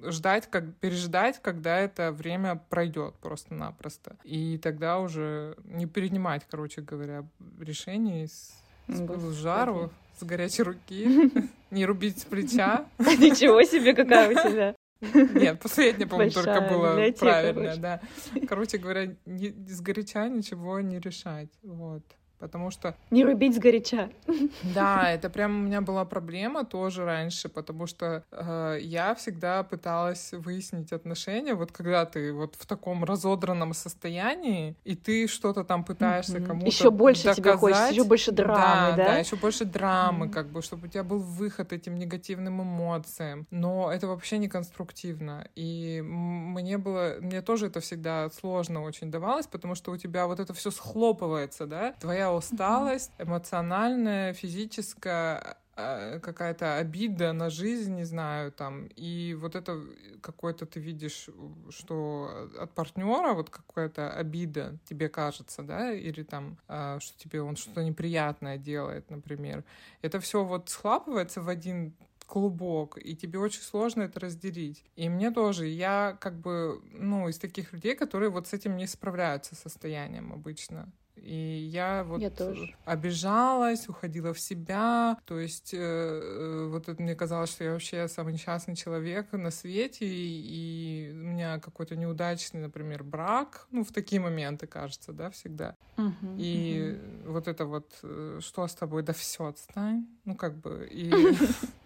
ждать, 0.06 0.50
как 0.50 0.76
переждать, 0.78 1.40
когда 1.42 1.78
это 1.78 2.12
время 2.12 2.56
пройдет 2.56 3.14
просто-напросто. 3.22 4.18
И 4.24 4.58
тогда 4.58 5.00
уже 5.00 5.56
не 5.66 5.86
принимать, 5.86 6.48
короче 6.50 6.82
говоря, 6.82 7.28
решений 7.60 8.28
с 8.28 8.63
с 8.88 9.34
жару, 9.36 9.92
с 10.20 10.24
горячей 10.24 10.64
руки, 10.64 11.32
не 11.72 11.86
рубить 11.86 12.20
с 12.20 12.26
плеча. 12.26 12.86
Ничего 13.00 13.62
себе, 13.64 13.94
какая 13.94 14.30
у 14.30 14.34
тебя. 14.34 14.76
Нет, 15.14 15.60
последнее, 15.60 16.08
по-моему, 16.08 16.32
только 16.32 16.62
было 16.62 17.12
правильно, 17.20 17.76
да. 17.78 18.02
Короче 18.48 18.78
говоря, 18.78 19.16
с 19.26 19.82
горяча 19.82 20.28
ничего 20.30 20.80
не 20.80 21.00
решать, 21.00 21.50
вот 21.62 22.04
потому 22.44 22.72
что... 22.72 22.94
Не 23.10 23.24
рубить 23.24 23.56
сгоряча. 23.56 24.10
Да, 24.76 25.10
это 25.10 25.30
прям 25.30 25.62
у 25.62 25.64
меня 25.64 25.82
была 25.82 26.04
проблема 26.04 26.66
тоже 26.66 27.06
раньше, 27.06 27.48
потому 27.48 27.88
что 27.88 28.24
э, 28.32 28.80
я 28.82 29.16
всегда 29.16 29.64
пыталась 29.64 30.34
выяснить 30.34 30.92
отношения, 30.92 31.54
вот 31.54 31.72
когда 31.72 32.06
ты 32.06 32.34
вот 32.34 32.56
в 32.60 32.66
таком 32.66 33.06
разодранном 33.06 33.74
состоянии, 33.74 34.76
и 34.84 34.96
ты 34.96 35.28
что-то 35.28 35.64
там 35.64 35.86
пытаешься 35.86 36.38
mm-hmm. 36.38 36.46
кому-то 36.46 36.68
Еще 36.68 36.92
больше 36.92 37.24
доказать. 37.24 37.44
тебе 37.44 37.58
хочется, 37.58 37.94
еще 37.94 38.04
больше 38.04 38.32
драмы, 38.32 38.58
да? 38.58 38.96
Да, 38.98 39.06
да 39.06 39.18
еще 39.20 39.36
больше 39.38 39.66
драмы, 39.66 40.26
mm-hmm. 40.26 40.32
как 40.32 40.48
бы, 40.48 40.62
чтобы 40.62 40.88
у 40.88 40.90
тебя 40.90 41.04
был 41.04 41.20
выход 41.20 41.72
этим 41.72 41.96
негативным 41.96 42.62
эмоциям. 42.62 43.48
Но 43.52 43.90
это 43.92 44.08
вообще 44.08 44.38
не 44.38 44.50
конструктивно. 44.50 45.48
И 45.56 46.02
мне 46.04 46.78
было, 46.78 47.16
мне 47.22 47.42
тоже 47.42 47.68
это 47.68 47.80
всегда 47.80 48.30
сложно 48.32 48.84
очень 48.84 49.12
давалось, 49.12 49.48
потому 49.48 49.76
что 49.76 49.92
у 49.92 49.98
тебя 49.98 50.28
вот 50.28 50.40
это 50.40 50.54
все 50.54 50.72
схлопывается, 50.72 51.66
да, 51.68 51.94
твоя 52.00 52.33
усталость 52.34 53.12
эмоциональная, 53.20 54.34
физическая, 54.34 55.58
а, 55.76 56.20
какая-то 56.20 56.78
обида 56.78 57.34
на 57.34 57.50
жизнь, 57.50 57.96
не 57.96 58.04
знаю, 58.04 58.52
там, 58.52 58.86
и 58.96 59.36
вот 59.40 59.56
это 59.56 59.82
какой-то 60.22 60.68
ты 60.68 60.80
видишь, 60.80 61.30
что 61.70 62.50
от 62.60 62.76
партнера 62.76 63.34
вот 63.34 63.50
какая-то 63.50 64.12
обида 64.12 64.78
тебе 64.88 65.10
кажется, 65.10 65.64
да, 65.64 65.92
или 65.92 66.22
там, 66.22 66.60
а, 66.68 67.00
что 67.00 67.18
тебе 67.18 67.42
он 67.42 67.56
что-то 67.56 67.84
неприятное 67.84 68.60
делает, 68.60 69.10
например. 69.10 69.64
Это 70.04 70.20
все 70.20 70.44
вот 70.44 70.70
схлапывается 70.70 71.42
в 71.42 71.50
один 71.50 71.96
клубок, 72.28 73.00
и 73.04 73.16
тебе 73.16 73.40
очень 73.40 73.62
сложно 73.62 74.04
это 74.04 74.20
разделить. 74.20 74.84
И 74.96 75.10
мне 75.10 75.32
тоже, 75.32 75.66
я 75.66 76.18
как 76.22 76.40
бы, 76.40 76.82
ну, 76.92 77.30
из 77.30 77.40
таких 77.40 77.74
людей, 77.74 77.96
которые 77.96 78.30
вот 78.30 78.48
с 78.48 78.54
этим 78.54 78.78
не 78.78 78.86
справляются 78.86 79.56
состоянием 79.56 80.32
обычно. 80.32 80.92
И 81.24 81.70
я 81.72 82.04
вот 82.04 82.22
я 82.22 82.30
тоже. 82.30 82.76
обижалась, 82.84 83.88
уходила 83.88 84.34
в 84.34 84.40
себя. 84.40 85.18
То 85.26 85.40
есть 85.40 85.74
э, 85.74 86.68
вот 86.70 86.90
это 86.90 87.02
мне 87.02 87.16
казалось, 87.16 87.52
что 87.52 87.64
я 87.64 87.72
вообще 87.72 88.10
самый 88.10 88.34
несчастный 88.34 88.76
человек 88.76 89.32
на 89.32 89.50
свете, 89.50 90.06
и, 90.06 91.10
и 91.10 91.12
у 91.14 91.16
меня 91.16 91.60
какой-то 91.60 91.96
неудачный, 91.96 92.60
например, 92.60 93.04
брак. 93.04 93.68
Ну, 93.72 93.86
в 93.86 93.94
такие 93.94 94.20
моменты, 94.20 94.68
кажется, 94.68 95.14
да, 95.14 95.30
всегда. 95.30 95.78
Uh-huh, 95.96 96.36
и 96.38 96.80
uh-huh. 96.80 97.32
вот 97.32 97.48
это 97.48 97.66
вот, 97.66 97.94
э, 98.04 98.40
что 98.42 98.68
с 98.68 98.76
тобой, 98.76 99.04
да 99.04 99.14
все, 99.14 99.46
отстань. 99.46 100.06
Ну, 100.26 100.36
как 100.36 100.56
бы, 100.58 100.88
и... 100.90 101.12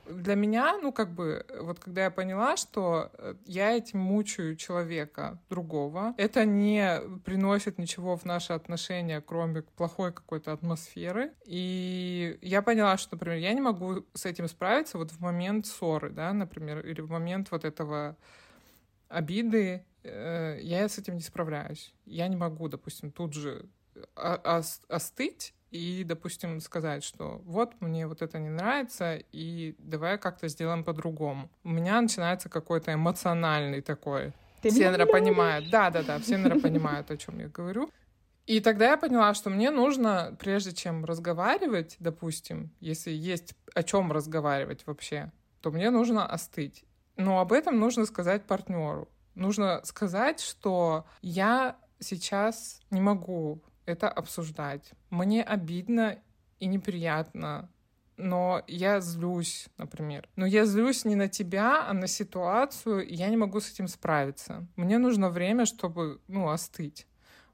для 0.10 0.36
меня, 0.36 0.78
ну, 0.82 0.92
как 0.92 1.12
бы, 1.12 1.46
вот 1.60 1.80
когда 1.80 2.06
я 2.06 2.12
поняла, 2.12 2.58
что 2.58 3.12
э, 3.14 3.36
я 3.46 3.76
этим 3.76 4.00
мучаю 4.00 4.56
человека 4.56 5.42
другого, 5.50 6.14
это 6.18 6.46
не 6.46 7.02
приносит 7.26 7.78
ничего 7.78 8.16
в 8.16 8.26
наши 8.26 8.54
отношения, 8.54 9.22
кроме 9.22 9.64
плохой 9.64 10.14
какой-то 10.14 10.54
атмосферы. 10.54 11.34
И 11.46 12.38
я 12.42 12.62
поняла, 12.62 12.98
что, 12.98 13.16
например, 13.16 13.38
я 13.38 13.54
не 13.54 13.62
могу 13.62 14.06
с 14.14 14.26
этим 14.26 14.48
справиться 14.48 14.98
вот 14.98 15.12
в 15.12 15.20
момент 15.20 15.66
ссоры, 15.66 16.10
да, 16.10 16.34
например, 16.34 16.86
или 16.86 17.02
в 17.02 17.10
момент 17.10 17.52
вот 17.52 17.66
этого 17.66 18.18
обиды, 19.10 19.86
э, 20.04 20.60
я 20.62 20.88
с 20.88 20.98
этим 20.98 21.16
не 21.16 21.22
справляюсь. 21.22 21.94
Я 22.06 22.28
не 22.28 22.36
могу, 22.36 22.68
допустим, 22.68 23.12
тут 23.12 23.34
же 23.34 23.68
остыть 24.16 25.56
и, 25.72 26.04
допустим, 26.04 26.60
сказать, 26.62 27.04
что 27.04 27.42
вот 27.46 27.74
мне 27.82 28.08
вот 28.08 28.22
это 28.22 28.40
не 28.40 28.50
нравится, 28.50 29.20
и 29.32 29.76
давай 29.80 30.18
как-то 30.18 30.48
сделаем 30.48 30.84
по-другому. 30.84 31.50
У 31.64 31.70
меня 31.70 32.02
начинается 32.02 32.50
какой-то 32.50 32.94
эмоциональный 32.94 33.82
такой. 33.82 34.34
Ты 34.62 34.70
все, 34.70 34.90
наверное, 34.90 35.12
понимают. 35.12 35.70
Да, 35.70 35.90
да, 35.90 36.04
да, 36.04 36.20
все, 36.20 36.38
наверное, 36.38 36.62
понимают, 36.70 37.12
о 37.12 37.18
чем 37.18 37.40
я 37.40 37.48
говорю. 37.48 37.90
И 38.46 38.62
тогда 38.62 38.92
я 38.92 38.98
поняла, 38.98 39.34
что 39.34 39.50
мне 39.50 39.72
нужно, 39.72 40.36
прежде 40.40 40.72
чем 40.72 41.04
разговаривать, 41.04 41.98
допустим, 42.00 42.72
если 42.80 43.12
есть 43.12 43.54
о 43.76 43.84
чем 43.84 44.12
разговаривать 44.12 44.88
вообще, 44.88 45.32
то 45.62 45.70
мне 45.70 45.90
нужно 45.90 46.26
остыть. 46.26 46.86
Но 47.18 47.40
об 47.40 47.52
этом 47.52 47.78
нужно 47.78 48.06
сказать 48.06 48.46
партнеру. 48.46 49.10
Нужно 49.36 49.82
сказать, 49.84 50.40
что 50.40 51.06
я 51.22 51.76
сейчас 52.00 52.80
не 52.90 53.02
могу 53.02 53.62
это 53.88 54.10
обсуждать. 54.10 54.92
Мне 55.10 55.44
обидно 55.44 56.20
и 56.60 56.68
неприятно, 56.68 57.72
но 58.18 58.64
я 58.68 59.00
злюсь, 59.00 59.68
например. 59.78 60.28
Но 60.36 60.46
я 60.46 60.66
злюсь 60.66 61.06
не 61.06 61.16
на 61.16 61.28
тебя, 61.30 61.88
а 61.88 61.94
на 61.94 62.08
ситуацию, 62.08 63.08
и 63.08 63.16
я 63.16 63.28
не 63.30 63.38
могу 63.38 63.60
с 63.60 63.72
этим 63.72 63.88
справиться. 63.88 64.68
Мне 64.76 64.98
нужно 64.98 65.30
время, 65.30 65.66
чтобы, 65.66 66.20
ну, 66.28 66.50
остыть. 66.50 67.08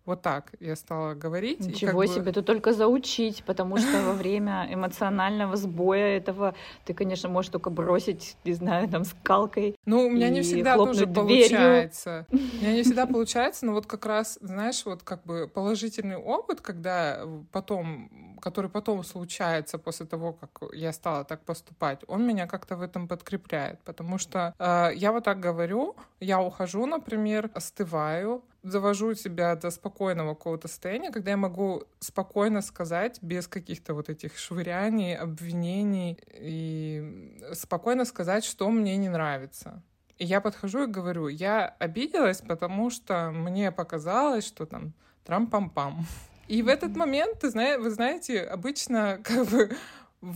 Вот 0.06 0.22
так 0.22 0.52
я 0.60 0.76
стала 0.76 1.14
говорить. 1.14 1.62
Ничего 1.62 2.06
себе, 2.06 2.24
бы... 2.24 2.32
ты 2.34 2.42
только 2.42 2.74
заучить, 2.74 3.44
потому 3.46 3.78
что 3.78 4.02
во 4.02 4.12
время 4.14 4.68
эмоционального 4.70 5.56
сбоя 5.56 6.18
этого 6.18 6.56
ты, 6.84 6.94
конечно, 6.94 7.30
можешь 7.30 7.52
только 7.52 7.70
бросить, 7.70 8.36
не 8.44 8.52
знаю, 8.54 8.90
там, 8.90 9.06
скалкой. 9.06 9.76
Ну, 9.86 10.08
у 10.08 10.10
меня 10.10 10.30
не 10.30 10.42
всегда 10.42 10.76
тоже 10.76 11.06
дверью. 11.06 11.16
получается. 11.16 12.26
У 12.32 12.36
меня 12.36 12.74
не 12.74 12.84
всегда 12.84 13.06
получается, 13.06 13.66
но 13.66 13.74
вот 13.74 13.86
как 13.86 14.06
раз, 14.06 14.38
знаешь, 14.42 14.84
вот 14.86 15.04
как 15.04 15.24
бы 15.24 15.48
положительный 15.48 16.18
опыт, 16.18 16.60
когда 16.60 17.26
потом, 17.52 18.33
который 18.44 18.70
потом 18.70 19.04
случается 19.04 19.78
после 19.78 20.06
того, 20.06 20.34
как 20.34 20.50
я 20.74 20.92
стала 20.92 21.24
так 21.24 21.46
поступать, 21.46 22.02
он 22.08 22.28
меня 22.28 22.46
как-то 22.46 22.76
в 22.76 22.82
этом 22.82 23.08
подкрепляет, 23.08 23.80
потому 23.86 24.18
что 24.18 24.54
э, 24.60 24.90
я 24.96 25.12
вот 25.12 25.24
так 25.24 25.40
говорю, 25.40 25.96
я 26.20 26.42
ухожу, 26.42 26.86
например, 26.86 27.50
остываю, 27.54 28.44
завожу 28.64 29.16
себя 29.16 29.56
до 29.56 29.72
спокойного 29.72 30.36
какого-то 30.36 30.68
состояния, 30.68 31.12
когда 31.12 31.32
я 31.32 31.38
могу 31.38 31.84
спокойно 32.00 32.62
сказать, 32.62 33.20
без 33.22 33.48
каких-то 33.48 33.94
вот 33.94 34.10
этих 34.10 34.38
швыряний, 34.38 35.16
обвинений, 35.16 36.18
и 36.34 37.40
спокойно 37.54 38.06
сказать, 38.06 38.44
что 38.44 38.70
мне 38.70 38.98
не 38.98 39.10
нравится. 39.10 39.82
И 40.18 40.26
я 40.26 40.42
подхожу 40.42 40.84
и 40.84 40.92
говорю, 40.92 41.30
я 41.30 41.76
обиделась, 41.80 42.42
потому 42.42 42.90
что 42.90 43.32
мне 43.32 43.72
показалось, 43.72 44.46
что 44.46 44.66
там 44.66 44.94
трам-пам-пам. 45.26 46.06
И 46.48 46.62
в 46.62 46.68
этот 46.68 46.96
момент, 46.96 47.40
ты 47.40 47.50
знаешь, 47.50 47.80
вы 47.80 47.90
знаете, 47.90 48.42
обычно 48.42 49.20
как 49.24 49.46
бы 49.46 49.76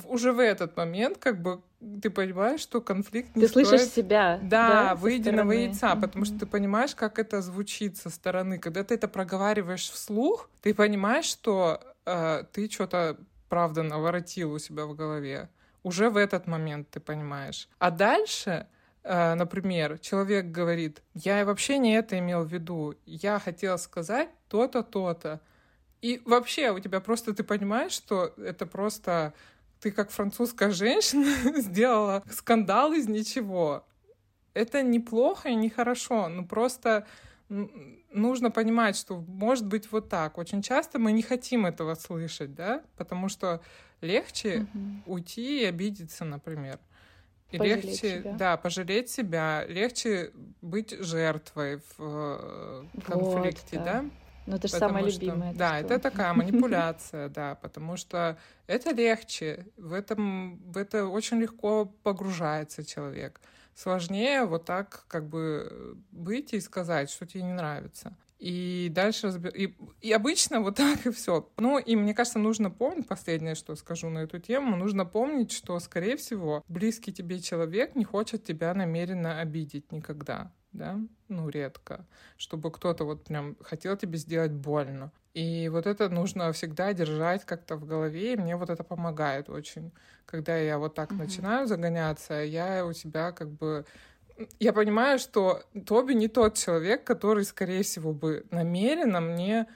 уже 0.08 0.34
в 0.34 0.40
этот 0.40 0.76
момент 0.76 1.18
как 1.18 1.42
бы 1.42 1.62
ты 2.02 2.10
понимаешь, 2.10 2.60
что 2.60 2.82
конфликт 2.82 3.36
не 3.36 3.44
Ты 3.44 3.48
стоит... 3.48 3.68
слышишь 3.68 3.90
себя. 3.90 4.40
Да, 4.42 4.70
да 4.70 4.96
выеденного 4.96 5.52
яйца, 5.52 5.88
mm-hmm. 5.88 6.02
потому 6.02 6.26
что 6.26 6.40
ты 6.40 6.46
понимаешь, 6.46 6.96
как 6.96 7.20
это 7.20 7.42
звучит 7.42 7.98
со 7.98 8.10
стороны. 8.10 8.58
Когда 8.58 8.84
ты 8.84 8.96
это 8.96 9.08
проговариваешь 9.08 9.90
вслух, 9.90 10.50
ты 10.62 10.74
понимаешь, 10.74 11.26
что 11.26 11.80
э, 12.06 12.44
ты 12.52 12.70
что-то 12.70 13.18
правда 13.48 13.84
наворотил 13.84 14.54
у 14.54 14.60
себя 14.60 14.86
в 14.86 14.96
голове. 14.96 15.50
Уже 15.84 16.10
в 16.10 16.18
этот 16.18 16.48
момент 16.48 16.90
ты 16.90 17.00
понимаешь. 17.00 17.70
А 17.80 17.92
дальше, 17.92 18.68
э, 19.04 19.36
например, 19.36 20.00
человек 20.00 20.48
говорит, 20.48 21.02
я 21.14 21.46
вообще 21.46 21.78
не 21.78 21.94
это 21.94 22.18
имел 22.18 22.44
в 22.44 22.52
виду, 22.52 22.96
я 23.06 23.40
хотел 23.40 23.78
сказать 23.78 24.30
то-то, 24.50 24.84
то-то. 24.84 25.40
И 26.02 26.22
вообще 26.26 26.72
у 26.72 26.80
тебя 26.80 27.00
просто 27.00 27.34
ты 27.34 27.44
понимаешь, 27.44 27.92
что 27.92 28.34
это 28.38 28.66
просто 28.66 29.34
ты 29.80 29.92
как 29.92 30.12
французская 30.12 30.72
женщина 30.72 31.26
сделала 31.62 32.24
скандал 32.32 32.94
из 32.94 33.08
ничего. 33.08 33.86
Это 34.54 34.82
неплохо 34.82 35.50
и 35.50 35.56
нехорошо, 35.56 36.30
но 36.30 36.44
просто 36.44 37.06
нужно 37.50 38.52
понимать, 38.52 38.98
что 38.98 39.24
может 39.28 39.66
быть 39.66 39.92
вот 39.92 40.10
так. 40.10 40.38
Очень 40.38 40.62
часто 40.62 41.00
мы 41.00 41.12
не 41.12 41.22
хотим 41.22 41.66
этого 41.66 41.96
слышать, 41.96 42.54
да, 42.54 42.82
потому 42.98 43.30
что 43.30 43.62
легче 44.02 44.68
угу. 44.74 45.14
уйти 45.14 45.62
и 45.62 45.66
обидеться, 45.66 46.26
например. 46.26 46.80
И 47.52 47.58
пожалеть 47.58 47.86
легче, 47.86 48.20
себя. 48.20 48.34
да, 48.34 48.58
пожалеть 48.58 49.10
себя, 49.10 49.66
легче 49.68 50.32
быть 50.62 50.92
жертвой 51.00 51.78
в 51.78 52.00
э, 52.00 52.84
конфликте, 53.06 53.78
вот, 53.78 53.86
да. 53.86 54.02
да? 54.02 54.06
Ну, 54.48 54.56
это 54.56 54.68
же 54.68 54.74
самое 54.76 55.10
что, 55.12 55.26
любимое. 55.26 55.54
Да, 55.54 55.80
это 55.80 56.00
такая 56.00 56.34
манипуляция, 56.34 57.30
да, 57.30 57.56
потому 57.56 57.98
что 57.98 58.38
это 58.66 58.92
легче, 58.92 59.68
в 59.76 59.94
этом, 59.94 60.58
в 60.72 60.78
это 60.78 61.06
очень 61.06 61.40
легко 61.40 61.86
погружается 61.86 62.86
человек. 62.86 63.42
Сложнее 63.76 64.46
вот 64.46 64.66
так 64.66 65.04
как 65.08 65.28
бы 65.28 65.98
быть 66.12 66.54
и 66.54 66.62
сказать, 66.62 67.12
что 67.12 67.28
тебе 67.28 67.44
не 67.44 67.54
нравится. 67.54 68.16
И 68.40 68.90
дальше 68.92 69.28
разбер... 69.28 69.52
и, 69.54 69.76
и 70.00 70.12
обычно 70.14 70.62
вот 70.62 70.76
так 70.78 71.06
и 71.06 71.12
все. 71.12 71.50
Ну, 71.58 71.78
и 71.78 71.96
мне 71.96 72.14
кажется, 72.14 72.40
нужно 72.40 72.72
помнить, 72.72 73.08
последнее, 73.08 73.56
что 73.56 73.76
скажу 73.76 74.10
на 74.10 74.20
эту 74.20 74.40
тему, 74.40 74.78
нужно 74.78 75.06
помнить, 75.06 75.52
что, 75.52 75.78
скорее 75.80 76.16
всего, 76.16 76.64
близкий 76.70 77.12
тебе 77.12 77.40
человек 77.40 77.96
не 77.96 78.06
хочет 78.06 78.46
тебя 78.46 78.74
намеренно 78.74 79.42
обидеть 79.42 79.92
никогда 79.92 80.52
да, 80.78 81.00
ну, 81.30 81.50
редко, 81.50 82.06
чтобы 82.38 82.72
кто-то 82.72 83.04
вот 83.06 83.26
прям 83.26 83.56
хотел 83.62 83.98
тебе 83.98 84.18
сделать 84.18 84.52
больно. 84.52 85.12
И 85.34 85.70
вот 85.70 85.86
это 85.86 86.10
нужно 86.10 86.52
всегда 86.52 86.94
держать 86.94 87.46
как-то 87.46 87.76
в 87.76 87.86
голове, 87.86 88.34
и 88.34 88.38
мне 88.38 88.56
вот 88.56 88.70
это 88.70 88.84
помогает 88.84 89.50
очень. 89.50 89.92
Когда 90.26 90.58
я 90.58 90.78
вот 90.80 90.96
так 90.96 91.12
mm-hmm. 91.12 91.18
начинаю 91.18 91.68
загоняться, 91.68 92.34
я 92.44 92.86
у 92.86 92.94
себя 92.94 93.32
как 93.32 93.50
бы... 93.50 93.86
Я 94.60 94.74
понимаю, 94.74 95.20
что 95.20 95.64
Тоби 95.86 96.14
не 96.14 96.28
тот 96.28 96.56
человек, 96.56 97.04
который, 97.04 97.44
скорее 97.44 97.84
всего, 97.84 98.14
бы 98.14 98.46
намеренно 98.52 99.22
мне 99.22 99.68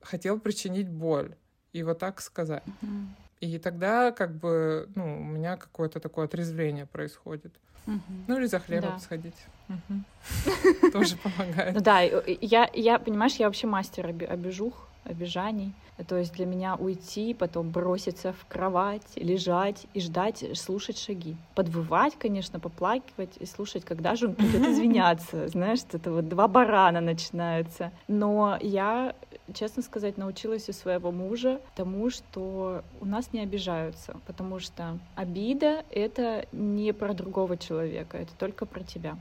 хотел 0.00 0.38
причинить 0.38 0.88
боль. 0.88 1.34
И 1.72 1.82
вот 1.82 1.98
так 1.98 2.20
сказать. 2.20 2.64
Mm-hmm. 2.64 3.06
И 3.40 3.58
тогда 3.58 4.12
как 4.12 4.34
бы, 4.36 4.88
ну, 4.94 5.20
у 5.20 5.24
меня 5.24 5.56
какое-то 5.56 6.00
такое 6.00 6.26
отрезвление 6.26 6.86
происходит. 6.86 7.54
Угу. 7.88 8.00
Ну 8.28 8.38
или 8.38 8.46
за 8.46 8.60
хлебом 8.60 8.90
да. 8.92 8.98
сходить. 8.98 9.36
Угу. 9.68 10.90
Тоже 10.92 11.16
помогает. 11.16 11.74
Ну 11.74 11.80
да, 11.80 12.00
я, 12.00 12.70
я, 12.74 12.98
понимаешь, 12.98 13.36
я 13.36 13.46
вообще 13.46 13.66
мастер 13.66 14.06
обижух, 14.06 14.88
обижаний. 15.04 15.72
То 16.06 16.16
есть 16.16 16.32
для 16.34 16.46
меня 16.46 16.76
уйти, 16.76 17.34
потом 17.34 17.70
броситься 17.70 18.32
в 18.32 18.46
кровать, 18.46 19.16
лежать 19.16 19.86
и 19.94 20.00
ждать, 20.00 20.44
слушать 20.54 20.98
шаги. 20.98 21.36
Подвывать, 21.54 22.14
конечно, 22.18 22.60
поплакивать 22.60 23.36
и 23.40 23.46
слушать, 23.46 23.84
когда 23.84 24.14
же 24.14 24.28
он 24.28 24.34
придет 24.34 24.62
извиняться. 24.68 25.48
Знаешь, 25.48 25.80
это 25.90 26.12
вот 26.12 26.28
два 26.28 26.46
барана 26.46 27.00
начинаются. 27.00 27.90
Но 28.06 28.58
я, 28.60 29.14
честно 29.54 29.82
сказать, 29.82 30.16
научилась 30.16 30.68
у 30.68 30.72
своего 30.72 31.10
мужа 31.12 31.60
тому, 31.74 32.10
что 32.10 32.82
у 33.00 33.06
нас 33.06 33.32
не 33.32 33.40
обижаются, 33.40 34.16
потому 34.26 34.60
что 34.60 34.98
обида— 35.14 35.84
это 35.90 36.46
не 36.52 36.92
про 36.92 37.14
другого 37.14 37.56
человека, 37.56 38.18
это 38.18 38.32
только 38.38 38.66
про 38.66 38.82
тебя. 38.82 39.16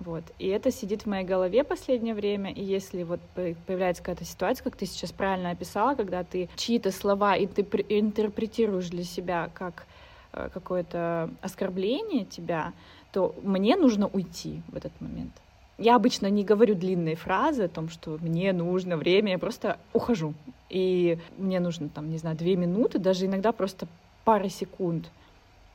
Вот. 0.00 0.24
И 0.38 0.48
это 0.48 0.70
сидит 0.70 1.02
в 1.02 1.06
моей 1.06 1.24
голове 1.24 1.64
последнее 1.64 2.14
время, 2.14 2.52
и 2.52 2.62
если 2.62 3.02
вот 3.02 3.20
появляется 3.34 4.02
какая-то 4.02 4.24
ситуация, 4.24 4.64
как 4.64 4.76
ты 4.76 4.86
сейчас 4.86 5.12
правильно 5.12 5.50
описала, 5.50 5.94
когда 5.94 6.24
ты 6.24 6.48
чьи-то 6.56 6.90
слова 6.90 7.36
и 7.36 7.46
ты 7.46 7.62
интерпретируешь 7.88 8.88
для 8.88 9.04
себя 9.04 9.50
как 9.54 9.86
э, 10.32 10.48
какое-то 10.52 11.30
оскорбление 11.42 12.24
тебя, 12.24 12.72
то 13.12 13.34
мне 13.42 13.76
нужно 13.76 14.08
уйти 14.08 14.62
в 14.68 14.76
этот 14.76 14.92
момент. 15.00 15.32
Я 15.78 15.96
обычно 15.96 16.28
не 16.28 16.44
говорю 16.44 16.74
длинные 16.74 17.16
фразы 17.16 17.64
о 17.64 17.68
том, 17.68 17.88
что 17.88 18.18
мне 18.20 18.52
нужно 18.52 18.96
время, 18.96 19.32
я 19.32 19.38
просто 19.38 19.78
ухожу. 19.92 20.34
И 20.70 21.18
мне 21.36 21.60
нужно, 21.60 21.88
там, 21.88 22.10
не 22.10 22.18
знаю, 22.18 22.36
две 22.36 22.56
минуты, 22.56 22.98
даже 22.98 23.26
иногда 23.26 23.52
просто 23.52 23.86
пара 24.24 24.48
секунд— 24.48 25.10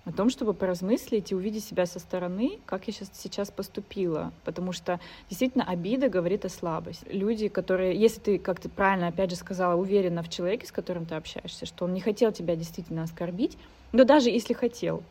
о 0.10 0.12
том, 0.12 0.30
чтобы 0.30 0.54
поразмыслить 0.54 1.32
и 1.32 1.36
увидеть 1.36 1.64
себя 1.64 1.86
со 1.86 2.00
стороны, 2.00 2.60
как 2.66 2.88
я 2.88 2.94
сейчас, 2.94 3.12
сейчас 3.14 3.52
поступила. 3.52 4.32
Потому 4.44 4.72
что 4.72 5.00
действительно 5.30 5.64
обида 5.64 6.10
говорит 6.10 6.46
о 6.46 6.50
слабости. 6.50 7.06
Люди, 7.10 7.48
которые, 7.48 7.96
если 7.96 8.20
ты, 8.20 8.40
как 8.40 8.60
ты 8.60 8.70
правильно 8.70 9.08
опять 9.08 9.30
же 9.30 9.36
сказала, 9.36 9.80
уверена 9.80 10.24
в 10.24 10.30
человеке, 10.30 10.66
с 10.66 10.72
которым 10.72 11.06
ты 11.06 11.16
общаешься, 11.16 11.66
что 11.66 11.86
он 11.86 11.94
не 11.94 12.02
хотел 12.02 12.32
тебя 12.32 12.56
действительно 12.56 13.04
оскорбить, 13.04 13.58
но 13.92 14.04
даже 14.04 14.30
если 14.30 14.54
хотел, 14.54 15.04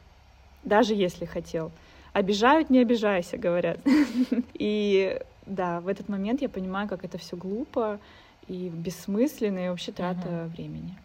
даже 0.64 0.94
если 0.94 1.26
хотел. 1.26 1.70
Обижают, 2.18 2.68
не 2.68 2.80
обижайся, 2.80 3.38
говорят. 3.38 3.78
И 4.54 5.20
да, 5.46 5.80
в 5.80 5.86
этот 5.86 6.08
момент 6.08 6.42
я 6.42 6.48
понимаю, 6.48 6.88
как 6.88 7.04
это 7.04 7.16
все 7.16 7.36
глупо 7.36 8.00
и 8.48 8.68
бессмысленно, 8.70 9.66
и 9.66 9.68
вообще 9.68 9.92
трата 9.92 10.28
угу. 10.28 10.48
времени. 10.50 10.98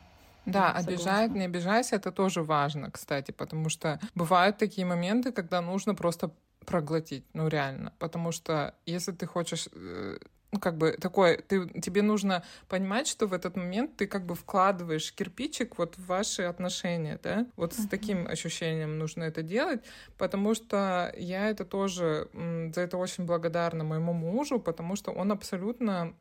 Да, 0.45 0.71
обижает, 0.71 1.35
не 1.35 1.45
обижайся, 1.45 1.97
это 1.97 2.11
тоже 2.11 2.41
важно, 2.41 2.89
кстати, 2.89 3.31
потому 3.31 3.69
что 3.69 3.99
бывают 4.15 4.57
такие 4.57 4.87
моменты, 4.87 5.31
когда 5.31 5.61
нужно 5.61 5.93
просто 5.93 6.31
проглотить, 6.65 7.25
ну 7.33 7.47
реально, 7.47 7.93
потому 7.99 8.31
что 8.31 8.73
если 8.87 9.11
ты 9.11 9.27
хочешь 9.27 9.69
э, 9.71 10.17
ну, 10.53 10.59
как 10.59 10.77
бы 10.77 10.91
такое, 10.91 11.37
ты, 11.37 11.67
тебе 11.81 12.03
нужно 12.03 12.43
понимать, 12.69 13.07
что 13.07 13.25
в 13.25 13.33
этот 13.33 13.55
момент 13.55 13.97
ты 13.97 14.05
как 14.05 14.25
бы 14.25 14.35
вкладываешь 14.35 15.11
кирпичик 15.11 15.79
вот 15.79 15.97
в 15.97 16.05
ваши 16.05 16.43
отношения, 16.43 17.19
да, 17.23 17.47
вот 17.55 17.73
uh-huh. 17.73 17.81
с 17.81 17.87
таким 17.87 18.27
ощущением 18.27 18.99
нужно 18.99 19.23
это 19.23 19.41
делать, 19.41 19.81
потому 20.17 20.53
что 20.53 21.11
я 21.17 21.49
это 21.49 21.65
тоже, 21.65 22.29
за 22.33 22.81
это 22.81 22.97
очень 22.97 23.25
благодарна 23.25 23.83
моему 23.83 24.13
мужу, 24.13 24.59
потому 24.59 24.95
что 24.95 25.11
он 25.11 25.31
абсолютно 25.31 26.13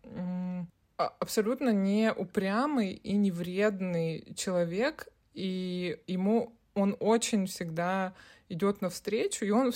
а, 0.97 1.13
абсолютно 1.19 1.71
не 1.71 2.11
упрямый 2.11 2.93
и 2.93 3.13
не 3.13 3.31
вредный 3.31 4.33
человек, 4.35 5.09
и 5.35 5.99
ему 6.07 6.57
он 6.75 6.97
очень 7.01 7.47
всегда 7.47 8.15
идет 8.49 8.81
навстречу, 8.81 9.45
и 9.45 9.51
он, 9.51 9.73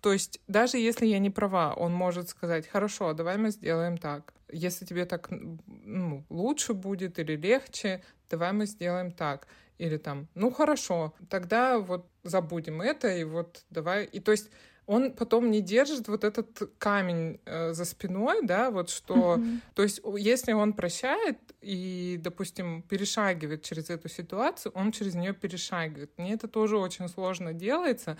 то 0.00 0.12
есть 0.12 0.40
даже 0.48 0.78
если 0.78 1.06
я 1.06 1.18
не 1.18 1.30
права, 1.30 1.74
он 1.74 1.92
может 1.92 2.28
сказать, 2.28 2.66
хорошо, 2.66 3.12
давай 3.12 3.36
мы 3.36 3.50
сделаем 3.50 3.98
так. 3.98 4.32
Если 4.52 4.84
тебе 4.84 5.04
так 5.04 5.28
ну, 5.30 6.24
лучше 6.28 6.74
будет 6.74 7.18
или 7.18 7.36
легче, 7.36 8.02
давай 8.28 8.52
мы 8.52 8.66
сделаем 8.66 9.12
так. 9.12 9.46
Или 9.78 9.96
там, 9.96 10.28
ну 10.34 10.50
хорошо, 10.50 11.14
тогда 11.28 11.78
вот 11.78 12.06
забудем 12.22 12.82
это, 12.82 13.08
и 13.08 13.24
вот 13.24 13.64
давай. 13.70 14.04
И 14.04 14.20
то 14.20 14.32
есть 14.32 14.50
он 14.90 15.12
потом 15.12 15.52
не 15.52 15.60
держит 15.60 16.08
вот 16.08 16.24
этот 16.24 16.68
камень 16.78 17.38
э, 17.44 17.72
за 17.72 17.84
спиной, 17.84 18.40
да, 18.42 18.72
вот 18.72 18.90
что, 18.90 19.36
mm-hmm. 19.36 19.58
то 19.74 19.82
есть 19.84 20.00
если 20.18 20.52
он 20.52 20.72
прощает 20.72 21.38
и, 21.60 22.18
допустим, 22.20 22.82
перешагивает 22.82 23.62
через 23.62 23.88
эту 23.88 24.08
ситуацию, 24.08 24.72
он 24.74 24.90
через 24.90 25.14
нее 25.14 25.32
перешагивает. 25.32 26.10
Мне 26.16 26.34
это 26.34 26.48
тоже 26.48 26.76
очень 26.76 27.08
сложно 27.08 27.52
делается, 27.52 28.16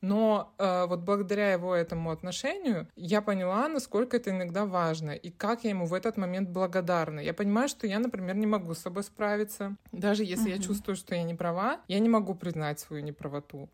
но 0.00 0.54
э, 0.56 0.86
вот 0.86 1.00
благодаря 1.00 1.52
его 1.52 1.74
этому 1.74 2.10
отношению 2.10 2.88
я 2.96 3.20
поняла, 3.20 3.68
насколько 3.68 4.16
это 4.16 4.30
иногда 4.30 4.64
важно 4.64 5.10
и 5.10 5.30
как 5.30 5.64
я 5.64 5.70
ему 5.70 5.84
в 5.84 5.92
этот 5.92 6.16
момент 6.16 6.48
благодарна. 6.48 7.20
Я 7.20 7.34
понимаю, 7.34 7.68
что 7.68 7.86
я, 7.86 7.98
например, 7.98 8.34
не 8.36 8.46
могу 8.46 8.72
с 8.72 8.78
собой 8.78 9.02
справиться, 9.02 9.76
даже 9.92 10.24
если 10.24 10.50
mm-hmm. 10.50 10.56
я 10.56 10.62
чувствую, 10.62 10.96
что 10.96 11.14
я 11.14 11.22
не 11.22 11.34
права, 11.34 11.80
я 11.86 11.98
не 11.98 12.08
могу 12.08 12.34
признать 12.34 12.80
свою 12.80 13.02
неправоту. 13.02 13.68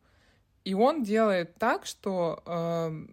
И 0.64 0.74
он 0.74 1.02
делает 1.02 1.56
так, 1.56 1.86
что, 1.86 2.42
э, 2.46 3.06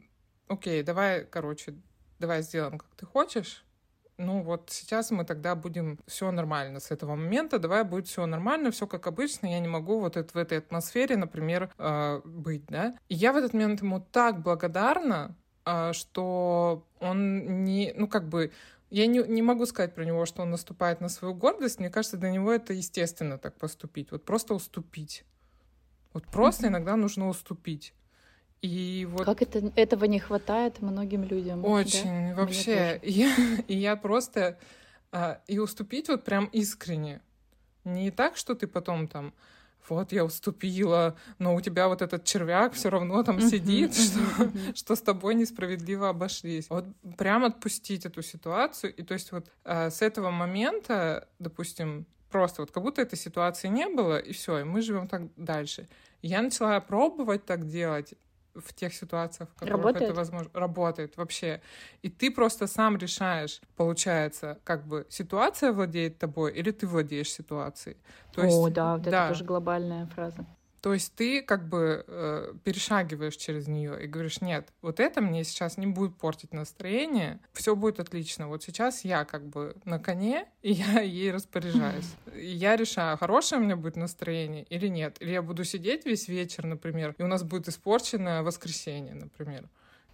окей, 0.47 0.83
давай, 0.83 1.25
короче, 1.25 1.75
давай 2.19 2.41
сделаем, 2.41 2.77
как 2.77 2.89
ты 2.95 3.05
хочешь. 3.05 3.63
Ну 4.17 4.41
вот 4.41 4.71
сейчас 4.71 5.11
мы 5.11 5.25
тогда 5.25 5.53
будем 5.53 5.99
все 6.07 6.31
нормально 6.31 6.79
с 6.79 6.89
этого 6.89 7.15
момента, 7.15 7.59
давай 7.59 7.83
будет 7.83 8.07
все 8.07 8.25
нормально, 8.25 8.71
все 8.71 8.87
как 8.87 9.05
обычно, 9.05 9.45
я 9.45 9.59
не 9.59 9.67
могу 9.67 9.99
вот 9.99 10.17
это, 10.17 10.33
в 10.33 10.37
этой 10.37 10.57
атмосфере, 10.57 11.17
например, 11.17 11.69
э, 11.77 12.21
быть, 12.25 12.65
да. 12.65 12.97
И 13.09 13.15
я 13.15 13.31
в 13.31 13.37
этот 13.37 13.53
момент 13.53 13.81
ему 13.81 13.99
так 13.99 14.41
благодарна, 14.41 15.35
э, 15.65 15.93
что 15.93 16.87
он 16.99 17.63
не, 17.63 17.93
ну 17.95 18.07
как 18.07 18.27
бы, 18.27 18.51
я 18.89 19.05
не, 19.05 19.19
не 19.19 19.43
могу 19.43 19.67
сказать 19.67 19.93
про 19.93 20.03
него, 20.03 20.25
что 20.25 20.41
он 20.41 20.49
наступает 20.49 20.99
на 20.99 21.09
свою 21.09 21.35
гордость. 21.35 21.79
Мне 21.79 21.89
кажется, 21.89 22.17
для 22.17 22.31
него 22.31 22.51
это 22.51 22.73
естественно 22.73 23.37
так 23.37 23.57
поступить. 23.57 24.11
Вот 24.11 24.25
просто 24.25 24.53
уступить. 24.53 25.25
Вот 26.13 26.25
просто 26.27 26.67
иногда 26.67 26.95
нужно 26.95 27.27
уступить. 27.27 27.93
И 28.61 29.07
вот... 29.09 29.25
Как 29.25 29.41
это, 29.41 29.71
этого 29.75 30.05
не 30.05 30.19
хватает 30.19 30.81
многим 30.81 31.23
людям. 31.23 31.63
Очень, 31.63 32.29
да? 32.29 32.35
вообще. 32.35 32.99
И 33.03 33.11
я, 33.21 33.35
и 33.67 33.75
я 33.75 33.95
просто... 33.95 34.57
А, 35.11 35.41
и 35.47 35.59
уступить 35.59 36.09
вот 36.09 36.23
прям 36.23 36.45
искренне. 36.45 37.21
Не 37.83 38.11
так, 38.11 38.35
что 38.35 38.55
ты 38.55 38.67
потом 38.67 39.07
там 39.07 39.33
вот 39.89 40.11
я 40.11 40.25
уступила, 40.25 41.15
но 41.39 41.55
у 41.55 41.61
тебя 41.61 41.87
вот 41.87 42.01
этот 42.01 42.25
червяк 42.25 42.73
все 42.73 42.89
равно 42.89 43.23
там 43.23 43.39
сидит, 43.39 43.95
что, 43.95 44.51
что 44.75 44.95
с 44.95 45.01
тобой 45.01 45.35
несправедливо 45.35 46.09
обошлись. 46.09 46.69
Вот 46.69 46.85
прям 47.17 47.45
отпустить 47.45 48.05
эту 48.05 48.21
ситуацию. 48.21 48.93
И 48.93 49.03
то 49.03 49.13
есть 49.13 49.31
вот 49.31 49.49
а, 49.63 49.89
с 49.89 50.01
этого 50.01 50.29
момента, 50.29 51.29
допустим, 51.39 52.05
просто 52.37 52.61
вот 52.61 52.71
как 52.71 52.83
будто 52.83 53.01
этой 53.01 53.17
ситуации 53.17 53.67
не 53.67 53.87
было, 53.87 54.19
и 54.19 54.31
все, 54.31 54.59
и 54.59 54.63
мы 54.63 54.81
живем 54.81 55.07
так 55.07 55.21
дальше. 55.37 55.87
Я 56.21 56.41
начала 56.41 56.79
пробовать 56.79 57.45
так 57.45 57.67
делать 57.67 58.13
в 58.53 58.73
тех 58.73 58.93
ситуациях, 58.93 59.49
в 59.49 59.53
которых 59.53 59.73
работает? 59.73 60.03
это 60.03 60.13
возможно. 60.13 60.49
Работает 60.53 61.17
вообще. 61.17 61.61
И 62.03 62.09
ты 62.09 62.31
просто 62.31 62.67
сам 62.67 62.97
решаешь, 62.97 63.61
получается, 63.75 64.59
как 64.63 64.85
бы 64.85 65.05
ситуация 65.09 65.71
владеет 65.71 66.19
тобой 66.19 66.53
или 66.53 66.71
ты 66.71 66.85
владеешь 66.87 67.31
ситуацией. 67.31 67.97
То 68.33 68.43
есть, 68.43 68.57
О, 68.57 68.69
да, 68.69 68.93
вот 68.93 69.01
да. 69.01 69.09
это 69.09 69.27
тоже 69.29 69.43
глобальная 69.43 70.05
фраза. 70.07 70.45
То 70.81 70.93
есть 70.93 71.13
ты 71.15 71.41
как 71.41 71.67
бы 71.67 72.05
э, 72.07 72.53
перешагиваешь 72.63 73.35
через 73.35 73.67
нее 73.67 74.03
и 74.03 74.07
говоришь, 74.07 74.41
нет, 74.41 74.69
вот 74.81 74.99
это 74.99 75.21
мне 75.21 75.43
сейчас 75.43 75.77
не 75.77 75.87
будет 75.87 76.15
портить 76.17 76.53
настроение, 76.53 77.39
все 77.53 77.75
будет 77.75 77.99
отлично. 77.99 78.47
Вот 78.47 78.63
сейчас 78.63 79.03
я 79.03 79.25
как 79.25 79.45
бы 79.47 79.75
на 79.85 79.99
коне, 79.99 80.47
и 80.61 80.71
я 80.71 81.01
ей 81.01 81.31
распоряжаюсь. 81.31 82.15
И 82.35 82.45
я 82.45 82.75
решаю, 82.75 83.17
хорошее 83.17 83.59
у 83.59 83.63
меня 83.63 83.75
будет 83.75 83.95
настроение 83.95 84.63
или 84.69 84.87
нет. 84.87 85.17
Или 85.19 85.31
я 85.31 85.41
буду 85.41 85.63
сидеть 85.63 86.05
весь 86.05 86.27
вечер, 86.27 86.65
например, 86.65 87.15
и 87.17 87.23
у 87.23 87.27
нас 87.27 87.43
будет 87.43 87.67
испорченное 87.67 88.43
воскресенье, 88.43 89.15
например 89.15 89.67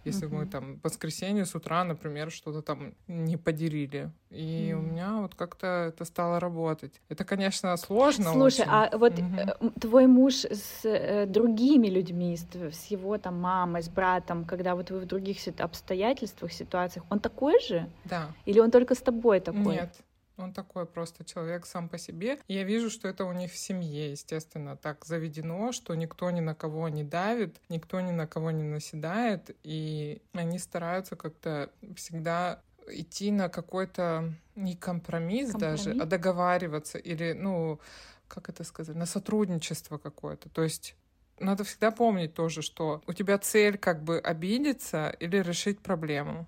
если 0.04 0.28
uh-huh. 0.28 0.34
мы 0.34 0.46
там 0.46 0.76
в 0.76 0.84
воскресенье 0.84 1.44
с 1.44 1.54
утра, 1.54 1.84
например, 1.84 2.30
что-то 2.30 2.62
там 2.62 2.94
не 3.08 3.36
поделили. 3.36 4.10
И 4.30 4.70
uh-huh. 4.70 4.78
у 4.78 4.82
меня 4.82 5.16
вот 5.20 5.34
как-то 5.34 5.66
это 5.66 6.04
стало 6.04 6.40
работать. 6.40 7.00
Это, 7.08 7.24
конечно, 7.24 7.76
сложно. 7.76 8.32
Слушай, 8.32 8.62
очень. 8.62 8.70
а 8.70 8.98
вот 8.98 9.12
uh-huh. 9.12 9.80
твой 9.80 10.06
муж 10.06 10.44
с 10.44 10.84
э, 10.84 11.26
другими 11.26 11.88
людьми, 11.88 12.36
с, 12.36 12.46
с 12.54 12.86
его 12.86 13.18
там 13.18 13.40
мамой, 13.40 13.82
с 13.82 13.88
братом, 13.88 14.44
когда 14.44 14.74
вот 14.74 14.90
вы 14.90 15.00
в 15.00 15.06
других 15.06 15.38
обстоятельствах, 15.58 16.52
ситуациях, 16.52 17.04
он 17.10 17.20
такой 17.20 17.60
же? 17.60 17.88
Да. 18.04 18.28
Или 18.46 18.60
он 18.60 18.70
только 18.70 18.94
с 18.94 19.00
тобой 19.00 19.40
такой? 19.40 19.76
Нет. 19.76 19.94
Он 20.36 20.52
такой 20.52 20.86
просто 20.86 21.24
человек 21.24 21.64
сам 21.66 21.88
по 21.88 21.96
себе. 21.98 22.38
И 22.48 22.54
я 22.54 22.64
вижу, 22.64 22.90
что 22.90 23.08
это 23.08 23.24
у 23.24 23.32
них 23.32 23.52
в 23.52 23.56
семье, 23.56 24.10
естественно, 24.10 24.76
так 24.76 25.04
заведено, 25.04 25.72
что 25.72 25.94
никто 25.94 26.30
ни 26.30 26.40
на 26.40 26.54
кого 26.54 26.88
не 26.88 27.04
давит, 27.04 27.60
никто 27.68 28.00
ни 28.00 28.10
на 28.10 28.26
кого 28.26 28.50
не 28.50 28.64
наседает, 28.64 29.56
и 29.62 30.22
они 30.32 30.58
стараются 30.58 31.14
как-то 31.14 31.70
всегда 31.96 32.60
идти 32.88 33.30
на 33.30 33.48
какой-то 33.48 34.34
не 34.56 34.74
компромисс, 34.74 35.52
компромисс 35.52 35.84
даже, 35.84 36.00
а 36.00 36.04
договариваться 36.04 36.98
или, 36.98 37.32
ну, 37.32 37.80
как 38.28 38.48
это 38.48 38.64
сказать, 38.64 38.96
на 38.96 39.06
сотрудничество 39.06 39.98
какое-то. 39.98 40.48
То 40.48 40.62
есть 40.62 40.96
надо 41.38 41.64
всегда 41.64 41.90
помнить 41.90 42.34
тоже, 42.34 42.62
что 42.62 43.02
у 43.06 43.12
тебя 43.12 43.38
цель 43.38 43.78
как 43.78 44.02
бы 44.02 44.18
обидеться 44.18 45.14
или 45.20 45.36
решить 45.38 45.80
проблему. 45.80 46.46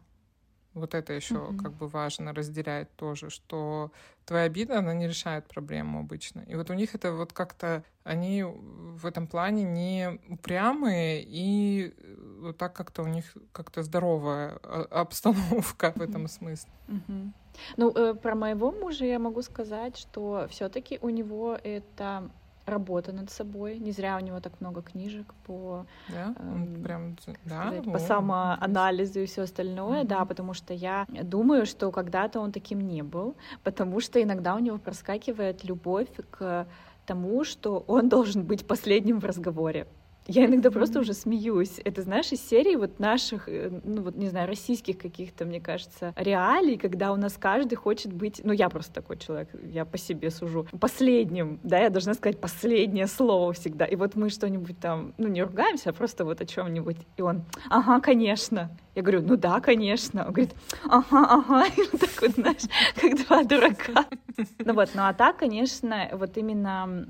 Вот 0.76 0.94
это 0.94 1.14
еще 1.14 1.34
mm-hmm. 1.34 1.56
как 1.56 1.72
бы 1.72 1.88
важно 1.88 2.34
разделять 2.34 2.94
тоже, 2.96 3.30
что 3.30 3.90
твоя 4.26 4.44
обида, 4.44 4.78
она 4.78 4.92
не 4.92 5.08
решает 5.08 5.46
проблему 5.46 6.00
обычно. 6.00 6.40
И 6.40 6.54
вот 6.54 6.68
у 6.70 6.74
них 6.74 6.94
это 6.94 7.12
вот 7.12 7.32
как-то, 7.32 7.82
они 8.04 8.44
в 8.44 9.06
этом 9.06 9.26
плане 9.26 9.62
не 9.62 10.20
упрямые, 10.28 11.24
и 11.26 11.94
вот 12.40 12.58
так 12.58 12.74
как-то 12.74 13.02
у 13.02 13.06
них 13.06 13.24
как-то 13.52 13.82
здоровая 13.82 14.58
а, 14.62 14.86
обстановка 14.90 15.92
в 15.96 16.02
этом 16.02 16.28
смысле. 16.28 16.70
Mm-hmm. 16.88 17.30
Ну, 17.78 17.90
э, 17.90 18.14
про 18.14 18.34
моего 18.34 18.70
мужа 18.70 19.06
я 19.06 19.18
могу 19.18 19.40
сказать, 19.40 19.96
что 19.96 20.46
все-таки 20.50 20.98
у 21.00 21.08
него 21.08 21.58
это 21.64 22.30
работа 22.66 23.12
над 23.12 23.30
собой. 23.30 23.78
Не 23.78 23.92
зря 23.92 24.16
у 24.16 24.20
него 24.20 24.40
так 24.40 24.60
много 24.60 24.82
книжек 24.82 25.34
по, 25.46 25.86
да? 26.08 26.34
э, 26.36 26.82
прям, 26.82 27.16
да? 27.44 27.68
сказать, 27.68 27.84
по 27.84 27.98
самоанализу 27.98 29.20
и 29.20 29.26
все 29.26 29.42
остальное, 29.42 30.02
mm-hmm. 30.02 30.08
да, 30.08 30.24
потому 30.24 30.54
что 30.54 30.74
я 30.74 31.06
думаю, 31.08 31.66
что 31.66 31.90
когда-то 31.90 32.40
он 32.40 32.52
таким 32.52 32.80
не 32.80 33.02
был, 33.02 33.36
потому 33.62 34.00
что 34.00 34.22
иногда 34.22 34.54
у 34.54 34.58
него 34.58 34.78
проскакивает 34.78 35.64
любовь 35.64 36.08
к 36.30 36.66
тому, 37.06 37.44
что 37.44 37.84
он 37.86 38.08
должен 38.08 38.44
быть 38.44 38.66
последним 38.66 39.20
в 39.20 39.24
разговоре. 39.24 39.86
Я 40.26 40.46
иногда 40.46 40.70
просто 40.70 41.00
уже 41.00 41.14
смеюсь. 41.14 41.80
Это, 41.84 42.02
знаешь, 42.02 42.32
из 42.32 42.46
серии 42.46 42.76
вот 42.76 42.98
наших, 42.98 43.48
э, 43.48 43.70
ну 43.84 44.02
вот, 44.02 44.16
не 44.16 44.28
знаю, 44.28 44.48
российских 44.48 44.98
каких-то, 44.98 45.44
мне 45.44 45.60
кажется, 45.60 46.12
реалий, 46.16 46.76
когда 46.76 47.12
у 47.12 47.16
нас 47.16 47.36
каждый 47.38 47.76
хочет 47.76 48.12
быть, 48.12 48.40
ну 48.42 48.52
я 48.52 48.68
просто 48.68 48.92
такой 48.92 49.18
человек, 49.18 49.48
я 49.62 49.84
по 49.84 49.98
себе 49.98 50.30
сужу, 50.30 50.66
последним, 50.80 51.60
да, 51.62 51.78
я 51.78 51.90
должна 51.90 52.14
сказать 52.14 52.40
последнее 52.40 53.06
слово 53.06 53.52
всегда. 53.52 53.84
И 53.84 53.94
вот 53.96 54.16
мы 54.16 54.30
что-нибудь 54.30 54.78
там, 54.78 55.14
ну 55.18 55.28
не 55.28 55.42
ругаемся, 55.42 55.90
а 55.90 55.92
просто 55.92 56.24
вот 56.24 56.40
о 56.40 56.46
чем-нибудь. 56.46 56.96
И 57.16 57.22
он, 57.22 57.44
ага, 57.70 58.00
конечно. 58.00 58.70
Я 58.94 59.02
говорю, 59.02 59.22
ну 59.22 59.36
да, 59.36 59.60
конечно. 59.60 60.26
Он 60.26 60.32
говорит, 60.32 60.54
ага, 60.84 61.26
ага. 61.28 61.66
И 61.76 61.82
вот 61.92 62.00
так 62.00 62.22
вот, 62.22 62.30
знаешь, 62.30 62.62
как 63.00 63.26
два 63.26 63.44
дурака. 63.44 64.06
Ну 64.58 64.74
вот, 64.74 64.90
ну 64.94 65.02
а 65.02 65.14
так, 65.14 65.38
конечно, 65.38 66.10
вот 66.12 66.36
именно 66.36 67.06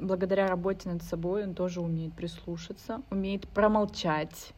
благодаря 0.00 0.46
работе 0.46 0.88
над 0.88 1.02
собой 1.02 1.44
он 1.44 1.54
тоже 1.54 1.80
умеет 1.80 2.14
прислушаться, 2.14 3.02
умеет 3.10 3.48
промолчать 3.48 4.52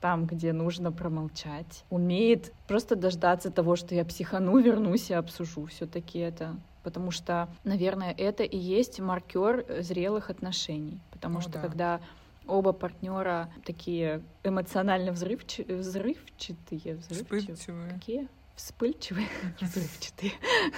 там, 0.00 0.26
где 0.26 0.52
нужно 0.52 0.92
промолчать, 0.92 1.84
умеет 1.90 2.52
просто 2.68 2.96
дождаться 2.96 3.50
того, 3.50 3.76
что 3.76 3.94
я 3.94 4.04
психану, 4.04 4.58
вернусь 4.62 5.10
и 5.10 5.14
обсужу 5.14 5.66
все-таки 5.66 6.18
это. 6.18 6.56
Потому 6.82 7.10
что, 7.10 7.48
наверное, 7.64 8.14
это 8.16 8.44
и 8.44 8.56
есть 8.56 9.00
маркер 9.00 9.66
зрелых 9.80 10.30
отношений. 10.30 11.00
Потому 11.10 11.38
О, 11.38 11.40
что 11.40 11.52
да. 11.54 11.60
когда 11.60 12.00
оба 12.46 12.72
партнера 12.72 13.50
такие 13.64 14.22
эмоционально 14.44 15.10
взрывчи... 15.10 15.62
взрывчатые, 15.62 16.94
взрывчивые, 16.94 17.56
Вспыльчивые. 17.56 17.90
какие? 17.90 18.28
Вспыльчивые, 18.54 19.26
взрывчатые. 19.60 20.32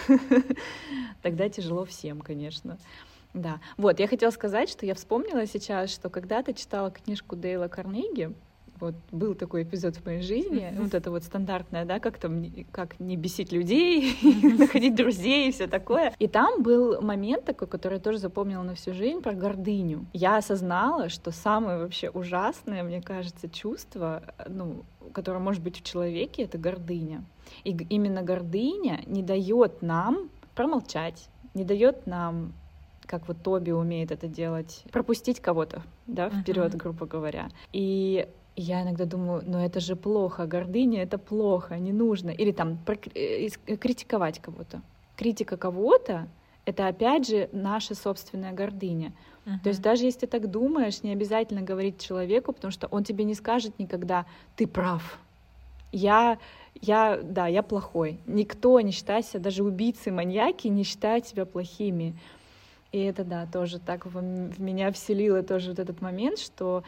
Тогда 1.23 1.49
тяжело 1.51 1.85
всем, 1.85 2.21
конечно. 2.23 2.79
Да. 3.35 3.60
Вот, 3.76 4.00
я 4.00 4.08
хотела 4.08 4.31
сказать, 4.31 4.68
что 4.68 4.87
я 4.87 4.94
вспомнила 4.94 5.46
сейчас, 5.46 5.90
что 5.90 6.08
когда-то 6.08 6.54
читала 6.54 6.90
книжку 6.90 7.37
Дейла 7.37 7.68
Карнеги, 7.68 8.33
вот 8.81 8.94
был 9.10 9.35
такой 9.35 9.62
эпизод 9.62 9.96
в 9.96 10.06
моей 10.06 10.22
жизни, 10.22 10.72
вот 10.79 10.94
это 10.94 11.10
вот 11.10 11.24
стандартное, 11.24 11.85
да, 11.85 11.98
как 11.98 12.18
там, 12.18 12.44
как 12.70 12.98
не 13.00 13.16
бесить 13.16 13.52
людей, 13.52 14.16
находить 14.58 14.94
друзей 14.94 15.48
и 15.48 15.52
все 15.52 15.66
такое. 15.66 16.14
И 16.18 16.29
там 16.29 16.62
был 16.62 17.00
момент 17.00 17.44
такой, 17.44 17.68
который 17.68 17.94
я 17.94 18.00
тоже 18.00 18.18
запомнила 18.18 18.62
на 18.62 18.74
всю 18.74 18.94
жизнь, 18.94 19.20
про 19.20 19.33
гордыню. 19.33 20.06
Я 20.12 20.37
осознала, 20.37 21.08
что 21.08 21.31
самое 21.31 21.79
вообще 21.79 22.10
ужасное, 22.10 22.83
мне 22.83 23.02
кажется, 23.02 23.48
чувство, 23.48 24.22
ну, 24.46 24.85
которое 25.12 25.40
может 25.40 25.62
быть 25.62 25.79
в 25.79 25.83
человеке, 25.83 26.44
это 26.44 26.58
гордыня. 26.58 27.24
И 27.64 27.70
именно 27.88 28.22
гордыня 28.22 29.02
не 29.06 29.22
дает 29.22 29.83
нам 29.83 30.31
промолчать, 30.54 31.29
не 31.54 31.64
дает 31.64 32.06
нам 32.06 32.52
как 33.09 33.27
вот 33.27 33.38
Тоби 33.42 33.73
умеет 33.73 34.13
это 34.13 34.29
делать, 34.29 34.85
пропустить 34.92 35.40
кого-то, 35.40 35.83
да, 36.06 36.31
вперед, 36.31 36.77
грубо 36.77 37.06
говоря. 37.06 37.48
И 37.73 38.29
я 38.54 38.83
иногда 38.83 39.04
думаю, 39.04 39.42
ну 39.46 39.59
это 39.59 39.81
же 39.81 39.96
плохо, 39.96 40.46
гордыня 40.46 41.02
это 41.02 41.19
плохо, 41.19 41.79
не 41.79 41.92
нужно. 41.92 42.31
Или 42.31 42.52
там 42.52 42.79
э, 43.15 43.48
э, 43.67 43.77
критиковать 43.77 44.40
кого-то. 44.40 44.83
Критика 45.17 45.56
кого-то— 45.56 46.29
это 46.65 46.87
опять 46.87 47.29
же 47.29 47.48
наша 47.52 47.94
собственная 47.94 48.52
гордыня. 48.52 49.13
То 49.63 49.71
есть 49.71 49.81
даже 49.81 50.04
если 50.04 50.21
ты 50.21 50.27
так 50.27 50.50
думаешь, 50.50 51.02
не 51.02 51.11
обязательно 51.11 51.63
говорить 51.63 51.98
человеку, 51.98 52.52
потому 52.52 52.71
что 52.71 52.87
он 52.88 53.02
тебе 53.02 53.25
не 53.25 53.35
скажет 53.35 53.79
никогда 53.79 54.27
«ты 54.56 54.67
прав». 54.67 55.19
Я, 55.90 56.38
я, 56.83 57.19
да, 57.23 57.46
я 57.46 57.63
плохой. 57.63 58.21
Никто 58.27 58.79
не 58.81 58.92
считает 58.92 59.25
себя, 59.25 59.40
даже 59.40 59.65
убийцы, 59.65 60.11
маньяки 60.11 60.69
не 60.69 60.83
считают 60.83 61.27
себя 61.27 61.46
плохими. 61.46 62.15
И 62.93 63.01
это, 63.01 63.25
да, 63.25 63.47
тоже 63.47 63.79
так 63.79 64.07
в, 64.07 64.21
меня 64.21 64.91
вселило 64.93 65.43
тоже 65.43 65.71
вот 65.71 65.79
этот 65.79 66.01
момент, 66.01 66.39
что, 66.39 66.85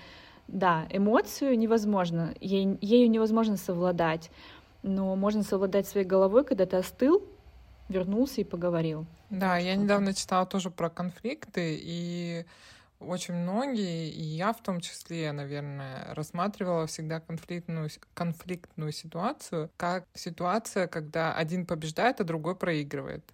да, 0.49 0.87
эмоцию 0.91 1.59
невозможно, 1.59 2.35
ей, 2.41 2.79
ею 2.81 3.11
невозможно 3.11 3.57
совладать, 3.57 4.31
но 4.83 5.15
можно 5.15 5.43
совладать 5.43 5.87
своей 5.87 6.07
головой, 6.07 6.45
когда 6.45 6.65
ты 6.65 6.77
остыл, 6.77 7.23
вернулся 7.89 8.41
и 8.41 8.45
поговорил. 8.45 9.07
Да, 9.29 9.59
я 9.59 9.77
недавно 9.77 10.15
читала 10.15 10.47
тоже 10.47 10.71
про 10.71 10.89
конфликты, 10.89 11.79
и 11.81 12.47
очень 12.99 13.35
многие, 13.35 14.11
и 14.11 14.23
я 14.23 14.53
в 14.53 14.63
том 14.63 14.81
числе, 14.81 15.33
наверное, 15.33 16.15
рассматривала 16.15 16.87
всегда 16.87 17.21
конфликтную, 17.21 17.89
конфликтную 18.15 18.93
ситуацию 18.93 19.71
как 19.77 20.05
ситуация, 20.15 20.87
когда 20.87 21.35
один 21.35 21.67
побеждает, 21.67 22.21
а 22.21 22.25
другой 22.25 22.57
проигрывает. 22.57 23.25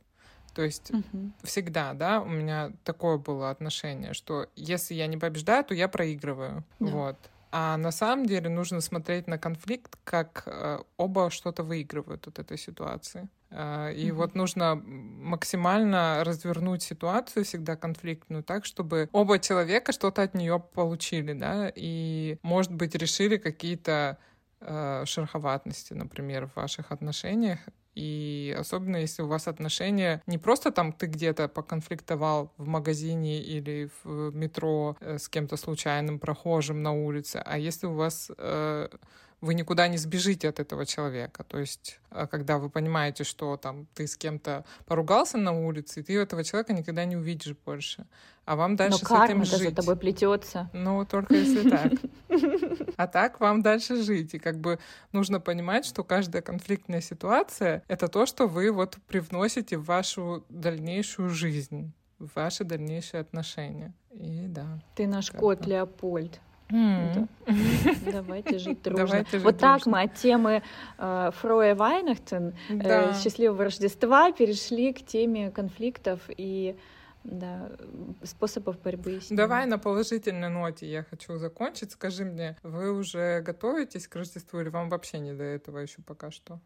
То 0.56 0.62
есть 0.62 0.90
Мгм. 0.90 1.34
всегда, 1.42 1.92
да, 1.92 2.22
у 2.22 2.28
меня 2.28 2.72
такое 2.82 3.18
было 3.18 3.50
отношение, 3.50 4.14
что 4.14 4.46
если 4.56 4.94
я 4.94 5.06
не 5.06 5.18
побеждаю, 5.18 5.62
то 5.64 5.74
я 5.74 5.86
проигрываю. 5.86 6.64
Да. 6.80 6.86
Вот. 6.86 7.16
А 7.52 7.76
на 7.76 7.90
самом 7.92 8.24
деле 8.24 8.48
нужно 8.48 8.80
смотреть 8.80 9.26
на 9.26 9.38
конфликт, 9.38 9.98
как 10.04 10.44
э, 10.46 10.78
оба 10.96 11.30
что-то 11.30 11.62
выигрывают 11.62 12.26
от 12.26 12.38
этой 12.38 12.56
ситуации. 12.56 13.28
Э, 13.50 13.92
и 13.92 14.10
Мгм. 14.10 14.16
вот 14.16 14.34
нужно 14.34 14.76
максимально 14.76 16.24
развернуть 16.24 16.82
ситуацию 16.82 17.44
всегда 17.44 17.76
конфликтную 17.76 18.42
так, 18.42 18.64
чтобы 18.64 19.10
оба 19.12 19.38
человека 19.38 19.92
что-то 19.92 20.22
от 20.22 20.32
нее 20.34 20.58
получили, 20.58 21.34
да, 21.34 21.70
и, 21.74 22.38
может 22.42 22.72
быть, 22.72 22.94
решили 22.94 23.36
какие-то 23.36 24.16
э, 24.60 25.04
шероховатости, 25.04 25.92
например, 25.92 26.46
в 26.46 26.56
ваших 26.56 26.92
отношениях. 26.92 27.58
И 27.96 28.54
особенно 28.58 28.98
если 28.98 29.22
у 29.22 29.26
вас 29.26 29.48
отношения 29.48 30.22
не 30.26 30.36
просто 30.36 30.70
там 30.70 30.92
ты 30.92 31.06
где-то 31.06 31.48
поконфликтовал 31.48 32.52
в 32.58 32.66
магазине 32.66 33.40
или 33.40 33.88
в 34.04 34.36
метро 34.36 34.96
э, 35.00 35.16
с 35.18 35.28
кем-то 35.28 35.56
случайным 35.56 36.18
прохожим 36.18 36.82
на 36.82 36.92
улице, 36.92 37.42
а 37.44 37.58
если 37.58 37.86
у 37.86 37.94
вас 37.94 38.30
э, 38.36 38.88
вы 39.40 39.54
никуда 39.54 39.88
не 39.88 39.98
сбежите 39.98 40.48
от 40.48 40.60
этого 40.60 40.86
человека. 40.86 41.44
То 41.44 41.58
есть, 41.58 42.00
э, 42.10 42.26
когда 42.30 42.58
вы 42.58 42.70
понимаете, 42.70 43.24
что 43.24 43.56
там 43.56 43.86
ты 43.94 44.06
с 44.06 44.16
кем-то 44.16 44.64
поругался 44.86 45.38
на 45.38 45.52
улице, 45.52 46.02
ты 46.02 46.18
этого 46.18 46.42
человека 46.42 46.72
никогда 46.72 47.04
не 47.04 47.16
увидишь 47.16 47.54
больше. 47.64 48.06
А 48.44 48.56
вам 48.56 48.76
дальше 48.76 48.92
Но 48.92 48.98
с 48.98 49.02
этим 49.02 49.16
карма-то 49.16 49.50
за 49.50 49.58
жить. 49.58 49.74
тобой 49.74 49.96
плетется. 49.96 50.70
Ну, 50.72 51.04
только 51.04 51.34
если 51.34 51.68
так. 51.68 51.92
А 52.96 53.06
так 53.06 53.40
вам 53.40 53.60
дальше 53.60 54.02
жить. 54.02 54.32
И 54.34 54.38
как 54.38 54.58
бы 54.58 54.78
нужно 55.12 55.38
понимать, 55.38 55.84
что 55.84 56.02
каждая 56.02 56.40
конфликтная 56.40 57.02
ситуация— 57.02 57.82
это 57.88 58.08
то, 58.08 58.24
что 58.24 58.46
вы 58.46 58.70
вот 58.72 58.96
привносите 59.06 59.76
в 59.76 59.84
вашу 59.84 60.44
дальнейшую 60.48 61.28
жизнь, 61.28 61.92
в 62.18 62.34
ваши 62.34 62.64
дальнейшие 62.64 63.20
отношения. 63.20 63.92
И 64.12 64.46
да. 64.48 64.80
Ты 64.94 65.06
наш 65.06 65.30
кот 65.30 65.60
бы. 65.60 65.66
Леопольд. 66.70 67.28
М. 67.46 68.08
Давайте 68.12 68.58
жить 68.58 68.82
дружно. 68.84 69.06
Давайте 69.06 69.30
жить 69.38 69.44
вот 69.44 69.58
так 69.58 69.76
дружно. 69.82 69.92
мы 69.92 70.02
от 70.02 70.14
темы 70.14 70.62
э, 70.98 71.30
Фроя 71.40 71.74
Вайнахтен, 71.74 72.54
э, 72.68 72.74
Да. 72.82 73.14
счастливого 73.14 73.64
Рождества, 73.64 74.32
перешли 74.32 74.92
к 74.92 75.04
теме 75.04 75.50
конфликтов 75.50 76.20
и 76.36 76.76
да, 77.24 77.70
способов 78.22 78.80
борьбы 78.80 79.20
с 79.20 79.30
ними. 79.30 79.36
Давай 79.36 79.66
на 79.66 79.78
положительной 79.78 80.48
ноте 80.48 80.86
я 80.86 81.02
хочу 81.02 81.36
закончить. 81.38 81.90
Скажи 81.92 82.24
мне, 82.24 82.56
вы 82.62 82.92
уже 82.92 83.40
готовитесь 83.40 84.06
к 84.06 84.14
Рождеству 84.16 84.60
или 84.60 84.68
вам 84.68 84.88
вообще 84.88 85.18
не 85.18 85.32
до 85.32 85.42
этого 85.42 85.78
еще 85.78 86.02
пока 86.02 86.30
что? 86.30 86.60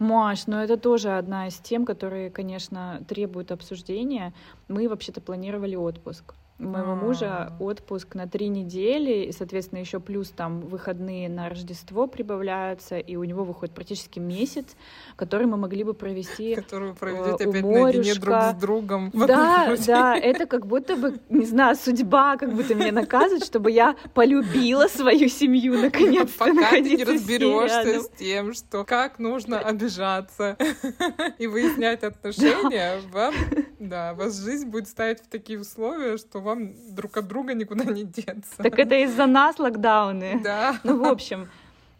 Маш, 0.00 0.46
но 0.48 0.62
это 0.62 0.76
тоже 0.76 1.16
одна 1.16 1.46
из 1.46 1.56
тем, 1.58 1.84
которые, 1.86 2.30
конечно, 2.30 3.04
требуют 3.08 3.52
обсуждения. 3.52 4.32
Мы 4.66 4.88
вообще-то 4.88 5.20
планировали 5.20 5.76
отпуск. 5.76 6.34
Моего 6.58 6.92
А. 6.92 6.96
мужа 6.96 7.52
отпуск 7.60 8.16
на 8.16 8.26
три 8.26 8.48
недели, 8.48 9.26
и, 9.26 9.32
соответственно, 9.32 9.78
еще 9.78 10.00
плюс 10.00 10.30
там 10.30 10.60
выходные 10.60 11.28
на 11.28 11.48
Рождество 11.48 12.08
прибавляются, 12.08 12.98
и 12.98 13.14
у 13.14 13.22
него 13.22 13.44
выходит 13.44 13.74
практически 13.74 14.18
месяц, 14.18 14.66
который 15.14 15.46
мы 15.46 15.56
могли 15.56 15.84
бы 15.84 15.94
провести 15.94 16.56
Которую 16.56 16.96
проведете 16.96 17.46
у 17.46 17.50
опять 17.50 17.62
наедине 17.62 18.14
друг 18.14 18.34
морюшка. 18.34 18.54
с 18.56 18.60
другом. 18.60 19.10
Да, 19.14 19.76
да, 19.86 20.16
это 20.16 20.46
как 20.46 20.66
будто 20.66 20.96
бы, 20.96 21.20
не 21.28 21.46
знаю, 21.46 21.76
судьба 21.76 22.36
как 22.36 22.52
будто 22.52 22.74
меня 22.74 22.90
наказывает, 22.92 23.44
чтобы 23.44 23.70
я 23.70 23.94
полюбила 24.14 24.88
свою 24.88 25.28
семью 25.28 25.78
наконец-то. 25.80 26.46
Пока 26.46 26.70
ты 26.70 26.80
не 26.80 27.04
разберешься 27.04 28.02
с 28.02 28.08
тем, 28.18 28.52
что 28.52 28.84
как 28.84 29.20
нужно 29.20 29.60
обижаться 29.60 30.56
и 31.38 31.46
выяснять 31.46 32.02
отношения, 32.02 33.00
вам, 33.12 33.34
да, 33.78 34.14
вас 34.14 34.40
жизнь 34.40 34.68
будет 34.68 34.88
ставить 34.88 35.20
в 35.20 35.28
такие 35.28 35.60
условия, 35.60 36.16
что 36.16 36.40
вам 36.40 36.72
друг 36.94 37.16
от 37.16 37.28
друга 37.28 37.54
никуда 37.54 37.84
не 37.84 38.04
деться. 38.04 38.56
Так 38.56 38.78
это 38.78 38.96
из-за 39.04 39.26
нас 39.26 39.58
локдауны. 39.58 40.40
Да. 40.42 40.78
Ну, 40.84 40.98
в 40.98 41.04
общем, 41.04 41.48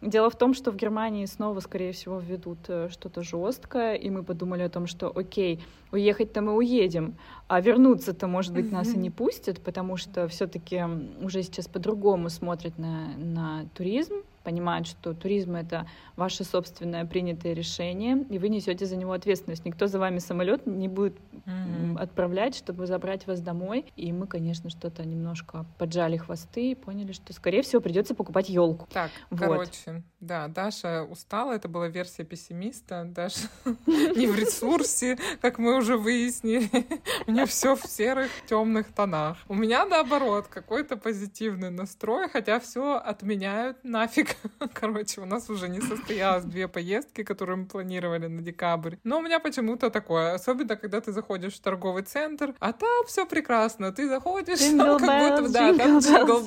дело 0.01 0.29
в 0.29 0.37
том, 0.37 0.53
что 0.53 0.71
в 0.71 0.75
Германии 0.75 1.25
снова, 1.25 1.59
скорее 1.59 1.91
всего, 1.91 2.19
введут 2.19 2.59
э, 2.67 2.89
что-то 2.89 3.21
жесткое, 3.23 3.95
и 3.95 4.09
мы 4.09 4.23
подумали 4.23 4.63
о 4.63 4.69
том, 4.69 4.87
что, 4.87 5.11
окей, 5.15 5.63
уехать-то 5.91 6.41
мы 6.41 6.53
уедем, 6.53 7.15
а 7.47 7.61
вернуться-то, 7.61 8.27
может 8.27 8.53
быть, 8.53 8.71
нас 8.71 8.93
и 8.93 8.97
не 8.97 9.09
пустят, 9.09 9.61
потому 9.61 9.97
что 9.97 10.27
все-таки 10.27 10.83
уже 11.21 11.43
сейчас 11.43 11.67
по-другому 11.67 12.29
смотрят 12.29 12.77
на, 12.77 13.15
на 13.17 13.65
туризм, 13.73 14.15
понимают, 14.49 14.87
что 14.87 15.13
туризм 15.13 15.55
это 15.55 15.85
ваше 16.15 16.43
собственное 16.43 17.05
принятое 17.05 17.53
решение, 17.53 18.25
и 18.31 18.39
вы 18.39 18.49
несете 18.49 18.85
за 18.87 18.95
него 18.95 19.11
ответственность. 19.11 19.63
Никто 19.63 19.85
за 19.85 19.99
вами 19.99 20.17
самолет 20.17 20.65
не 20.65 20.87
будет 20.87 21.13
Мгм. 21.45 21.97
отправлять, 21.97 22.55
чтобы 22.55 22.87
забрать 22.87 23.27
вас 23.27 23.41
домой. 23.41 23.85
И 23.95 24.11
мы, 24.11 24.25
конечно, 24.25 24.69
что-то 24.71 25.05
немножко 25.05 25.65
поджали 25.77 26.17
хвосты 26.17 26.71
и 26.71 26.75
поняли, 26.75 27.11
что, 27.11 27.31
скорее 27.33 27.61
всего, 27.61 27.79
придется 27.81 28.15
покупать 28.15 28.49
елку. 28.49 28.87
Так, 28.91 29.11
Вот. 29.29 29.39
короче, 29.39 30.03
Да, 30.19 30.47
Даша 30.47 31.03
устала, 31.03 31.53
это 31.53 31.69
была 31.69 31.87
версия 31.87 32.23
пессимиста. 32.25 33.05
Даша 33.05 33.47
не 33.85 34.27
в 34.27 34.35
ресурсе, 34.35 35.17
как 35.41 35.59
мы 35.59 35.77
уже 35.77 35.95
выяснили. 35.97 36.69
У 37.27 37.31
нее 37.31 37.45
все 37.45 37.75
в 37.75 37.85
серых, 37.85 38.29
темных 38.47 38.91
тонах. 38.93 39.37
У 39.47 39.53
меня 39.53 39.85
наоборот, 39.85 40.47
какой-то 40.47 40.97
позитивный 40.97 41.69
настрой, 41.69 42.27
хотя 42.29 42.59
все 42.59 42.95
отменяют 42.97 43.77
нафиг. 43.83 44.35
Короче, 44.73 45.21
у 45.21 45.25
нас 45.25 45.49
уже 45.49 45.69
не 45.69 45.81
состоялось 45.81 46.45
две 46.45 46.67
поездки, 46.67 47.23
которые 47.23 47.57
мы 47.57 47.65
планировали 47.65 48.27
на 48.27 48.41
декабрь. 48.41 48.95
Но 49.03 49.19
у 49.19 49.21
меня 49.21 49.39
почему-то 49.39 49.89
такое, 49.89 50.33
особенно 50.33 50.75
когда 50.75 51.01
ты 51.01 51.11
заходишь 51.11 51.55
в 51.55 51.61
торговый 51.61 52.03
центр, 52.03 52.53
а 52.59 52.73
там 52.73 53.05
все 53.07 53.25
прекрасно. 53.25 53.91
Ты 53.91 54.07
заходишь, 54.07 54.59
там 54.59 54.99
как 54.99 55.39
будто, 55.39 55.53
да, 55.53 55.73
там 55.73 55.99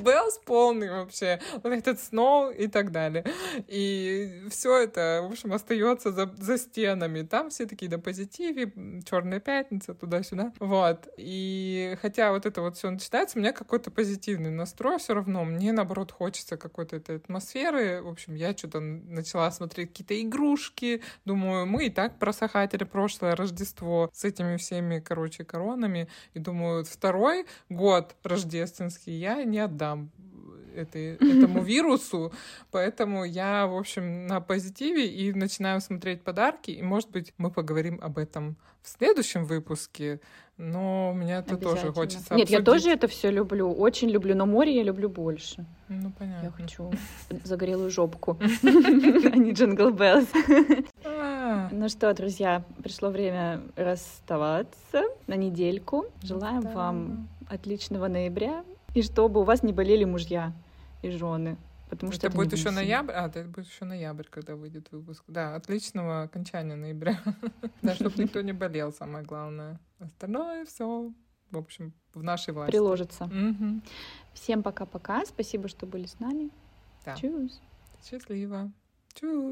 беллс 0.02 0.38
полный 0.44 0.90
вообще, 0.90 1.40
этот 1.62 2.00
сноу 2.00 2.50
и 2.50 2.66
так 2.66 2.92
далее. 2.92 3.24
И 3.68 4.44
все 4.50 4.78
это, 4.78 5.20
в 5.22 5.32
общем, 5.32 5.52
остается 5.52 6.12
за, 6.12 6.32
за 6.38 6.58
стенами. 6.58 7.22
Там 7.22 7.50
все 7.50 7.66
такие 7.66 7.90
на 7.90 7.98
позитиве, 7.98 8.72
Черная 9.04 9.40
пятница, 9.40 9.94
туда-сюда. 9.94 10.52
Вот. 10.60 11.08
И 11.16 11.96
хотя 12.00 12.32
вот 12.32 12.46
это 12.46 12.62
вот 12.62 12.76
все 12.76 12.90
начинается, 12.90 13.38
у 13.38 13.40
меня 13.40 13.52
какой-то 13.52 13.90
позитивный 13.90 14.50
настрой 14.50 14.98
все 14.98 15.14
равно. 15.14 15.44
Мне, 15.44 15.72
наоборот, 15.72 16.12
хочется 16.12 16.56
какой-то 16.56 16.96
этой 16.96 17.16
атмосферы. 17.16 17.71
В 17.72 18.08
общем, 18.08 18.34
я 18.34 18.56
что-то 18.56 18.80
начала 18.80 19.50
смотреть 19.50 19.88
какие-то 19.88 20.20
игрушки. 20.20 21.02
Думаю, 21.24 21.66
мы 21.66 21.86
и 21.86 21.90
так 21.90 22.18
просохатели 22.18 22.84
прошлое 22.84 23.34
Рождество 23.34 24.10
с 24.12 24.24
этими 24.24 24.56
всеми, 24.56 25.00
короче, 25.00 25.44
коронами. 25.44 26.08
И 26.34 26.38
думаю, 26.38 26.84
второй 26.84 27.46
год 27.68 28.14
рождественский 28.22 29.14
я 29.14 29.42
не 29.44 29.58
отдам 29.58 30.10
этой, 30.74 31.14
этому 31.14 31.62
вирусу, 31.64 32.32
поэтому 32.70 33.24
я, 33.24 33.66
в 33.66 33.76
общем, 33.76 34.26
на 34.26 34.40
позитиве 34.40 35.06
и 35.06 35.32
начинаю 35.32 35.80
смотреть 35.80 36.22
подарки, 36.22 36.70
и, 36.70 36.82
может 36.82 37.10
быть, 37.10 37.32
мы 37.38 37.50
поговорим 37.50 37.98
об 38.02 38.18
этом 38.18 38.56
в 38.82 38.88
следующем 38.88 39.44
выпуске, 39.44 40.20
но 40.58 41.12
меня 41.14 41.38
это 41.38 41.56
тоже 41.56 41.92
хочется 41.92 42.34
Нет, 42.34 42.50
я 42.50 42.60
тоже 42.60 42.90
это 42.90 43.08
все 43.08 43.30
люблю, 43.30 43.72
очень 43.72 44.10
люблю, 44.10 44.34
но 44.34 44.46
море 44.46 44.76
я 44.76 44.82
люблю 44.82 45.08
больше. 45.08 45.64
Ну, 45.88 46.12
понятно. 46.18 46.46
Я 46.46 46.50
хочу 46.50 46.92
загорелую 47.44 47.90
жопку, 47.90 48.38
а 48.62 49.36
не 49.36 49.52
джингл 49.52 49.90
беллс. 49.90 50.28
А. 51.04 51.68
Ну 51.70 51.88
что, 51.88 52.12
друзья, 52.14 52.64
пришло 52.82 53.10
время 53.10 53.62
расставаться 53.76 55.02
на 55.26 55.34
недельку. 55.34 56.06
Желаем 56.22 56.60
вам 56.60 57.28
отличного 57.48 58.08
ноября, 58.08 58.64
и 58.94 59.02
чтобы 59.02 59.40
у 59.40 59.44
вас 59.44 59.62
не 59.62 59.72
болели 59.72 60.04
мужья 60.04 60.52
и 61.02 61.10
жены. 61.10 61.56
Потому 61.90 62.10
это 62.10 62.20
что 62.20 62.26
это 62.28 62.36
будет 62.36 62.52
еще 62.52 62.70
ноябрь, 62.70 63.12
а, 63.12 63.26
это 63.26 63.44
будет 63.44 63.66
еще 63.66 63.84
ноябрь, 63.84 64.24
когда 64.30 64.56
выйдет 64.56 64.90
выпуск. 64.92 65.24
Да, 65.28 65.54
отличного 65.54 66.22
окончания 66.22 66.74
ноября. 66.74 67.20
Да, 67.82 67.94
чтобы 67.94 68.22
никто 68.22 68.40
не 68.40 68.52
болел, 68.52 68.92
самое 68.92 69.24
главное. 69.24 69.78
Остальное 69.98 70.64
все, 70.64 71.12
в 71.50 71.58
общем, 71.58 71.92
в 72.14 72.22
нашей 72.22 72.54
власти. 72.54 72.70
Приложится. 72.70 73.30
Всем 74.32 74.62
пока-пока. 74.62 75.26
Спасибо, 75.26 75.68
что 75.68 75.84
были 75.86 76.06
с 76.06 76.18
нами. 76.18 76.50
Да. 77.04 77.14
Счастливо. 78.02 78.72
Чус. 79.12 79.50